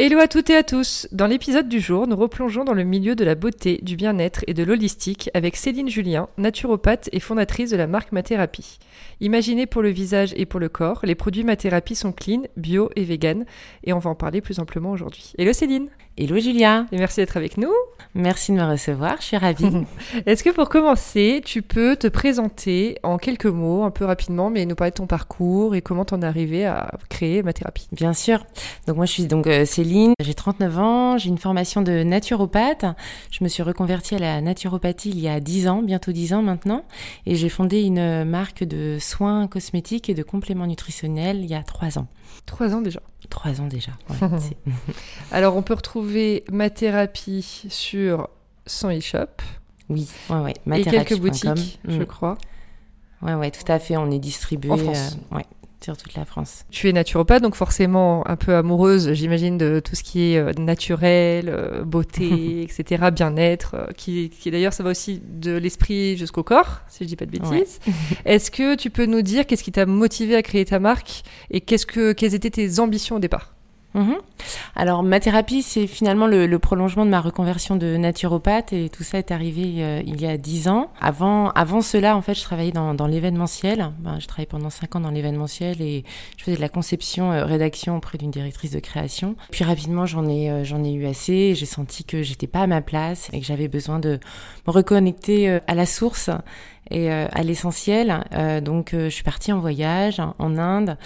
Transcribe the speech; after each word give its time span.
Hello 0.00 0.20
à 0.20 0.28
toutes 0.28 0.48
et 0.50 0.54
à 0.54 0.62
tous 0.62 1.08
Dans 1.10 1.26
l'épisode 1.26 1.68
du 1.68 1.80
jour, 1.80 2.06
nous 2.06 2.14
replongeons 2.14 2.62
dans 2.62 2.72
le 2.72 2.84
milieu 2.84 3.16
de 3.16 3.24
la 3.24 3.34
beauté, 3.34 3.80
du 3.82 3.96
bien-être 3.96 4.44
et 4.46 4.54
de 4.54 4.62
l'holistique 4.62 5.28
avec 5.34 5.56
Céline 5.56 5.88
Julien, 5.88 6.28
naturopathe 6.38 7.08
et 7.10 7.18
fondatrice 7.18 7.70
de 7.70 7.76
la 7.76 7.88
marque 7.88 8.12
Mathérapie. 8.12 8.78
Imaginez 9.20 9.66
pour 9.66 9.82
le 9.82 9.88
visage 9.88 10.32
et 10.36 10.46
pour 10.46 10.60
le 10.60 10.68
corps, 10.68 11.00
les 11.02 11.16
produits 11.16 11.42
Mathérapie 11.42 11.96
sont 11.96 12.12
clean, 12.12 12.42
bio 12.56 12.90
et 12.94 13.02
vegan 13.02 13.44
et 13.82 13.92
on 13.92 13.98
va 13.98 14.10
en 14.10 14.14
parler 14.14 14.40
plus 14.40 14.60
amplement 14.60 14.92
aujourd'hui. 14.92 15.32
Hello 15.36 15.52
Céline 15.52 15.88
Hello 16.20 16.36
Julia 16.40 16.86
Et 16.90 16.98
merci 16.98 17.20
d'être 17.20 17.36
avec 17.36 17.58
nous 17.58 17.72
Merci 18.14 18.50
de 18.50 18.56
me 18.56 18.64
recevoir, 18.64 19.16
je 19.20 19.26
suis 19.26 19.36
ravie. 19.36 19.86
Est-ce 20.26 20.42
que 20.42 20.50
pour 20.50 20.68
commencer, 20.68 21.40
tu 21.44 21.62
peux 21.62 21.94
te 21.94 22.08
présenter 22.08 22.98
en 23.04 23.18
quelques 23.18 23.46
mots, 23.46 23.84
un 23.84 23.92
peu 23.92 24.04
rapidement, 24.04 24.50
mais 24.50 24.66
nous 24.66 24.74
parler 24.74 24.90
de 24.90 24.96
ton 24.96 25.06
parcours 25.06 25.76
et 25.76 25.82
comment 25.82 26.04
t'en 26.04 26.22
es 26.22 26.24
arrivé 26.24 26.66
à 26.66 26.90
créer 27.08 27.44
ma 27.44 27.52
thérapie 27.52 27.86
Bien 27.92 28.14
sûr. 28.14 28.44
Donc 28.88 28.96
moi 28.96 29.06
je 29.06 29.12
suis 29.12 29.26
donc 29.26 29.46
euh, 29.46 29.64
J'ai 30.20 30.34
39 30.34 30.78
ans, 30.78 31.18
j'ai 31.18 31.28
une 31.28 31.38
formation 31.38 31.82
de 31.82 32.02
naturopathe. 32.02 32.84
Je 33.30 33.42
me 33.42 33.48
suis 33.48 33.62
reconvertie 33.62 34.14
à 34.14 34.18
la 34.18 34.40
naturopathie 34.40 35.10
il 35.10 35.20
y 35.20 35.28
a 35.28 35.40
10 35.40 35.68
ans, 35.68 35.82
bientôt 35.82 36.12
10 36.12 36.34
ans 36.34 36.42
maintenant, 36.42 36.84
et 37.26 37.36
j'ai 37.36 37.48
fondé 37.48 37.82
une 37.82 38.24
marque 38.24 38.64
de 38.64 38.98
soins 39.00 39.46
cosmétiques 39.46 40.10
et 40.10 40.14
de 40.14 40.22
compléments 40.22 40.66
nutritionnels 40.66 41.38
il 41.38 41.46
y 41.46 41.54
a 41.54 41.62
3 41.62 41.98
ans. 41.98 42.06
Trois 42.46 42.74
ans 42.74 42.80
déjà. 42.80 43.00
Trois 43.30 43.60
ans 43.60 43.66
déjà. 43.66 43.92
Alors, 45.32 45.56
on 45.56 45.62
peut 45.62 45.74
retrouver 45.74 46.44
ma 46.50 46.70
thérapie 46.70 47.66
sur 47.68 48.28
son 48.66 48.90
e-shop. 48.90 49.42
Oui, 49.88 50.08
ouais, 50.30 50.54
ouais. 50.66 50.80
Et 50.80 50.84
quelques 50.84 51.18
boutiques, 51.18 51.80
je 51.86 52.00
mm. 52.00 52.06
crois. 52.06 52.36
Ouais, 53.22 53.34
ouais, 53.34 53.50
tout 53.50 53.70
à 53.70 53.78
fait. 53.78 53.96
On 53.96 54.10
est 54.10 54.18
distribué. 54.18 54.70
En 54.70 54.76
France. 54.76 55.16
Euh, 55.32 55.36
ouais 55.36 55.44
sur 55.82 55.96
toute 55.96 56.14
la 56.14 56.24
France. 56.24 56.64
Tu 56.70 56.88
es 56.88 56.92
naturopathe, 56.92 57.42
donc 57.42 57.54
forcément 57.54 58.26
un 58.28 58.36
peu 58.36 58.54
amoureuse, 58.54 59.12
j'imagine, 59.12 59.58
de 59.58 59.80
tout 59.80 59.94
ce 59.94 60.02
qui 60.02 60.32
est 60.32 60.38
euh, 60.38 60.52
naturel, 60.58 61.48
euh, 61.48 61.84
beauté, 61.84 62.62
etc., 62.68 63.10
bien-être, 63.12 63.74
euh, 63.74 63.86
qui, 63.96 64.30
qui 64.30 64.50
d'ailleurs, 64.50 64.72
ça 64.72 64.82
va 64.82 64.90
aussi 64.90 65.20
de 65.24 65.56
l'esprit 65.56 66.16
jusqu'au 66.16 66.42
corps, 66.42 66.80
si 66.88 67.04
je 67.04 67.08
dis 67.08 67.16
pas 67.16 67.26
de 67.26 67.30
bêtises. 67.30 67.80
Est-ce 68.24 68.50
que 68.50 68.74
tu 68.74 68.90
peux 68.90 69.06
nous 69.06 69.22
dire 69.22 69.46
qu'est-ce 69.46 69.64
qui 69.64 69.72
t'a 69.72 69.86
motivé 69.86 70.34
à 70.34 70.42
créer 70.42 70.64
ta 70.64 70.78
marque 70.78 71.22
et 71.50 71.60
qu'est-ce 71.60 71.86
que, 71.86 72.12
quelles 72.12 72.34
étaient 72.34 72.50
tes 72.50 72.80
ambitions 72.80 73.16
au 73.16 73.20
départ? 73.20 73.54
Mhm. 73.94 74.16
Alors 74.76 75.02
ma 75.02 75.18
thérapie, 75.18 75.62
c'est 75.62 75.86
finalement 75.86 76.26
le, 76.26 76.58
prolongement 76.58 77.04
de 77.04 77.10
ma 77.10 77.20
reconversion 77.20 77.76
de 77.76 77.96
naturopathe 77.96 78.72
et 78.72 78.90
tout 78.90 79.02
ça 79.02 79.18
est 79.18 79.30
arrivé 79.30 79.76
euh, 79.78 80.02
il 80.06 80.20
y 80.20 80.26
a 80.26 80.36
dix 80.36 80.68
ans. 80.68 80.90
Avant, 81.00 81.50
avant 81.50 81.80
cela, 81.80 82.16
en 82.16 82.22
fait, 82.22 82.34
je 82.34 82.42
travaillais 82.42 82.72
dans, 82.72 83.06
l'événementiel. 83.06 83.90
Ben, 84.00 84.18
je 84.20 84.26
travaillais 84.26 84.46
pendant 84.46 84.70
cinq 84.70 84.96
ans 84.96 85.00
dans 85.00 85.10
l'événementiel 85.10 85.80
et 85.80 86.04
je 86.36 86.44
faisais 86.44 86.56
de 86.56 86.60
la 86.60 86.68
conception, 86.68 87.32
euh, 87.32 87.44
rédaction 87.44 87.96
auprès 87.96 88.18
d'une 88.18 88.30
directrice 88.30 88.70
de 88.70 88.80
création. 88.80 89.36
Puis 89.50 89.64
rapidement, 89.64 90.06
j'en 90.06 90.28
ai, 90.28 90.50
euh, 90.50 90.84
ai 90.84 90.92
eu 90.92 91.06
assez. 91.06 91.54
J'ai 91.54 91.66
senti 91.66 92.04
que 92.04 92.22
j'étais 92.22 92.46
pas 92.46 92.60
à 92.60 92.66
ma 92.66 92.82
place 92.82 93.30
et 93.32 93.40
que 93.40 93.46
j'avais 93.46 93.68
besoin 93.68 93.98
de 93.98 94.20
me 94.66 94.72
reconnecter 94.72 95.58
à 95.66 95.74
la 95.74 95.86
source 95.86 96.30
et 96.90 97.10
à 97.10 97.42
l'essentiel. 97.42 98.24
donc, 98.62 98.90
je 98.92 99.08
suis 99.08 99.24
partie 99.24 99.52
en 99.52 99.60
voyage 99.60 100.20
en 100.38 100.56
Inde. 100.56 100.96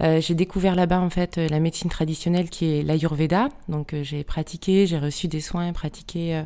Euh, 0.00 0.20
j'ai 0.20 0.34
découvert 0.34 0.74
là-bas 0.74 1.00
en 1.00 1.10
fait 1.10 1.36
la 1.36 1.60
médecine 1.60 1.90
traditionnelle 1.90 2.50
qui 2.50 2.78
est 2.78 2.82
l'Ayurveda. 2.82 3.48
Donc 3.68 3.94
euh, 3.94 4.02
j'ai 4.02 4.24
pratiqué, 4.24 4.86
j'ai 4.86 4.98
reçu 4.98 5.28
des 5.28 5.40
soins, 5.40 5.72
pratiqué 5.72 6.36
euh, 6.36 6.42
euh, 6.42 6.44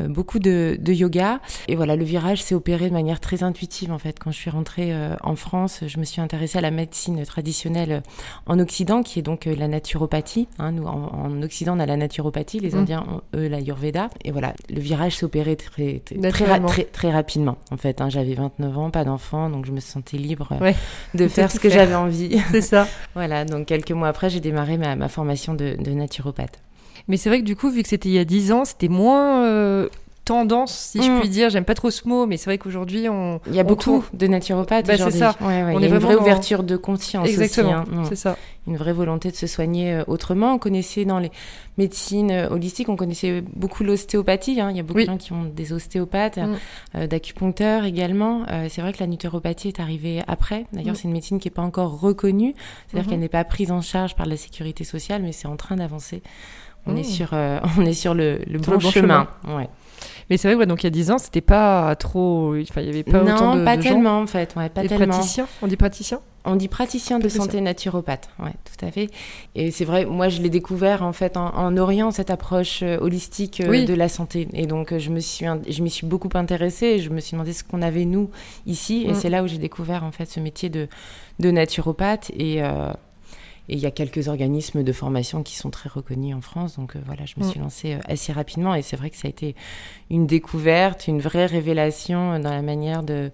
beaucoup 0.00 0.38
de, 0.38 0.76
de, 0.80 0.92
yoga. 0.92 1.40
Et 1.68 1.76
voilà, 1.76 1.96
le 1.96 2.04
virage 2.04 2.42
s'est 2.42 2.54
opéré 2.54 2.88
de 2.88 2.92
manière 2.92 3.20
très 3.20 3.42
intuitive 3.42 3.92
en 3.92 3.98
fait. 3.98 4.18
Quand 4.18 4.30
je 4.30 4.36
suis 4.36 4.50
rentrée 4.50 4.92
euh, 4.92 5.14
en 5.22 5.36
France, 5.36 5.80
je 5.86 5.98
me 5.98 6.04
suis 6.04 6.20
intéressée 6.20 6.58
à 6.58 6.60
la 6.60 6.70
médecine 6.70 7.24
traditionnelle 7.24 7.92
euh, 7.92 8.00
en 8.46 8.58
Occident, 8.58 9.02
qui 9.02 9.18
est 9.18 9.22
donc 9.22 9.44
la 9.46 9.68
naturopathie. 9.68 10.48
Hein. 10.58 10.72
Nous, 10.72 10.86
en, 10.86 11.42
Occident, 11.42 11.76
on 11.76 11.80
a 11.80 11.86
la 11.86 11.96
naturopathie, 11.96 12.60
les 12.60 12.70
mmh. 12.70 12.78
Indiens 12.78 13.06
ont 13.08 13.38
eux 13.38 13.46
l'Ayurveda. 13.46 14.10
Et 14.24 14.30
voilà, 14.30 14.54
le 14.68 14.80
virage 14.80 15.16
s'est 15.16 15.24
opéré 15.24 15.56
très 15.56 16.00
très, 16.04 16.30
très, 16.30 16.84
très, 16.84 17.12
rapidement 17.12 17.56
en 17.70 17.76
fait. 17.76 18.00
Hein. 18.00 18.08
J'avais 18.08 18.34
29 18.34 18.78
ans, 18.78 18.90
pas 18.90 19.04
d'enfant, 19.04 19.50
donc 19.50 19.66
je 19.66 19.72
me 19.72 19.80
sentais 19.80 20.16
libre 20.16 20.48
de 21.14 21.28
faire 21.28 21.50
ce 21.50 21.60
que 21.60 21.70
j'avais 21.70 21.94
envie. 21.94 22.40
C'est 22.50 22.60
ça. 22.60 22.88
voilà, 23.14 23.44
donc 23.44 23.66
quelques 23.66 23.92
mois 23.92 24.08
après, 24.08 24.30
j'ai 24.30 24.40
démarré 24.40 24.78
ma, 24.78 24.96
ma 24.96 25.08
formation 25.08 25.54
de, 25.54 25.76
de 25.78 25.90
naturopathe. 25.92 26.58
Mais 27.08 27.16
c'est 27.16 27.28
vrai 27.28 27.40
que 27.40 27.44
du 27.44 27.56
coup, 27.56 27.70
vu 27.70 27.82
que 27.82 27.88
c'était 27.88 28.08
il 28.08 28.14
y 28.14 28.18
a 28.18 28.24
10 28.24 28.52
ans, 28.52 28.64
c'était 28.64 28.88
moins 28.88 29.44
euh, 29.44 29.88
tendance, 30.24 30.72
si 30.72 31.02
je 31.02 31.10
mm. 31.10 31.20
puis 31.20 31.28
dire. 31.28 31.50
J'aime 31.50 31.64
pas 31.64 31.74
trop 31.74 31.90
ce 31.90 32.06
mot, 32.08 32.26
mais 32.26 32.36
c'est 32.36 32.46
vrai 32.46 32.58
qu'aujourd'hui, 32.58 33.08
on. 33.08 33.40
Il 33.46 33.54
y 33.54 33.60
a 33.60 33.64
beaucoup 33.64 34.04
de 34.12 34.26
naturopathes 34.26 34.86
bah, 34.86 34.96
C'est 34.96 35.10
ça. 35.10 35.36
Ouais, 35.40 35.46
ouais. 35.46 35.72
On 35.74 35.78
il 35.78 35.82
y 35.82 35.86
a 35.86 35.88
une 35.88 35.98
vraie 35.98 36.16
ouverture 36.16 36.62
de 36.62 36.76
conscience 36.76 37.28
Exactement. 37.28 37.84
Hein. 37.92 38.04
C'est 38.08 38.16
ça. 38.16 38.36
Une 38.66 38.76
vraie 38.78 38.94
volonté 38.94 39.30
de 39.30 39.36
se 39.36 39.46
soigner 39.46 39.92
euh, 39.92 40.04
autrement. 40.06 40.54
On 40.54 40.58
connaissait 40.58 41.04
dans 41.04 41.18
les 41.18 41.30
médecines 41.76 42.30
euh, 42.30 42.48
holistiques, 42.48 42.88
on 42.88 42.96
connaissait 42.96 43.42
beaucoup 43.54 43.84
l'ostéopathie. 43.84 44.60
Hein. 44.60 44.70
Il 44.70 44.76
y 44.76 44.80
a 44.80 44.82
beaucoup 44.82 45.00
de 45.00 45.06
gens 45.06 45.16
qui 45.16 45.32
ont 45.32 45.44
des 45.44 45.72
ostéopathes, 45.72 46.38
mm. 46.38 46.56
euh, 46.94 47.06
d'acupuncteurs 47.06 47.84
également. 47.84 48.44
Euh, 48.50 48.68
c'est 48.70 48.80
vrai 48.80 48.92
que 48.92 49.00
la 49.00 49.06
naturopathie 49.06 49.68
est 49.68 49.80
arrivée 49.80 50.22
après. 50.26 50.66
D'ailleurs, 50.72 50.94
mm. 50.94 50.96
c'est 50.96 51.04
une 51.04 51.12
médecine 51.12 51.38
qui 51.38 51.48
n'est 51.48 51.54
pas 51.54 51.62
encore 51.62 52.00
reconnue. 52.00 52.54
C'est-à-dire 52.88 53.06
mm-hmm. 53.06 53.10
qu'elle 53.10 53.20
n'est 53.20 53.28
pas 53.28 53.44
prise 53.44 53.70
en 53.70 53.80
charge 53.80 54.14
par 54.14 54.26
la 54.26 54.36
sécurité 54.36 54.84
sociale, 54.84 55.22
mais 55.22 55.32
c'est 55.32 55.48
en 55.48 55.56
train 55.56 55.76
d'avancer. 55.76 56.22
On, 56.86 56.96
est 56.96 57.04
sur, 57.04 57.32
on 57.78 57.84
est 57.84 57.94
sur 57.94 58.14
le, 58.14 58.38
le, 58.46 58.58
bon, 58.58 58.78
chemin. 58.78 58.90
chemin. 58.90 59.56
Ouais. 59.56 59.68
Mais 60.30 60.36
c'est 60.36 60.48
vrai, 60.48 60.56
ouais, 60.56 60.66
donc 60.66 60.82
il 60.82 60.86
y 60.86 60.88
a 60.88 60.90
10 60.90 61.10
ans, 61.10 61.18
c'était 61.18 61.40
pas 61.40 61.94
trop. 61.96 62.54
Enfin, 62.60 62.80
il 62.80 62.86
y 62.86 62.90
avait 62.90 63.02
pas 63.02 63.22
non, 63.22 63.34
autant 63.34 63.54
de. 63.54 63.60
Non, 63.60 63.64
pas 63.64 63.76
tellement 63.76 64.18
en 64.20 64.26
fait. 64.26 64.54
Ouais, 64.56 64.68
pas 64.68 64.82
Les 64.82 64.88
tellement. 64.88 65.14
praticiens 65.14 65.46
On 65.62 65.66
dit 65.66 65.76
praticiens? 65.76 66.20
On 66.46 66.56
dit 66.56 66.68
praticien 66.68 67.18
de 67.18 67.28
santé 67.30 67.62
naturopathe, 67.62 68.28
ouais, 68.38 68.52
tout 68.64 68.84
à 68.84 68.90
fait. 68.90 69.08
Et 69.54 69.70
c'est 69.70 69.86
vrai, 69.86 70.04
moi 70.04 70.28
je 70.28 70.42
l'ai 70.42 70.50
découvert 70.50 71.02
en 71.02 71.14
fait 71.14 71.38
en, 71.38 71.76
Orient 71.78 72.10
cette 72.10 72.28
approche 72.28 72.82
euh, 72.82 72.98
holistique 73.00 73.62
euh, 73.62 73.86
de 73.86 73.94
la 73.94 74.10
santé. 74.10 74.46
Et 74.52 74.66
donc 74.66 74.92
euh, 74.92 74.98
je 74.98 75.08
me 75.08 75.20
suis, 75.20 75.46
je 75.66 75.82
m'y 75.82 75.88
suis 75.88 76.06
beaucoup 76.06 76.28
intéressée. 76.34 76.86
Et 76.86 76.98
je 77.00 77.08
me 77.08 77.20
suis 77.20 77.32
demandé 77.32 77.54
ce 77.54 77.64
qu'on 77.64 77.80
avait 77.80 78.04
nous 78.04 78.30
ici. 78.66 79.06
Et 79.08 79.12
mm. 79.12 79.14
c'est 79.14 79.30
là 79.30 79.42
où 79.42 79.46
j'ai 79.46 79.56
découvert 79.56 80.04
en 80.04 80.12
fait 80.12 80.26
ce 80.26 80.38
métier 80.38 80.68
de, 80.68 80.86
de 81.40 81.50
naturopathe. 81.50 82.30
Et, 82.38 82.62
et 83.68 83.74
il 83.74 83.78
y 83.78 83.86
a 83.86 83.90
quelques 83.90 84.28
organismes 84.28 84.82
de 84.82 84.92
formation 84.92 85.42
qui 85.42 85.56
sont 85.56 85.70
très 85.70 85.88
reconnus 85.88 86.34
en 86.34 86.40
France. 86.40 86.76
Donc 86.76 86.96
euh, 86.96 87.00
voilà, 87.06 87.24
je 87.24 87.34
me 87.38 87.44
mm. 87.44 87.48
suis 87.48 87.60
lancée 87.60 87.94
euh, 87.94 87.98
assez 88.06 88.32
rapidement. 88.32 88.74
Et 88.74 88.82
c'est 88.82 88.96
vrai 88.96 89.10
que 89.10 89.16
ça 89.16 89.26
a 89.26 89.30
été 89.30 89.54
une 90.10 90.26
découverte, 90.26 91.08
une 91.08 91.20
vraie 91.20 91.46
révélation 91.46 92.38
dans 92.38 92.50
la 92.50 92.62
manière 92.62 93.02
de, 93.02 93.30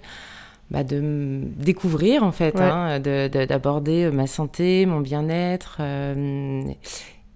bah, 0.71 0.85
de 0.85 1.43
découvrir, 1.57 2.23
en 2.23 2.33
fait, 2.33 2.57
hein, 2.61 3.01
d'aborder 3.01 4.11
ma 4.11 4.27
santé, 4.27 4.87
mon 4.87 5.01
bien-être. 5.01 5.79
Euh, 5.81 6.63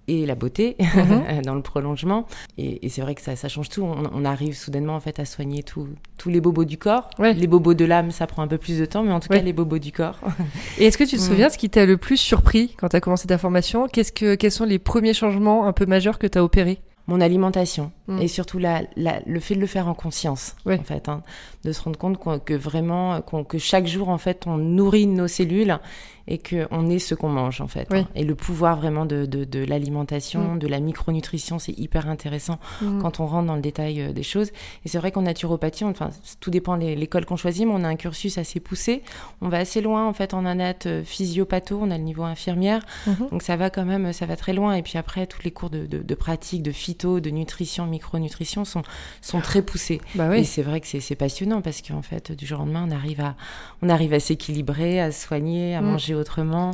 et 0.09 0.27
la 0.27 0.35
beauté 0.35 0.77
mhm. 0.81 1.43
dans 1.43 1.55
le 1.55 1.63
prolongement. 1.63 2.27
Et, 2.59 2.89
c'est 2.89 3.03
vrai 3.03 3.15
que 3.15 3.23
ça, 3.23 3.37
ça 3.37 3.49
change 3.49 3.69
tout. 3.69 3.83
On, 3.83 4.25
arrive 4.25 4.57
soudainement 4.57 4.95
en 4.95 5.01
fait 5.01 5.19
à 5.19 5.25
soigner 5.25 5.63
tous 5.63 5.89
les 6.27 6.41
bobos 6.41 6.65
du 6.65 6.79
corps. 6.79 7.11
Les 7.19 7.47
bobos 7.47 7.75
de 7.75 7.85
l'âme, 7.85 8.11
ça 8.11 8.27
prend 8.27 8.43
un 8.43 8.49
peu 8.49 8.59
plus 8.59 8.79
de 8.79 8.87
temps, 8.87 9.03
mais 9.03 9.13
en 9.13 9.21
tout 9.21 9.29
cas 9.29 9.41
les 9.41 9.53
bobos 9.53 9.79
du 9.79 9.93
corps. 9.93 10.19
et 10.79 10.87
est-ce 10.87 10.99
que 10.99 11.05
tu 11.05 11.17
te 11.17 11.23
mm. 11.23 11.25
souviens 11.25 11.49
ce 11.51 11.59
qui 11.59 11.71
t'a 11.71 11.87
le 11.87 11.97
plus 11.97 12.17
surpris 12.17 12.75
quand 12.79 12.89
tu 12.89 12.97
as 12.97 13.01
commencé 13.01 13.27
ta 13.27 13.39
formation? 13.39 13.89
Qu'est-ce 13.89 14.13
que, 14.13 14.35
Quels 14.35 14.53
sont 14.53 14.65
les 14.65 14.79
premiers 14.79 15.15
changements 15.15 15.67
un 15.67 15.73
peu 15.73 15.87
majeurs 15.87 16.19
que 16.19 16.27
tu 16.27 16.39
as 16.39 16.45
opérés? 16.45 16.79
Mon 17.07 17.21
alimentation 17.21 17.93
mm. 18.09 18.23
et 18.23 18.29
surtout 18.29 18.59
la, 18.59 18.83
le 18.97 19.41
fait 19.41 19.55
de 19.55 19.61
le 19.61 19.67
faire 19.67 19.89
en 19.89 19.95
conscience 19.95 20.57
en 20.65 20.79
fait 20.79 21.11
hein, 21.11 21.23
de 21.63 21.71
se 21.71 21.83
rendre 21.83 21.99
compte 21.99 22.19
que 22.45 22.55
vraiment 22.55 23.21
que 23.21 23.59
chaque 23.59 23.87
jour 23.87 24.09
en 24.09 24.17
fait 24.17 24.47
on 24.47 24.57
nourrit 24.57 25.07
nos 25.07 25.29
cellules 25.29 25.79
et 26.27 26.39
qu'on 26.39 26.89
est 26.89 26.99
ce 26.99 27.15
qu'on 27.15 27.29
mange 27.29 27.61
en 27.61 27.69
fait. 27.69 27.93
Hein. 27.93 28.07
Et 28.15 28.25
le 28.25 28.35
pouvoir 28.35 28.77
vraiment 28.77 29.07
de, 29.07 29.27
de, 29.27 29.45
de 29.45 29.65
l'alimentation, 29.65 30.55
mm. 30.55 30.59
de 30.59 30.67
la 30.67 30.81
micronutrition, 30.81 31.59
c'est 31.59 31.79
hyper 31.79 32.09
intéressant 32.09 32.59
mm. 32.83 33.01
quand 33.03 33.21
on 33.21 33.27
rentre 33.27 33.47
dans 33.47 33.57
le 33.57 33.63
détail 33.63 34.01
euh, 34.01 34.13
des 34.13 34.23
choses. 34.23 34.51
Et 34.85 34.89
c'est 34.89 34.99
vrai 34.99 35.13
qu'en 35.13 35.23
naturopathie, 35.23 35.85
enfin 35.85 36.11
tout 36.41 36.51
dépend 36.51 36.77
de 36.77 36.85
l'école 36.85 37.25
qu'on 37.25 37.37
choisit, 37.37 37.67
mais 37.67 37.73
on 37.75 37.85
a 37.85 37.89
un 37.89 37.97
cursus 37.97 38.39
assez 38.39 38.61
poussé. 38.61 39.03
On 39.41 39.49
va 39.49 39.59
assez 39.59 39.81
loin 39.81 40.07
en 40.07 40.13
fait 40.13 40.35
en 40.35 40.45
anat 40.45 40.75
euh, 40.87 41.03
physiopatho, 41.05 41.79
on 41.81 41.91
a 41.91 41.99
le 41.99 42.05
niveau 42.05 42.25
infirmière, 42.25 42.85
mm-hmm. 43.07 43.31
donc 43.31 43.43
ça 43.43 43.57
va 43.57 43.71
quand 43.71 43.85
même, 43.85 44.13
ça 44.13 44.27
va 44.27 44.37
très 44.37 44.53
loin. 44.53 44.75
Et 44.75 44.83
puis 44.83 44.99
après 44.99 45.27
tous 45.27 45.43
les 45.45 45.51
cours 45.51 45.71
de, 45.71 45.87
de, 45.87 45.99
de 45.99 46.15
pratique, 46.15 46.63
de 46.63 46.73
phyto, 46.73 47.21
de 47.21 47.31
nutrition, 47.31 47.87
micronutrition 47.87 48.65
sont, 48.65 48.83
sont 49.21 49.41
très 49.41 49.63
poussées. 49.63 50.01
Bah 50.15 50.29
oui. 50.31 50.39
Et 50.39 50.45
c'est 50.45 50.63
vrai 50.63 50.81
que 50.81 50.87
c'est 50.87 51.15
passionnant 51.17 51.61
parce 51.61 51.83
qu'en 51.83 52.03
fait, 52.03 52.33
du 52.33 52.47
jour 52.47 52.61
au 52.61 52.63
lendemain, 52.65 52.87
on 52.89 52.91
arrive 52.91 53.21
à, 53.21 53.37
on 53.83 53.89
arrive 53.89 54.13
à 54.15 54.21
s'équilibrer, 54.21 55.01
à 55.01 55.13
se 55.13 55.27
soigner, 55.27 55.75
à 55.75 55.83
Mm. 55.85 55.93
Manger 56.15 56.21
autrement. 56.21 56.73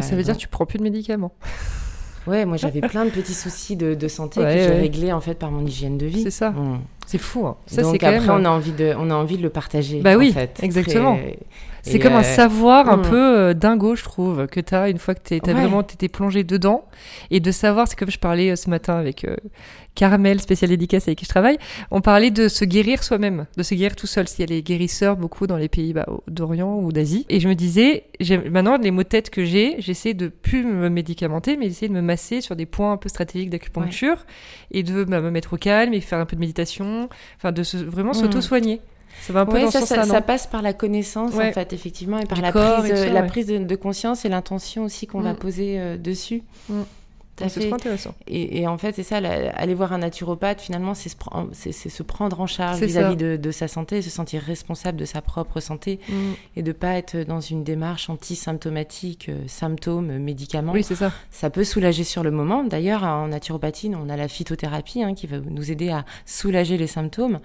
Ça 0.00 0.12
Euh, 0.12 0.16
veut 0.16 0.22
dire 0.22 0.34
que 0.34 0.40
tu 0.40 0.48
prends 0.48 0.66
plus 0.66 0.78
de 0.78 0.82
médicaments. 0.84 1.32
Ouais, 2.26 2.44
moi 2.44 2.56
j'avais 2.56 2.80
plein 2.80 3.04
de 3.04 3.10
petits 3.10 3.34
soucis 3.34 3.76
de, 3.76 3.94
de 3.94 4.08
santé 4.08 4.40
Ouais, 4.40 4.46
que 4.56 4.60
j'ai 4.60 4.68
ouais. 4.70 4.80
réglés 4.80 5.12
en 5.12 5.20
fait 5.20 5.34
par 5.36 5.52
mon 5.52 5.64
hygiène 5.64 5.96
de 5.96 6.06
vie. 6.06 6.24
C'est 6.24 6.32
ça. 6.32 6.50
Mm. 6.50 6.80
C'est 7.06 7.18
fou. 7.18 7.46
Hein. 7.46 7.56
Ça, 7.66 7.82
Donc 7.82 8.00
quand 8.00 8.06
après, 8.08 8.18
même. 8.18 8.30
on 8.30 8.44
a 8.44 8.48
envie 8.48 8.72
de, 8.72 8.94
on 8.98 9.10
a 9.10 9.14
envie 9.14 9.36
de 9.36 9.42
le 9.44 9.48
partager. 9.48 10.00
Bah 10.00 10.16
en 10.16 10.18
oui, 10.18 10.32
fait. 10.32 10.58
exactement. 10.60 11.14
Très- 11.14 11.38
C'est 11.86 11.98
comme 11.98 12.14
un 12.14 12.20
euh, 12.20 12.22
savoir 12.22 12.88
un 12.88 12.96
hmm. 12.96 13.02
peu 13.02 13.38
euh, 13.38 13.54
dingo, 13.54 13.94
je 13.94 14.02
trouve, 14.02 14.46
que 14.46 14.60
tu 14.60 14.74
as 14.74 14.88
une 14.88 14.98
fois 14.98 15.14
que 15.14 15.20
tu 15.22 15.34
Ouais. 15.34 15.52
vraiment 15.52 15.82
été 15.82 16.08
plongé 16.08 16.44
dedans. 16.44 16.84
Et 17.30 17.40
de 17.40 17.50
savoir, 17.50 17.86
c'est 17.86 17.96
comme 17.96 18.10
je 18.10 18.18
parlais 18.18 18.50
euh, 18.50 18.56
ce 18.56 18.68
matin 18.68 18.96
avec 18.96 19.26
Carmel, 19.94 20.40
spéciale 20.40 20.70
dédicace 20.70 21.06
avec 21.06 21.18
qui 21.18 21.24
je 21.24 21.30
travaille, 21.30 21.58
on 21.90 22.00
parlait 22.00 22.30
de 22.30 22.48
se 22.48 22.64
guérir 22.64 23.02
soi-même, 23.02 23.46
de 23.56 23.62
se 23.62 23.74
guérir 23.74 23.96
tout 23.96 24.06
seul. 24.06 24.26
S'il 24.28 24.40
y 24.40 24.52
a 24.52 24.54
les 24.54 24.62
guérisseurs 24.62 25.16
beaucoup 25.16 25.46
dans 25.46 25.56
les 25.56 25.68
pays 25.68 25.92
bah, 25.92 26.06
d'Orient 26.26 26.78
ou 26.80 26.90
d'Asie. 26.92 27.26
Et 27.28 27.38
je 27.38 27.48
me 27.48 27.54
disais, 27.54 28.04
maintenant, 28.50 28.76
les 28.76 28.90
maux 28.90 29.04
de 29.04 29.08
tête 29.08 29.30
que 29.30 29.44
j'ai, 29.44 29.76
j'essaie 29.78 30.14
de 30.14 30.28
plus 30.28 30.64
me 30.64 30.88
médicamenter, 30.88 31.56
mais 31.56 31.68
d'essayer 31.68 31.88
de 31.88 31.94
me 31.94 32.02
masser 32.02 32.40
sur 32.40 32.56
des 32.56 32.66
points 32.66 32.92
un 32.92 32.96
peu 32.96 33.08
stratégiques 33.08 33.50
d'acupuncture 33.50 34.26
et 34.70 34.82
de 34.82 35.04
bah, 35.04 35.20
me 35.20 35.30
mettre 35.30 35.54
au 35.54 35.56
calme 35.56 35.94
et 35.94 36.00
faire 36.00 36.18
un 36.18 36.26
peu 36.26 36.36
de 36.36 36.40
méditation, 36.40 37.08
enfin 37.36 37.52
de 37.52 37.62
se, 37.62 37.76
vraiment 37.76 38.12
Hmm. 38.16 38.20
s'auto-soigner. 38.20 38.80
Ça 39.22 39.32
va 39.32 39.40
un 39.40 39.46
peu 39.46 39.54
Ouais, 39.54 39.62
dans 39.64 39.70
ça, 39.70 39.80
ce 39.80 39.86
ça, 39.86 39.96
sens-là, 39.96 40.12
ça 40.12 40.20
non 40.20 40.26
passe 40.26 40.46
par 40.46 40.62
la 40.62 40.72
connaissance 40.72 41.34
Ouais. 41.34 41.48
en 41.48 41.52
fait, 41.52 41.72
effectivement, 41.72 42.18
et 42.18 42.26
par 42.26 42.36
Du 42.38 42.42
la 42.42 42.52
corps 42.52 42.78
prise, 42.80 42.90
et 42.90 42.94
tout 42.94 43.00
ça, 43.00 43.10
la 43.12 43.20
ouais. 43.22 43.26
prise 43.26 43.46
de, 43.46 43.58
de 43.58 43.76
conscience 43.76 44.24
et 44.24 44.28
l'intention 44.28 44.84
aussi 44.84 45.06
qu'on 45.06 45.20
va 45.20 45.32
Mm. 45.32 45.36
poser 45.36 45.78
euh, 45.80 45.96
dessus. 45.96 46.42
Mm. 46.68 46.82
C'est 47.48 47.66
trop 47.66 47.74
intéressant. 47.74 48.14
Et, 48.26 48.60
et 48.62 48.66
en 48.66 48.78
fait, 48.78 48.94
c'est 48.96 49.02
ça, 49.02 49.20
la- 49.20 49.50
aller 49.56 49.74
voir 49.74 49.92
un 49.92 49.98
naturopathe, 49.98 50.58
finalement, 50.58 50.94
c'est 50.94 51.10
se, 51.10 52.02
prendre 52.02 52.40
en 52.40 52.46
charge 52.46 52.80
vis-à-vis 52.80 53.16
de, 53.16 53.36
de 53.36 53.50
sa 53.50 53.68
santé, 53.68 54.00
se 54.00 54.08
sentir 54.08 54.40
responsable 54.40 54.96
de 54.96 55.04
sa 55.04 55.20
propre 55.20 55.60
santé 55.60 56.00
et 56.56 56.62
de 56.62 56.72
pas 56.72 56.94
être 56.94 57.18
dans 57.26 57.40
une 57.40 57.62
démarche 57.62 58.08
anti-symptomatique, 58.08 59.28
euh, 59.28 59.42
symptômes, 59.48 60.10
euh, 60.12 60.18
médicaments. 60.18 60.72
Oui, 60.72 60.82
c'est 60.82 60.94
ça. 60.94 61.12
Ça 61.30 61.50
peut 61.50 61.64
soulager 61.64 62.04
sur 62.04 62.22
le 62.22 62.30
moment. 62.30 62.64
D'ailleurs, 62.64 63.02
en 63.04 63.28
naturopathie, 63.28 63.92
on 63.94 64.08
a 64.08 64.16
la 64.16 64.28
phytothérapie 64.28 65.02
hein, 65.02 65.12
qui 65.12 65.26
va 65.26 65.36
nous 65.38 65.70
aider 65.70 65.90
à 65.90 66.06
soulager 66.24 66.78
les 66.78 66.86
symptômes. 66.86 67.40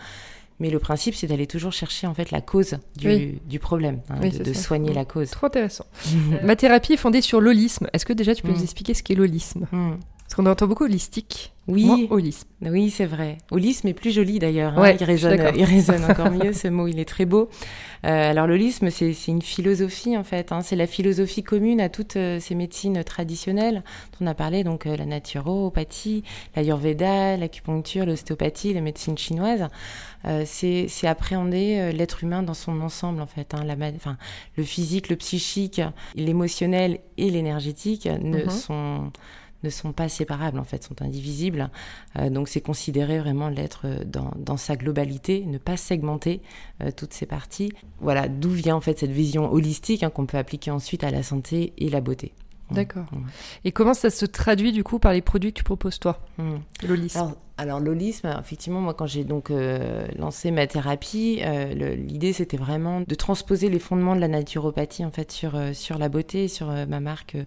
Mais 0.61 0.69
le 0.69 0.77
principe, 0.79 1.15
c'est 1.15 1.25
d'aller 1.25 1.47
toujours 1.47 1.73
chercher 1.73 2.05
en 2.05 2.13
fait 2.13 2.29
la 2.29 2.39
cause 2.39 2.77
du, 2.95 3.07
Oui. 3.07 3.39
du 3.47 3.57
problème, 3.57 3.99
hein, 4.09 4.15
Oui, 4.21 4.29
de, 4.29 4.53
soigner 4.53 4.91
Mm. 4.91 4.95
la 4.95 5.05
cause. 5.05 5.31
Trop 5.31 5.47
intéressant. 5.47 5.85
Ma 6.43 6.55
thérapie 6.55 6.93
est 6.93 6.97
fondée 6.97 7.21
sur 7.21 7.41
l'holisme. 7.41 7.87
Est-ce 7.93 8.05
que 8.05 8.13
déjà 8.13 8.35
tu 8.35 8.43
peux 8.43 8.49
Mm. 8.51 8.55
nous 8.57 8.63
expliquer 8.63 8.93
ce 8.93 9.01
qu'est 9.01 9.15
l'holisme? 9.15 9.65
Mm. 9.71 9.93
Parce 10.31 10.37
qu'on 10.45 10.49
entend 10.49 10.65
beaucoup 10.65 10.85
holistique. 10.85 11.51
Oui. 11.67 12.07
Holisme. 12.09 12.47
Oui, 12.61 12.89
c'est 12.89 13.05
vrai. 13.05 13.37
Holisme 13.51 13.89
est 13.89 13.93
plus 13.93 14.11
joli 14.11 14.39
d'ailleurs. 14.39 14.77
hein. 14.77 14.81
Ouais, 14.81 14.95
il, 14.97 15.03
résonne, 15.03 15.35
d'accord. 15.35 15.53
il 15.59 15.65
résonne 15.65 16.05
encore 16.09 16.31
mieux, 16.31 16.53
ce 16.53 16.69
mot, 16.69 16.87
il 16.87 16.99
est 16.99 17.05
très 17.05 17.25
beau. 17.25 17.49
Euh, 18.05 18.29
alors 18.31 18.47
l'holisme, 18.47 18.89
c'est 18.91 19.11
c'est 19.11 19.29
une 19.33 19.41
philosophie 19.41 20.15
en 20.15 20.23
fait. 20.23 20.53
hein. 20.53 20.61
C'est 20.61 20.77
la 20.77 20.87
philosophie 20.87 21.43
commune 21.43 21.81
à 21.81 21.89
toutes 21.89 22.15
euh, 22.15 22.39
ces 22.39 22.55
médecines 22.55 23.03
traditionnelles 23.03 23.83
dont 24.13 24.25
on 24.25 24.27
a 24.27 24.33
parlé, 24.33 24.63
donc 24.63 24.85
euh, 24.85 24.95
la 24.95 25.05
naturopathie, 25.05 26.23
l'ayurveda, 26.55 27.35
l'acupuncture, 27.35 28.05
l'ostéopathie, 28.05 28.73
la 28.73 28.79
médecine 28.79 29.17
chinoise. 29.17 29.67
Euh, 30.23 30.43
c'est 30.45 30.87
appréhender 31.07 31.91
l'être 31.91 32.23
humain 32.23 32.41
dans 32.41 32.53
son 32.53 32.79
ensemble 32.79 33.21
en 33.21 33.27
fait. 33.27 33.53
hein. 33.53 33.65
La 33.65 33.75
enfin, 33.97 34.15
le 34.55 34.63
physique, 34.63 35.09
le 35.09 35.17
psychique, 35.17 35.81
l'émotionnel 36.15 36.99
et 37.17 37.29
l'énergétique 37.29 38.05
ne 38.05 38.43
Mhm. 38.45 38.49
sont 38.49 39.11
ne 39.63 39.69
sont 39.69 39.93
pas 39.93 40.09
séparables 40.09 40.59
en 40.59 40.63
fait, 40.63 40.83
sont 40.83 41.01
indivisibles. 41.01 41.69
Euh, 42.17 42.29
donc 42.29 42.47
c'est 42.47 42.61
considérer 42.61 43.19
vraiment 43.19 43.49
l'être 43.49 43.81
euh, 43.85 44.03
dans, 44.05 44.31
dans 44.37 44.57
sa 44.57 44.75
globalité, 44.75 45.45
ne 45.45 45.57
pas 45.57 45.77
segmenter 45.77 46.41
euh, 46.81 46.91
toutes 46.95 47.13
ces 47.13 47.25
parties. 47.25 47.71
Voilà 47.99 48.27
d'où 48.27 48.49
vient 48.49 48.75
en 48.75 48.81
fait 48.81 48.99
cette 48.99 49.11
vision 49.11 49.51
holistique 49.51 50.03
hein, 50.03 50.09
qu'on 50.09 50.25
peut 50.25 50.37
appliquer 50.37 50.71
ensuite 50.71 51.03
à 51.03 51.11
la 51.11 51.23
santé 51.23 51.73
et 51.77 51.89
la 51.89 52.01
beauté. 52.01 52.33
D'accord. 52.71 53.05
Mm. 53.11 53.25
Et 53.65 53.71
comment 53.71 53.93
ça 53.93 54.09
se 54.09 54.25
traduit 54.25 54.71
du 54.71 54.83
coup 54.83 54.99
par 54.99 55.13
les 55.13 55.21
produits 55.21 55.51
que 55.53 55.57
tu 55.57 55.63
proposes 55.63 55.99
toi 55.99 56.19
Mm. 56.37 56.55
L'holisme. 56.87 57.17
Alors, 57.17 57.35
alors 57.57 57.79
l'holisme, 57.79 58.35
effectivement, 58.39 58.81
moi 58.81 58.95
quand 58.95 59.05
j'ai 59.05 59.23
donc 59.23 59.51
euh, 59.51 60.07
lancé 60.17 60.49
ma 60.49 60.65
thérapie, 60.65 61.41
euh, 61.43 61.95
l'idée 61.95 62.33
c'était 62.33 62.57
vraiment 62.57 63.01
de 63.01 63.15
transposer 63.15 63.69
les 63.69 63.77
fondements 63.77 64.15
de 64.15 64.21
la 64.21 64.27
naturopathie 64.29 65.05
en 65.05 65.11
fait 65.11 65.31
sur 65.31 65.55
euh, 65.55 65.73
sur 65.73 65.99
la 65.99 66.09
beauté, 66.09 66.47
sur 66.47 66.71
euh, 66.71 66.87
ma 66.87 66.99
marque 66.99 67.37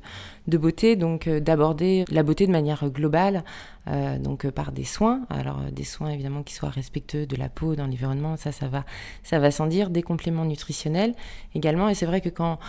de 0.46 0.58
beauté, 0.58 0.94
donc 0.94 1.26
euh, 1.26 1.40
d'aborder 1.40 2.04
la 2.12 2.22
beauté 2.22 2.46
de 2.46 2.52
manière 2.52 2.88
globale, 2.90 3.42
euh, 3.88 4.18
donc 4.18 4.44
euh, 4.44 4.52
par 4.52 4.70
des 4.70 4.84
soins. 4.84 5.22
Alors 5.30 5.58
euh, 5.58 5.70
des 5.72 5.84
soins 5.84 6.10
évidemment 6.10 6.44
qui 6.44 6.54
soient 6.54 6.70
respectueux 6.70 7.26
de 7.26 7.36
la 7.36 7.48
peau, 7.48 7.74
dans 7.74 7.86
l'environnement, 7.86 8.36
ça 8.36 8.52
ça 8.52 8.68
va 8.68 8.84
ça 9.24 9.40
va 9.40 9.50
sans 9.50 9.66
dire. 9.66 9.90
Des 9.90 10.02
compléments 10.02 10.44
nutritionnels 10.44 11.14
également, 11.56 11.88
et 11.88 11.94
c'est 11.94 12.06
vrai 12.06 12.20
que 12.20 12.28
quand 12.28 12.60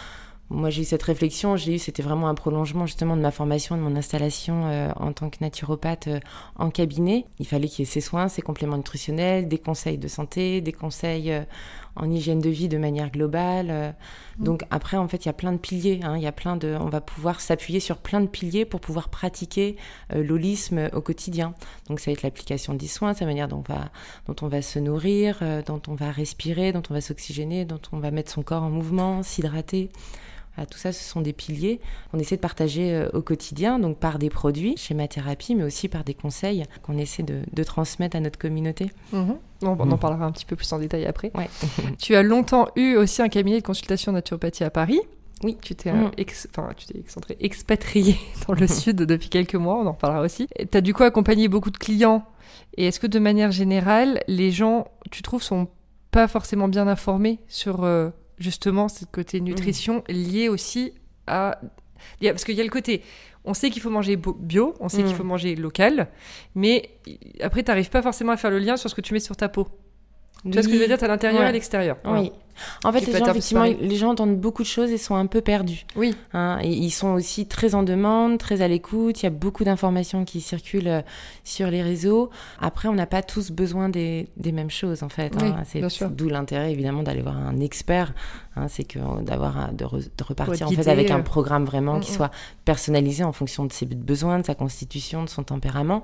moi, 0.49 0.69
j'ai 0.69 0.83
eu 0.83 0.85
cette 0.85 1.01
réflexion, 1.01 1.57
j'ai 1.57 1.75
eu, 1.75 1.79
c'était 1.79 2.03
vraiment 2.03 2.27
un 2.27 2.35
prolongement 2.35 2.85
justement 2.85 3.17
de 3.17 3.21
ma 3.21 3.31
formation, 3.31 3.77
de 3.77 3.81
mon 3.81 3.95
installation 3.95 4.67
euh, 4.67 4.91
en 4.95 5.11
tant 5.11 5.31
que 5.31 5.37
naturopathe 5.41 6.07
euh, 6.07 6.19
en 6.55 6.69
cabinet. 6.69 7.25
Il 7.39 7.47
fallait 7.47 7.67
qu'il 7.67 7.83
y 7.83 7.87
ait 7.87 7.91
ces 7.91 8.01
soins, 8.01 8.27
ces 8.27 8.43
compléments 8.43 8.77
nutritionnels, 8.77 9.47
des 9.47 9.57
conseils 9.57 9.97
de 9.97 10.07
santé, 10.07 10.61
des 10.61 10.71
conseils 10.71 11.31
euh, 11.31 11.41
en 11.95 12.09
hygiène 12.09 12.39
de 12.39 12.49
vie 12.49 12.67
de 12.67 12.77
manière 12.77 13.11
globale. 13.11 13.67
euh. 13.69 13.91
Donc 14.39 14.63
après, 14.69 14.97
en 14.97 15.07
fait, 15.07 15.25
il 15.25 15.27
y 15.27 15.29
a 15.29 15.33
plein 15.33 15.53
de 15.53 15.57
piliers. 15.57 16.01
hein, 16.03 16.17
y 16.17 16.27
a 16.27 16.31
plein 16.31 16.57
de, 16.57 16.75
on 16.79 16.89
va 16.89 17.01
pouvoir 17.01 17.39
s'appuyer 17.39 17.79
sur 17.79 17.97
plein 17.97 18.21
de 18.21 18.27
piliers 18.27 18.65
pour 18.65 18.79
pouvoir 18.81 19.09
pratiquer 19.09 19.77
euh, 20.13 20.23
l'holisme 20.23 20.89
au 20.93 21.01
quotidien. 21.01 21.53
Donc 21.87 21.99
ça 21.99 22.11
va 22.11 22.13
être 22.13 22.23
l'application 22.23 22.73
des 22.73 22.87
soins, 22.87 23.13
sa 23.13 23.25
manière 23.25 23.47
dont 23.47 23.63
on 23.67 23.73
va, 23.73 23.91
dont 24.27 24.35
on 24.41 24.47
va 24.47 24.61
se 24.61 24.79
nourrir, 24.79 25.39
euh, 25.41 25.61
dont 25.61 25.81
on 25.87 25.95
va 25.95 26.11
respirer, 26.11 26.73
dont 26.73 26.83
on 26.89 26.93
va 26.93 27.01
s'oxygéner, 27.01 27.65
dont 27.65 27.81
on 27.91 27.99
va 27.99 28.11
mettre 28.11 28.31
son 28.31 28.43
corps 28.43 28.63
en 28.63 28.69
mouvement, 28.69 29.23
s'hydrater. 29.23 29.89
Voilà, 30.55 30.65
tout 30.67 30.77
ça, 30.77 30.91
ce 30.93 31.03
sont 31.03 31.21
des 31.21 31.33
piliers 31.33 31.79
qu'on 32.11 32.19
essaie 32.19 32.35
de 32.37 32.41
partager 32.41 32.93
euh, 32.93 33.09
au 33.13 33.21
quotidien, 33.21 33.77
donc 33.79 33.97
par 33.97 34.19
des 34.19 34.29
produits 34.29 34.75
chez 34.77 34.93
ma 34.93 35.07
thérapie, 35.07 35.53
mais 35.55 35.63
aussi 35.63 35.87
par 35.89 36.03
des 36.03 36.13
conseils 36.13 36.63
qu'on 36.81 36.97
essaie 36.97 37.23
de, 37.23 37.41
de 37.51 37.63
transmettre 37.63 38.15
à 38.15 38.19
notre 38.21 38.39
communauté. 38.39 38.89
Mhm. 39.11 39.35
On, 39.63 39.67
on 39.67 39.91
en 39.91 39.95
Mm. 39.95 39.99
parlera 39.99 40.25
un 40.25 40.31
petit 40.31 40.45
peu 40.45 40.55
plus 40.55 40.71
en 40.73 40.79
détail 40.79 41.05
après. 41.05 41.31
Ouais. 41.35 41.49
Tu 41.99 42.15
as 42.15 42.23
longtemps 42.23 42.67
eu 42.75 42.95
aussi 42.95 43.21
un 43.21 43.29
cabinet 43.29 43.59
de 43.61 43.65
consultation 43.65 44.11
naturopathie 44.11 44.63
à 44.63 44.69
Paris. 44.69 44.99
Oui. 45.43 45.57
Tu 45.61 45.75
t'es 45.75 45.89
euh, 45.91 46.09
ex- 46.17 46.47
t'es 46.87 46.97
excentré, 46.99 47.35
expatrié 47.41 48.15
dans 48.47 48.53
le 48.53 48.67
sud 48.67 48.97
depuis 48.97 49.29
quelques 49.29 49.55
mois, 49.55 49.75
on 49.75 49.85
en 49.87 49.91
reparlera 49.91 50.21
aussi. 50.21 50.47
Tu 50.71 50.77
as 50.77 50.81
du 50.81 50.93
coup 50.93 51.03
accompagné 51.03 51.47
beaucoup 51.49 51.71
de 51.71 51.77
clients. 51.77 52.25
Et 52.77 52.85
est-ce 52.87 52.99
que 53.01 53.07
de 53.07 53.19
manière 53.19 53.51
générale, 53.51 54.21
les 54.27 54.51
gens, 54.51 54.87
tu 55.11 55.21
trouves, 55.21 55.43
sont 55.43 55.67
pas 56.11 56.27
forcément 56.29 56.67
bien 56.69 56.87
informés 56.87 57.39
sur 57.49 57.83
euh, 57.83 58.09
justement 58.37 58.87
ce 58.87 59.05
côté 59.05 59.39
nutrition 59.41 60.03
lié 60.09 60.49
aussi 60.49 60.93
à. 61.27 61.59
Parce 62.21 62.43
qu'il 62.43 62.55
y 62.55 62.61
a 62.61 62.63
le 62.63 62.69
côté. 62.69 63.01
On 63.45 63.53
sait 63.53 63.69
qu'il 63.69 63.81
faut 63.81 63.89
manger 63.91 64.15
bio, 64.17 64.73
on 64.79 64.89
sait 64.89 65.03
qu'il 65.03 65.15
faut 65.15 65.23
manger 65.23 65.55
local, 65.55 66.07
mais 66.55 66.89
après, 67.41 67.61
tu 67.63 67.69
n'arrives 67.69 67.89
pas 67.91 68.01
forcément 68.01 68.31
à 68.31 68.37
faire 68.37 68.49
le 68.49 68.57
lien 68.59 68.75
sur 68.75 68.89
ce 68.89 68.95
que 68.95 69.01
tu 69.01 69.13
mets 69.13 69.19
sur 69.19 69.35
ta 69.37 69.49
peau. 69.49 69.67
Tu 70.43 70.49
vois 70.51 70.63
ce 70.63 70.67
que 70.67 70.73
je 70.73 70.79
veux 70.79 70.87
dire, 70.87 71.01
à 71.03 71.07
l'intérieur 71.07 71.41
et 71.41 71.43
à 71.45 71.47
Ouais. 71.47 71.53
l'extérieur. 71.53 71.97
Voilà. 72.03 72.21
Oui. 72.21 72.31
En 72.83 72.91
fait, 72.91 73.05
les 73.07 73.17
gens, 73.17 73.25
effectivement, 73.27 73.63
les 73.63 73.95
gens 73.95 74.11
entendent 74.11 74.37
beaucoup 74.37 74.63
de 74.63 74.67
choses 74.67 74.91
et 74.91 74.97
sont 74.97 75.15
un 75.15 75.25
peu 75.25 75.41
perdus. 75.41 75.85
Oui. 75.95 76.15
hein. 76.33 76.59
et 76.61 76.69
ils 76.69 76.91
sont 76.91 77.09
aussi 77.13 77.45
très 77.47 77.75
en 77.75 77.83
demande, 77.83 78.37
très 78.37 78.61
à 78.61 78.67
l'écoute. 78.67 79.21
Il 79.21 79.25
y 79.25 79.27
a 79.27 79.31
beaucoup 79.31 79.63
d'informations 79.63 80.25
qui 80.25 80.41
circulent 80.41 80.87
euh, 80.87 81.01
sur 81.43 81.69
les 81.69 81.81
réseaux. 81.81 82.29
Après, 82.59 82.87
on 82.87 82.93
n'a 82.93 83.05
pas 83.07 83.21
tous 83.23 83.51
besoin 83.51 83.89
des, 83.89 84.27
des 84.37 84.51
mêmes 84.51 84.69
choses, 84.69 85.03
en 85.03 85.09
fait. 85.09 85.33
Oui, 85.41 85.47
hein. 85.47 85.63
C'est 85.65 85.79
bien 85.79 85.89
sûr. 85.89 86.09
d'où 86.09 86.29
l'intérêt, 86.29 86.71
évidemment, 86.71 87.03
d'aller 87.03 87.21
voir 87.21 87.37
un 87.37 87.59
expert. 87.59 88.13
hein. 88.55 88.67
C'est 88.67 88.83
que 88.83 88.99
euh, 88.99 89.21
d'avoir 89.21 89.57
un- 89.57 89.71
de, 89.73 89.85
re- 89.85 90.09
de 90.17 90.23
repartir 90.23 90.67
en 90.67 90.71
fait 90.71 90.87
avec 90.89 91.11
euh. 91.11 91.15
un 91.15 91.21
programme 91.21 91.65
vraiment 91.65 91.97
Mm, 91.97 92.01
qui 92.01 92.11
mm. 92.11 92.15
soit 92.15 92.31
personnalisé 92.63 93.23
en 93.23 93.33
fonction 93.33 93.65
de 93.65 93.73
ses 93.73 93.85
besoins, 93.85 94.39
de 94.39 94.45
sa 94.45 94.55
constitution, 94.55 95.23
de 95.23 95.29
son 95.29 95.43
tempérament. 95.43 96.03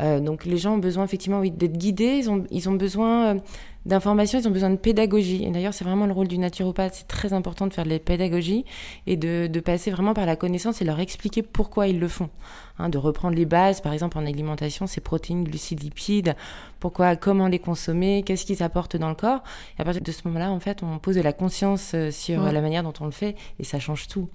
Euh, 0.00 0.20
donc 0.20 0.44
les 0.44 0.56
gens 0.56 0.74
ont 0.74 0.78
besoin 0.78 1.04
effectivement 1.04 1.40
oui, 1.40 1.50
d'être 1.50 1.76
guidés, 1.76 2.16
ils 2.18 2.30
ont, 2.30 2.44
ils 2.50 2.68
ont 2.68 2.72
besoin 2.72 3.24
euh, 3.26 3.38
d'informations, 3.86 4.38
ils 4.38 4.46
ont 4.46 4.50
besoin 4.52 4.70
de 4.70 4.76
pédagogie. 4.76 5.44
Et 5.44 5.50
d'ailleurs, 5.50 5.74
c'est 5.74 5.84
vraiment 5.84 6.06
le 6.06 6.12
rôle 6.12 6.28
du 6.28 6.38
naturopathe, 6.38 6.94
c'est 6.94 7.08
très 7.08 7.32
important 7.32 7.66
de 7.66 7.72
faire 7.74 7.84
de 7.84 7.90
la 7.90 7.98
pédagogie 7.98 8.64
et 9.06 9.16
de, 9.16 9.48
de 9.48 9.60
passer 9.60 9.90
vraiment 9.90 10.14
par 10.14 10.24
la 10.26 10.36
connaissance 10.36 10.80
et 10.80 10.84
leur 10.84 11.00
expliquer 11.00 11.42
pourquoi 11.42 11.88
ils 11.88 11.98
le 11.98 12.08
font. 12.08 12.30
Hein, 12.78 12.88
de 12.88 12.98
reprendre 12.98 13.36
les 13.36 13.44
bases, 13.44 13.80
par 13.80 13.92
exemple 13.92 14.16
en 14.18 14.24
alimentation, 14.26 14.86
ces 14.86 15.00
protéines, 15.00 15.44
glucides, 15.44 15.82
lipides, 15.82 16.34
pourquoi, 16.80 17.16
comment 17.16 17.48
les 17.48 17.58
consommer, 17.58 18.22
qu'est-ce 18.24 18.46
qu'ils 18.46 18.62
apportent 18.62 18.96
dans 18.96 19.08
le 19.10 19.14
corps. 19.14 19.42
Et 19.78 19.82
à 19.82 19.84
partir 19.84 20.02
de 20.02 20.12
ce 20.12 20.22
moment-là, 20.26 20.50
en 20.50 20.60
fait, 20.60 20.82
on 20.82 20.98
pose 20.98 21.16
de 21.16 21.20
la 21.20 21.32
conscience 21.32 21.92
euh, 21.94 22.10
sur 22.10 22.42
Ouais. 22.42 22.52
la 22.52 22.60
manière 22.60 22.82
dont 22.82 22.94
on 23.00 23.04
le 23.04 23.10
fait 23.10 23.36
et 23.58 23.64
ça 23.64 23.78
change 23.78 24.06
tout. 24.08 24.28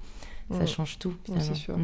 Ça 0.51 0.59
Mm. 0.63 0.67
change 0.67 0.97
tout. 0.99 1.13
C'est 1.25 1.33
finalement. 1.33 1.55
sûr. 1.55 1.75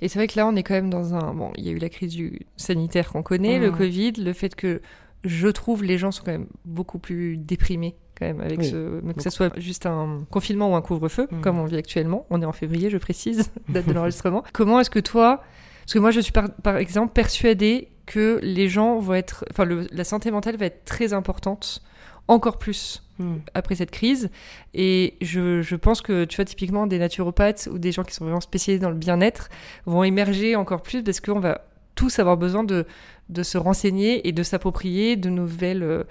Et 0.00 0.08
c'est 0.08 0.18
vrai 0.18 0.28
que 0.28 0.38
là, 0.38 0.46
on 0.46 0.56
est 0.56 0.62
quand 0.62 0.72
même 0.74 0.88
dans 0.88 1.14
un. 1.14 1.34
Bon, 1.34 1.50
il 1.58 1.66
y 1.66 1.68
a 1.68 1.72
eu 1.72 1.78
la 1.78 1.90
crise 1.90 2.14
du 2.14 2.40
sanitaire 2.56 3.10
qu'on 3.12 3.22
connaît, 3.22 3.58
le 3.58 3.70
Covid, 3.70 4.12
le 4.12 4.32
fait 4.32 4.54
que 4.54 4.80
je 5.24 5.48
trouve 5.48 5.82
les 5.84 5.98
gens 5.98 6.10
sont 6.10 6.22
quand 6.24 6.32
même 6.32 6.46
beaucoup 6.64 6.98
plus 6.98 7.36
déprimés 7.36 7.96
quand 8.18 8.26
même 8.26 8.40
avec 8.40 8.58
Oui, 8.60 8.66
ce 8.66 8.72
que 8.72 9.00
beaucoup. 9.00 9.30
soit 9.30 9.58
juste 9.58 9.86
un 9.86 10.24
confinement 10.30 10.72
ou 10.72 10.74
un 10.74 10.82
couvre-feu 10.82 11.28
Mhm. 11.30 11.40
comme 11.40 11.58
on 11.58 11.64
vit 11.64 11.76
actuellement 11.76 12.26
on 12.30 12.40
est 12.42 12.44
en 12.46 12.52
février 12.52 12.90
je 12.90 12.98
précise 12.98 13.50
date 13.68 13.86
de 13.86 13.92
l'enregistrement 13.92 14.42
comment 14.52 14.80
est-ce 14.80 14.90
que 14.90 14.98
toi 15.00 15.42
Parce 15.82 15.94
que 15.94 15.98
moi, 16.00 16.10
je 16.10 16.20
suis 16.20 16.32
par, 16.32 16.50
par 16.62 16.76
exemple 16.76 17.12
persuadée 17.14 17.88
que 18.04 18.38
les 18.42 18.68
gens 18.68 18.98
vont 18.98 19.14
être, 19.14 19.44
enfin, 19.50 19.64
le- 19.64 19.86
la 19.90 20.04
santé 20.04 20.30
mentale 20.30 20.56
va 20.58 20.66
être 20.66 20.84
très 20.84 21.12
importante, 21.14 21.82
encore 22.26 22.58
plus 22.58 23.02
Hmm. 23.18 23.38
après 23.54 23.74
cette 23.74 23.90
crise. 23.90 24.30
Et 24.74 25.14
je, 25.22 25.60
je 25.62 25.74
pense 25.76 26.02
que, 26.02 26.24
tu 26.24 26.36
vois, 26.36 26.44
typiquement, 26.44 26.86
des 26.86 26.98
naturopathes 27.00 27.68
ou 27.72 27.78
des 27.78 27.90
gens 27.90 28.04
qui 28.04 28.14
sont 28.14 28.24
vraiment 28.24 28.40
spécialisés 28.40 28.80
dans 28.82 28.90
le 28.90 28.96
bien-être 28.96 29.48
vont 29.86 30.04
émerger 30.04 30.54
encore 30.56 30.82
plus 30.82 31.02
parce 31.02 31.20
qu'on 31.20 31.40
va 31.40 31.62
tous 31.98 32.18
avoir 32.20 32.36
besoin 32.36 32.62
de, 32.64 32.86
de 33.28 33.42
se 33.42 33.58
renseigner 33.58 34.26
et 34.28 34.32
de 34.32 34.42
s'approprier 34.44 35.16
de 35.16 35.28
nouvelles, 35.30 35.82
euh, 35.82 36.04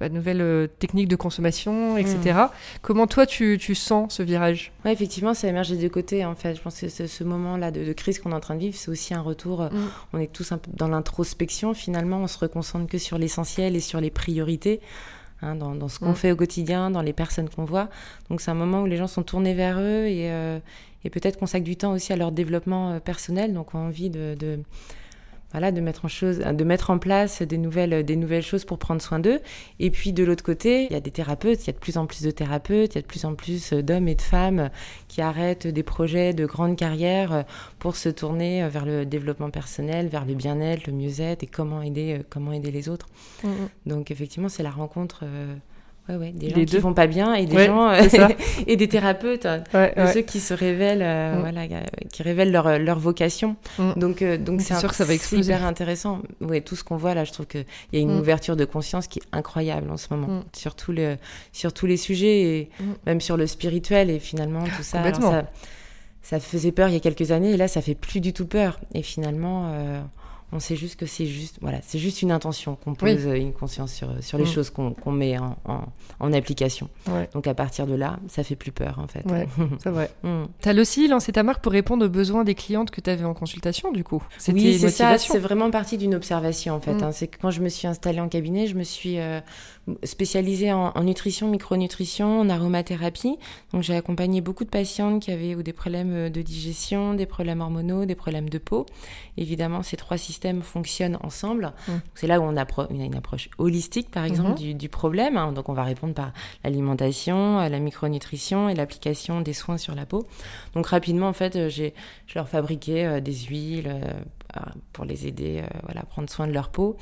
bah, 0.00 0.08
nouvelles 0.08 0.40
euh, 0.40 0.66
techniques 0.66 1.08
de 1.08 1.16
consommation, 1.16 1.96
etc. 1.96 2.38
Comment 2.82 3.06
toi, 3.06 3.24
tu, 3.26 3.56
tu 3.58 3.74
sens 3.74 4.14
ce 4.16 4.22
virage? 4.22 4.72
Ouais, 4.84 4.92
effectivement, 4.92 5.34
ça 5.34 5.46
émerge 5.48 5.70
des 5.70 5.76
deux 5.76 5.88
côtés. 5.88 6.24
En 6.24 6.34
fait, 6.34 6.54
je 6.56 6.60
pense 6.62 6.80
que 6.80 6.88
ce, 6.88 7.24
moment-là 7.24 7.70
de, 7.70 7.84
de 7.84 7.92
crise 7.92 8.18
qu'on 8.18 8.32
est 8.32 8.34
en 8.34 8.40
train 8.40 8.54
de 8.56 8.60
vivre, 8.60 8.76
c'est 8.76 8.90
aussi 8.90 9.14
un 9.14 9.20
retour. 9.22 9.62
euh, 9.62 9.68
Mm. 9.70 9.88
On 10.14 10.18
est 10.18 10.32
tous 10.32 10.50
un 10.52 10.58
peu 10.58 10.70
dans 10.74 10.88
l'introspection. 10.88 11.72
Finalement, 11.74 12.18
on 12.18 12.26
se 12.26 12.38
reconcentre 12.38 12.86
que 12.90 12.98
sur 12.98 13.16
l'essentiel 13.18 13.76
et 13.76 13.80
sur 13.80 14.00
les 14.00 14.10
priorités, 14.10 14.80
hein, 15.42 15.54
dans, 15.54 15.74
dans 15.74 15.88
ce 15.88 15.98
qu'on 16.00 16.10
Mm. 16.12 16.22
fait 16.22 16.32
au 16.32 16.36
quotidien, 16.36 16.90
dans 16.90 17.02
les 17.02 17.12
personnes 17.12 17.48
qu'on 17.48 17.64
voit. 17.64 17.88
Donc, 18.28 18.40
c'est 18.40 18.50
un 18.50 18.54
moment 18.64 18.82
où 18.82 18.86
les 18.86 18.96
gens 18.96 19.06
sont 19.08 19.22
tournés 19.22 19.54
vers 19.54 19.78
eux 19.78 20.06
et, 20.06 20.30
euh, 20.30 20.58
et 21.04 21.10
peut-être 21.10 21.38
consacrent 21.38 21.64
du 21.64 21.76
temps 21.76 21.92
aussi 21.92 22.12
à 22.12 22.16
leur 22.16 22.32
développement 22.32 22.98
personnel. 23.00 23.52
Donc, 23.52 23.74
ont 23.74 23.78
envie 23.86 24.10
de, 24.10 24.34
de 24.38 24.58
voilà, 25.52 25.72
de 25.72 25.80
mettre 25.80 26.04
en 26.04 26.08
chose, 26.08 26.38
de 26.38 26.64
mettre 26.64 26.90
en 26.90 26.98
place 26.98 27.40
des 27.42 27.58
nouvelles, 27.58 28.04
des 28.04 28.16
nouvelles 28.16 28.42
choses 28.42 28.64
pour 28.64 28.78
prendre 28.78 29.00
soin 29.00 29.18
d'eux. 29.18 29.40
Et 29.80 29.90
puis 29.90 30.12
de 30.12 30.22
l'autre 30.24 30.44
côté, 30.44 30.84
il 30.86 30.92
y 30.92 30.96
a 30.96 31.00
des 31.00 31.10
thérapeutes, 31.10 31.64
il 31.64 31.66
y 31.68 31.70
a 31.70 31.72
de 31.72 31.78
plus 31.78 31.96
en 31.96 32.06
plus 32.06 32.22
de 32.22 32.30
thérapeutes, 32.30 32.94
il 32.94 32.96
y 32.96 32.98
a 32.98 33.02
de 33.02 33.06
plus 33.06 33.24
en 33.24 33.34
plus 33.34 33.72
d'hommes 33.72 34.08
et 34.08 34.14
de 34.14 34.22
femmes 34.22 34.70
qui 35.08 35.22
arrêtent 35.22 35.66
des 35.66 35.82
projets 35.82 36.34
de 36.34 36.44
grande 36.46 36.76
carrière 36.76 37.44
pour 37.78 37.96
se 37.96 38.08
tourner 38.10 38.68
vers 38.68 38.84
le 38.84 39.06
développement 39.06 39.50
personnel, 39.50 40.08
vers 40.08 40.24
le 40.24 40.34
bien-être, 40.34 40.86
le 40.86 40.92
mieux-être 40.92 41.42
et 41.42 41.46
comment 41.46 41.80
aider, 41.82 42.20
comment 42.28 42.52
aider 42.52 42.70
les 42.70 42.88
autres. 42.88 43.08
Donc 43.86 44.10
effectivement, 44.10 44.48
c'est 44.48 44.62
la 44.62 44.70
rencontre. 44.70 45.20
euh, 45.22 45.54
Ouais, 46.08 46.16
ouais, 46.16 46.32
des 46.32 46.48
gens 46.50 46.56
Les 46.56 46.64
qui 46.64 46.72
deux. 46.72 46.78
vont 46.80 46.94
pas 46.94 47.06
bien 47.06 47.34
et 47.34 47.44
des 47.46 47.54
Ouais, 47.54 47.66
gens 47.66 47.90
et 48.66 48.76
des 48.76 48.88
thérapeutes 48.88 49.46
de 49.46 49.60
ouais. 49.76 50.12
ceux 50.12 50.22
qui 50.22 50.40
se 50.40 50.54
révèlent 50.54 51.02
euh, 51.02 51.36
Mm. 51.36 51.40
voilà 51.40 51.60
euh, 51.62 51.82
qui 52.10 52.22
révèlent 52.22 52.50
leur, 52.50 52.78
leur 52.78 52.98
vocation 52.98 53.56
Mm. 53.78 53.92
donc 53.96 54.22
euh, 54.22 54.38
donc 54.38 54.60
C'est 54.62 54.74
sûr 54.74 54.86
un- 54.86 54.88
que 54.88 54.94
ça 54.94 55.04
va 55.04 55.12
exploser. 55.14 55.52
hyper 55.52 55.64
intéressant 55.66 56.20
ouais 56.40 56.60
tout 56.62 56.76
ce 56.76 56.84
qu'on 56.84 56.96
voit 56.96 57.12
là 57.14 57.24
je 57.24 57.32
trouve 57.32 57.46
que 57.46 57.58
il 57.92 57.98
y 57.98 57.98
a 57.98 58.00
une 58.00 58.16
Mm. 58.16 58.20
ouverture 58.20 58.56
de 58.56 58.64
conscience 58.64 59.06
qui 59.06 59.18
est 59.18 59.22
incroyable 59.32 59.90
en 59.90 59.96
ce 59.98 60.06
moment 60.10 60.44
sur 60.54 60.74
tous 60.74 60.92
les 60.92 61.16
sur 61.52 61.72
tous 61.74 61.86
les 61.86 61.96
sujets 61.98 62.40
et 62.42 62.70
même 63.06 63.20
sur 63.20 63.36
le 63.36 63.46
spirituel 63.46 64.08
et 64.10 64.18
finalement 64.18 64.64
tout 64.64 64.82
ça 64.82 65.02
ça 66.22 66.40
faisait 66.40 66.72
peur 66.72 66.88
il 66.88 66.94
y 66.94 66.96
a 66.96 67.00
quelques 67.00 67.30
années 67.30 67.52
et 67.52 67.56
là 67.56 67.68
ça 67.68 67.80
fait 67.80 67.94
plus 67.94 68.20
du 68.20 68.32
tout 68.32 68.46
peur 68.46 68.80
et 68.94 69.02
finalement 69.02 69.70
euh, 69.72 70.00
on 70.52 70.60
sait 70.60 70.76
juste 70.76 70.96
que 70.96 71.06
c'est 71.06 71.26
juste 71.26 71.58
voilà 71.60 71.80
c'est 71.82 71.98
juste 71.98 72.22
une 72.22 72.32
intention 72.32 72.74
qu'on 72.76 72.94
pose 72.94 73.26
euh, 73.26 73.34
une 73.34 73.52
conscience 73.52 73.92
sur 73.92 74.08
sur 74.22 74.38
les 74.38 74.44
Mm. 74.44 74.46
choses 74.46 74.70
qu'on 74.70 75.12
met 75.12 75.38
en, 75.38 75.56
en, 75.66 75.80
en 76.20 76.32
application 76.32 76.88
Ouais. 77.08 77.28
donc 77.34 77.46
à 77.46 77.54
partir 77.54 77.86
de 77.86 77.94
là 77.94 78.18
ça 78.28 78.42
fait 78.44 78.56
plus 78.56 78.72
peur 78.72 78.98
en 78.98 79.06
fait 79.06 79.24
Ouais, 79.26 79.46
c'est 79.82 79.90
vrai. 79.90 80.10
Mm. 80.22 80.44
T'as 80.60 80.74
aussi 80.80 81.06
lancé 81.08 81.32
ta 81.32 81.42
marque 81.42 81.62
pour 81.62 81.72
répondre 81.72 82.06
aux 82.06 82.08
besoins 82.08 82.44
des 82.44 82.54
clientes 82.54 82.90
que 82.90 83.00
tu 83.00 83.10
avais 83.10 83.24
en 83.24 83.34
consultation, 83.34 83.92
du 83.92 84.04
coup. 84.04 84.22
Oui, 84.48 84.78
c'est 84.78 84.90
ça. 84.90 85.18
C'est 85.18 85.38
vraiment 85.38 85.70
partie 85.70 85.98
d'une 85.98 86.14
observation, 86.14 86.74
en 86.74 86.80
fait. 86.80 86.94
Mm. 86.94 87.02
hein. 87.02 87.12
C'est 87.12 87.26
que 87.28 87.36
quand 87.40 87.50
je 87.50 87.60
me 87.60 87.68
suis 87.68 87.86
installée 87.86 88.20
en 88.20 88.28
cabinet, 88.28 88.66
je 88.66 88.74
me 88.74 88.84
suis 88.84 89.18
euh, 89.18 89.40
spécialisée 90.04 90.72
en, 90.72 90.92
en 90.94 91.02
nutrition, 91.04 91.48
micronutrition, 91.48 92.40
en 92.40 92.48
aromathérapie. 92.48 93.36
Donc, 93.72 93.82
j'ai 93.82 93.94
accompagné 93.96 94.40
beaucoup 94.40 94.64
de 94.64 94.70
patientes 94.70 95.22
qui 95.22 95.30
avaient 95.30 95.54
ou 95.54 95.62
des 95.62 95.72
problèmes 95.72 96.12
euh, 96.12 96.30
de 96.30 96.40
digestion, 96.42 97.14
des 97.14 97.26
problèmes 97.26 97.60
hormonaux, 97.60 98.04
des 98.06 98.14
problèmes 98.14 98.48
de 98.48 98.58
peau. 98.58 98.86
Évidemment, 99.36 99.82
ces 99.82 99.96
trois 99.96 100.16
systèmes 100.16 100.37
fonctionnent 100.62 101.18
ensemble. 101.22 101.72
Mm. 101.88 101.92
C'est 102.14 102.26
là 102.26 102.40
où 102.40 102.44
on, 102.44 102.56
a 102.56 102.64
une 102.90 103.14
approche 103.14 103.48
holistique, 103.58 104.10
par 104.10 104.24
exemple, 104.24 104.50
Mhm. 104.50 104.54
du, 104.56 104.74
du 104.74 104.88
problème. 104.88 105.36
hein. 105.36 105.52
Donc, 105.52 105.68
on 105.68 105.72
va 105.74 105.84
répondre 105.84 106.14
par 106.14 106.32
l'alimentation, 106.64 107.60
euh, 107.60 107.68
la 107.68 107.78
micronutrition 107.78 108.68
et 108.68 108.74
l'application 108.74 109.40
des 109.40 109.52
soins 109.52 109.78
sur 109.78 109.94
la 109.94 110.06
peau. 110.06 110.26
Donc, 110.74 110.86
rapidement, 110.86 111.28
en 111.28 111.32
fait, 111.32 111.56
euh, 111.56 111.68
j'ai, 111.68 111.94
je 112.26 112.34
leur 112.36 112.48
fabriquais 112.48 113.04
euh, 113.06 113.20
des 113.20 113.34
huiles 113.34 113.88
euh, 113.88 114.60
pour 114.92 115.04
les 115.04 115.26
aider 115.26 115.60
euh, 115.62 115.66
voilà, 115.84 116.00
à 116.02 116.04
prendre 116.04 116.28
soin 116.30 116.46
de 116.46 116.52
leur 116.52 116.68
peau. 116.70 116.96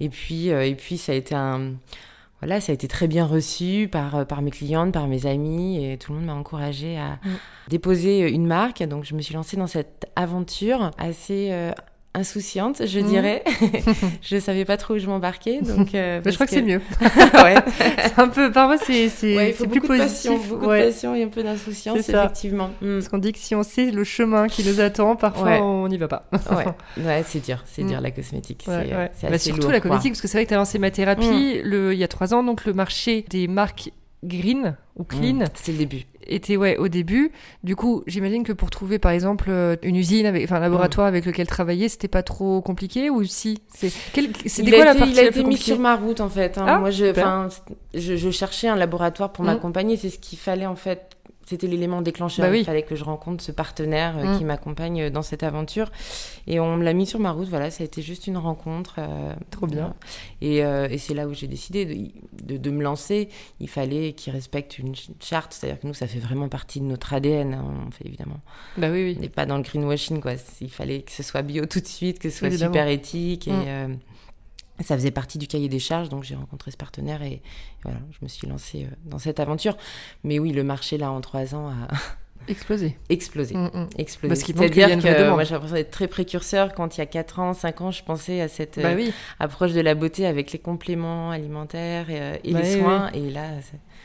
Et 0.00 0.08
puis, 0.08 0.48
et 0.48 0.74
puis 0.74 0.98
ça 0.98 1.12
a 1.12 1.14
été 1.14 1.34
un. 1.34 1.72
Voilà, 2.42 2.60
ça 2.60 2.70
a 2.70 2.74
été 2.74 2.86
très 2.86 3.08
bien 3.08 3.24
reçu 3.24 3.88
par, 3.90 4.26
par 4.26 4.42
mes 4.42 4.50
clientes, 4.50 4.92
par 4.92 5.06
mes 5.08 5.24
amis, 5.24 5.82
et 5.82 5.96
tout 5.96 6.12
le 6.12 6.18
monde 6.18 6.26
m'a 6.26 6.34
encouragée 6.34 6.98
à 6.98 7.12
Mm. 7.24 7.30
déposer 7.68 8.28
une 8.30 8.46
marque. 8.46 8.82
Donc, 8.82 9.04
je 9.04 9.14
me 9.14 9.22
suis 9.22 9.32
lancée 9.32 9.56
dans 9.56 9.66
cette 9.66 10.06
aventure 10.16 10.90
assez 10.98 11.48
euh, 11.52 11.72
insouciante, 12.16 12.86
je 12.86 13.00
Mm. 13.00 13.06
dirais. 13.06 13.44
je 14.22 14.38
savais 14.38 14.64
pas 14.64 14.76
trop 14.76 14.94
où 14.94 14.98
je 14.98 15.06
m'embarquais, 15.06 15.60
donc. 15.62 15.94
euh, 15.94 16.20
je 16.26 16.30
crois 16.34 16.46
que 16.46 16.52
c'est 16.52 16.62
mieux. 16.62 16.80
ouais. 17.00 17.54
c'est 18.02 18.18
un 18.18 18.28
peu, 18.28 18.50
parfois, 18.50 18.78
c'est 18.78 19.08
c'est- 19.08 19.36
Ouais, 19.36 19.48
il 19.50 19.54
faut 19.54 19.64
c'est 19.64 19.70
plus 19.70 19.80
positif. 19.80 20.08
passion, 20.30 20.38
beaucoup 20.48 20.66
ouais. 20.66 20.80
de 20.80 20.86
passion 20.86 21.14
et 21.14 21.22
un 21.22 21.28
peu 21.28 21.42
d'insouciance, 21.42 22.08
effectivement. 22.08 22.70
Mm. 22.82 22.94
Parce 22.94 23.08
qu'on 23.08 23.18
dit 23.18 23.32
que 23.32 23.38
si 23.38 23.54
on 23.54 23.62
sait 23.62 23.90
le 23.90 24.04
chemin 24.04 24.48
qui 24.48 24.64
nous 24.64 24.80
attend, 24.80 25.16
parfois 25.16 25.44
Ouais. 25.46 25.60
on 25.60 25.88
n'y 25.88 25.98
va 25.98 26.08
pas. 26.08 26.24
Ouais, 26.96 27.22
c'est 27.26 27.44
dur, 27.44 27.62
c'est 27.66 27.82
Mm. 27.82 27.88
dur 27.88 28.00
la 28.00 28.10
cosmétique. 28.10 28.64
Ouais, 28.68 29.10
c'est 29.14 29.30
Bah, 29.30 29.38
surtout 29.38 29.62
lourd, 29.62 29.70
la 29.72 29.80
quoi. 29.80 29.90
cosmétique, 29.90 30.12
parce 30.12 30.22
que 30.22 30.28
c'est 30.28 30.38
vrai 30.38 30.44
que 30.44 30.48
tu 30.48 30.54
as 30.54 30.58
lancé 30.58 30.78
ma 30.78 30.90
thérapie 30.90 31.60
le, 31.62 31.92
il 31.92 31.98
y 31.98 32.04
a 32.04 32.08
trois 32.08 32.34
ans, 32.34 32.42
donc 32.42 32.64
le 32.64 32.72
marché 32.72 33.24
des 33.30 33.46
marques 33.48 33.90
green 34.24 34.76
ou 34.96 35.04
clean 35.04 35.34
Mm. 35.34 35.44
C'est 35.54 35.72
le 35.72 35.78
début. 35.78 36.04
était 36.26 36.56
ouais 36.56 36.76
au 36.78 36.88
début. 36.88 37.30
Du 37.62 37.76
coup, 37.76 38.02
j'imagine 38.06 38.42
que 38.44 38.52
pour 38.52 38.70
trouver 38.70 38.98
par 38.98 39.12
exemple 39.12 39.46
euh, 39.50 39.76
une 39.82 39.94
usine, 39.96 40.26
avec, 40.26 40.44
enfin 40.44 40.56
un 40.56 40.60
laboratoire 40.60 41.06
avec 41.06 41.24
lequel 41.26 41.46
travailler, 41.46 41.88
c'était 41.88 42.08
pas 42.08 42.22
trop 42.22 42.60
compliqué 42.62 43.10
ou 43.10 43.22
si? 43.24 43.58
C'est 43.74 43.92
quel- 44.12 44.30
c'était 44.46 44.70
quoi 44.70 44.84
la 44.86 44.94
partie 44.94 45.12
il 45.12 45.18
a 45.20 45.24
été 45.24 45.44
mis 45.44 45.56
sur 45.56 45.78
ma 45.78 45.96
route 45.96 46.20
en 46.20 46.28
fait. 46.28 46.56
hein. 46.58 46.64
Ah, 46.66 46.78
Moi, 46.78 46.90
je, 46.90 47.12
je, 47.94 48.16
je 48.16 48.30
cherchais 48.30 48.68
un 48.68 48.76
laboratoire 48.76 49.32
pour 49.32 49.44
Mm. 49.44 49.48
m'accompagner. 49.48 49.96
C'est 49.96 50.10
ce 50.10 50.18
qu'il 50.18 50.38
fallait 50.38 50.66
en 50.66 50.76
fait. 50.76 51.15
C'était 51.48 51.68
l'élément 51.68 52.02
déclencheur. 52.02 52.44
Bah 52.46 52.50
oui. 52.50 52.60
Il 52.60 52.64
fallait 52.64 52.82
que 52.82 52.96
je 52.96 53.04
rencontre 53.04 53.42
ce 53.42 53.52
partenaire 53.52 54.18
euh, 54.18 54.34
Mm. 54.34 54.38
qui 54.38 54.44
m'accompagne 54.44 55.10
dans 55.10 55.22
cette 55.22 55.44
aventure. 55.44 55.92
Et 56.48 56.58
on 56.58 56.76
me 56.76 56.82
l'a 56.84 56.92
mis 56.92 57.06
sur 57.06 57.20
ma 57.20 57.30
route. 57.30 57.48
Voilà, 57.48 57.70
ça 57.70 57.82
a 57.82 57.86
été 57.86 58.02
juste 58.02 58.26
une 58.26 58.36
rencontre. 58.36 58.96
euh, 58.98 59.32
Trop 59.50 59.66
bien. 59.68 59.94
Et, 60.40 60.64
euh, 60.64 60.88
et 60.90 60.98
c'est 60.98 61.14
là 61.14 61.28
où 61.28 61.34
j'ai 61.34 61.46
décidé 61.46 61.84
de, 61.86 62.10
de, 62.44 62.56
de 62.56 62.70
me 62.70 62.82
lancer. 62.82 63.28
Il 63.60 63.68
fallait 63.68 64.12
qu'il 64.12 64.32
respecte 64.32 64.78
une 64.80 64.94
ch- 64.96 65.10
charte. 65.20 65.52
C'est-à-dire 65.52 65.78
que 65.80 65.86
nous, 65.86 65.94
ça 65.94 66.08
fait 66.08 66.18
vraiment 66.18 66.48
partie 66.48 66.80
de 66.80 66.86
notre 66.86 67.14
ADN. 67.14 67.54
hein. 67.54 67.64
On 67.86 67.90
fait 67.92 68.06
évidemment. 68.06 68.40
Bah 68.76 68.88
oui 68.90 69.02
On 69.02 69.06
oui. 69.14 69.18
n'est 69.20 69.28
pas 69.28 69.46
dans 69.46 69.56
le 69.56 69.62
greenwashing, 69.62 70.20
quoi. 70.20 70.32
Il 70.60 70.70
fallait 70.70 71.02
que 71.02 71.12
ce 71.12 71.22
soit 71.22 71.42
bio 71.42 71.64
tout 71.66 71.80
de 71.80 71.86
suite, 71.86 72.18
que 72.18 72.28
ce 72.28 72.38
soit 72.38 72.48
Évidemment. 72.48 72.72
super 72.72 72.88
éthique. 72.88 73.46
Et 73.46 73.52
Mm. 73.52 73.98
Ça 74.82 74.96
faisait 74.96 75.10
partie 75.10 75.38
du 75.38 75.46
cahier 75.46 75.68
des 75.68 75.78
charges. 75.78 76.08
Donc 76.08 76.24
j'ai 76.24 76.34
rencontré 76.34 76.70
ce 76.70 76.76
partenaire 76.76 77.22
et, 77.22 77.32
et 77.32 77.42
voilà, 77.82 77.98
je 78.10 78.18
me 78.22 78.28
suis 78.28 78.46
lancée 78.46 78.84
euh, 78.84 78.94
dans 79.04 79.18
cette 79.18 79.40
aventure. 79.40 79.76
Mais 80.24 80.38
oui, 80.38 80.52
le 80.52 80.64
marché, 80.64 80.98
là, 80.98 81.10
en 81.10 81.20
trois 81.20 81.54
ans, 81.54 81.68
a 81.68 81.88
Explosé. 82.48 82.96
explosé. 83.08 83.56
Mm, 83.56 83.70
mm. 83.74 83.88
Explosé. 83.98 84.36
C'est-à-dire 84.36 84.88
que 85.02 85.30
moi, 85.30 85.42
j'ai 85.42 85.54
l'impression 85.54 85.74
d'être 85.74 85.90
très 85.90 86.06
précurseur 86.06 86.74
quand 86.74 86.96
il 86.96 87.00
y 87.00 87.02
a 87.02 87.06
4 87.06 87.40
ans, 87.40 87.54
5 87.54 87.80
ans, 87.80 87.90
je 87.90 88.04
pensais 88.04 88.40
à 88.40 88.46
cette 88.46 88.78
Bah 88.80 88.90
euh, 88.90 89.10
approche 89.40 89.72
de 89.72 89.80
la 89.80 89.96
beauté 89.96 90.26
avec 90.26 90.52
les 90.52 90.60
compléments 90.60 91.32
alimentaires 91.32 92.08
et, 92.08 92.20
euh, 92.20 92.36
et 92.44 92.52
Bah 92.52 92.60
les 92.60 92.74
oui, 92.76 92.80
soins. 92.80 93.10
Et 93.14 93.30
là, 93.30 93.48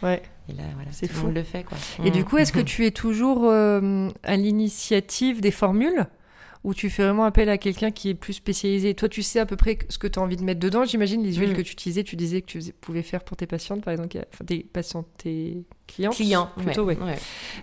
Ouais. 0.02 0.24
et 0.50 0.54
là 0.54 0.64
voilà, 0.74 0.90
tout 0.90 1.06
fou. 1.08 1.18
le 1.20 1.24
monde 1.28 1.36
le 1.36 1.44
fait. 1.44 1.64
Quoi. 1.64 1.78
Et 2.04 2.10
Mm. 2.10 2.14
du 2.14 2.26
coup, 2.26 2.40
est-ce 2.40 2.52
que 2.52 2.60
tu 2.74 2.84
es 2.88 2.92
toujours 2.92 3.44
euh, 3.44 4.10
à 4.24 4.36
l'initiative 4.38 5.40
des 5.42 5.52
formules? 5.52 6.08
Ou 6.64 6.74
tu 6.74 6.90
fais 6.90 7.04
vraiment 7.04 7.24
appel 7.24 7.50
à 7.50 7.58
quelqu'un 7.58 7.92
qui 7.92 8.10
est 8.10 8.14
plus 8.14 8.34
spécialisé 8.34 8.94
Toi, 8.94 9.10
tu 9.10 9.24
sais 9.24 9.40
à 9.40 9.46
peu 9.46 9.56
près 9.56 9.78
ce 9.90 9.98
que 9.98 10.08
tu 10.08 10.20
as 10.20 10.22
envie 10.22 10.38
de 10.38 10.44
mettre 10.44 10.60
dedans. 10.60 10.86
J'imagine 10.86 11.24
les 11.24 11.34
huiles 11.34 11.52
Mm. 11.52 11.56
que 11.56 11.62
tu 11.62 11.74
utilisais, 11.74 12.04
tu 12.04 12.16
disais 12.16 12.42
que 12.42 12.46
tu 12.48 12.60
pouvais 12.82 13.02
faire 13.02 13.24
pour 13.24 13.36
tes 13.38 13.48
patientes, 13.48 13.84
par 13.84 13.92
exemple, 13.94 14.18
enfin 14.34 14.46
tes 14.46 14.60
patientes, 14.64 15.08
tes 15.18 15.64
clientes, 15.94 16.16
Client, 16.16 16.50
plutôt, 16.58 16.84
ouais, 16.84 16.98
ouais. 16.98 17.18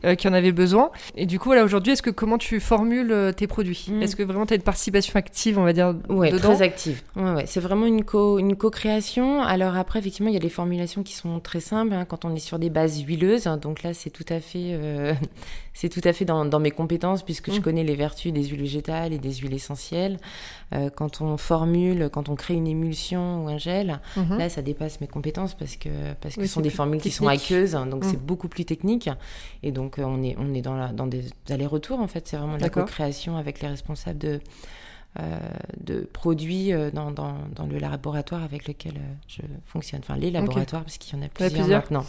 euh, 0.05 0.15
qui 0.15 0.29
en 0.29 0.33
avaient 0.33 0.53
besoin. 0.53 0.91
Et 1.17 1.27
du 1.27 1.39
coup, 1.39 1.47
voilà, 1.49 1.65
aujourd'hui, 1.65 1.93
est-ce 1.93 2.03
que 2.03 2.11
comment 2.11 2.39
tu 2.39 2.61
formules 2.61 3.11
euh, 3.13 3.33
tes 3.33 3.47
produits? 3.47 3.87
Mm. 3.89 4.03
Est-ce 4.03 4.17
que 4.17 4.23
vraiment 4.23 4.47
tu 4.47 4.53
as 4.53 4.57
une 4.57 4.63
participation 4.63 5.15
active, 5.17 5.59
on 5.59 5.65
va 5.65 5.73
dire, 5.73 5.95
dedans? 5.95 6.39
très 6.39 6.63
active. 6.63 7.03
Ouais. 7.17 7.45
C'est 7.47 7.61
vraiment 7.61 7.87
une 7.87 8.05
co 8.05 8.39
une 8.39 8.57
co-création. 8.57 9.43
Alors 9.43 9.77
après, 9.77 9.99
effectivement, 9.99 10.29
il 10.31 10.35
y 10.35 10.37
a 10.39 10.41
des 10.41 10.49
formulations 10.49 11.03
qui 11.03 11.15
sont 11.15 11.41
très 11.41 11.61
simples 11.61 11.93
hein, 11.95 12.05
quand 12.05 12.25
on 12.25 12.35
est 12.35 12.39
sur 12.41 12.59
des 12.59 12.71
bases 12.71 13.01
huileuses. 13.03 13.47
hein. 13.47 13.57
Donc 13.57 13.83
là, 13.83 13.95
c'est 13.95 14.11
tout 14.11 14.27
à 14.29 14.41
fait, 14.41 14.71
euh, 14.73 15.15
c'est 15.75 15.89
tout 15.89 16.01
à 16.05 16.13
fait 16.13 16.25
dans, 16.25 16.45
dans 16.45 16.61
mes 16.61 16.71
compétences 16.71 17.23
puisque 17.23 17.53
je 17.53 17.59
Mm. 17.59 17.63
connais 17.63 17.85
les 17.85 17.97
vertus 17.97 18.33
des 18.33 18.45
huiles 18.45 18.61
végétales 18.61 19.13
et 19.13 19.19
des 19.19 19.33
huiles 19.35 19.55
essentielles. 19.55 20.19
Euh, 20.75 20.91
quand 20.95 21.21
on 21.23 21.37
formule, 21.37 22.09
quand 22.13 22.29
on 22.29 22.35
crée 22.37 22.55
une 22.55 22.67
émulsion 22.67 23.45
ou 23.45 23.49
un 23.49 23.59
gel, 23.59 24.01
Mhm. 24.17 24.39
Là, 24.39 24.49
ça 24.49 24.61
dépasse 24.63 25.01
mes 25.01 25.07
compétences 25.07 25.55
parce 25.55 25.77
que 25.77 25.89
parce 26.21 26.35
que 26.35 26.41
Oui, 26.43 26.49
ce 26.49 26.55
sont 26.55 26.61
c'est 26.61 26.65
des 26.65 26.71
formules 26.71 27.01
qui 27.01 27.11
sont 27.11 27.27
aqueuses, 27.27 27.75
hein, 27.75 27.87
donc 27.87 28.05
Mm. 28.05 28.09
C'est 28.19 28.23
beaucoup 28.23 28.49
plus 28.49 28.65
technique. 28.65 29.09
Et 29.63 29.73
donc 29.73 29.99
euh, 29.99 30.05
on 30.05 30.23
est 30.23 30.37
on 30.39 30.55
est 30.55 30.63
dans 30.63 30.77
la, 30.77 30.89
dans 30.89 31.07
des 31.07 31.25
allers-retours 31.49 32.01
en 32.01 32.09
fait. 32.09 32.29
C'est 32.29 32.37
vraiment 32.37 32.57
de 32.57 32.63
la 32.63 32.71
co-création 32.71 33.37
avec 33.37 33.61
les 33.61 33.69
responsables 33.69 34.19
de 34.19 34.41
de 35.83 36.09
produits 36.13 36.71
dans, 36.93 37.11
dans, 37.11 37.35
dans, 37.57 37.67
le 37.67 37.79
laboratoire 37.79 38.45
avec 38.45 38.69
lequel 38.69 38.93
je 39.27 39.41
fonctionne. 39.65 40.01
Enfin, 40.05 40.17
les 40.17 40.31
laboratoires, 40.31 40.85
parce 40.85 40.97
qu'il 40.99 41.19
y 41.19 41.21
en 41.21 41.25
a 41.25 41.29
plusieurs, 41.29 41.67
maintenant. 41.67 42.05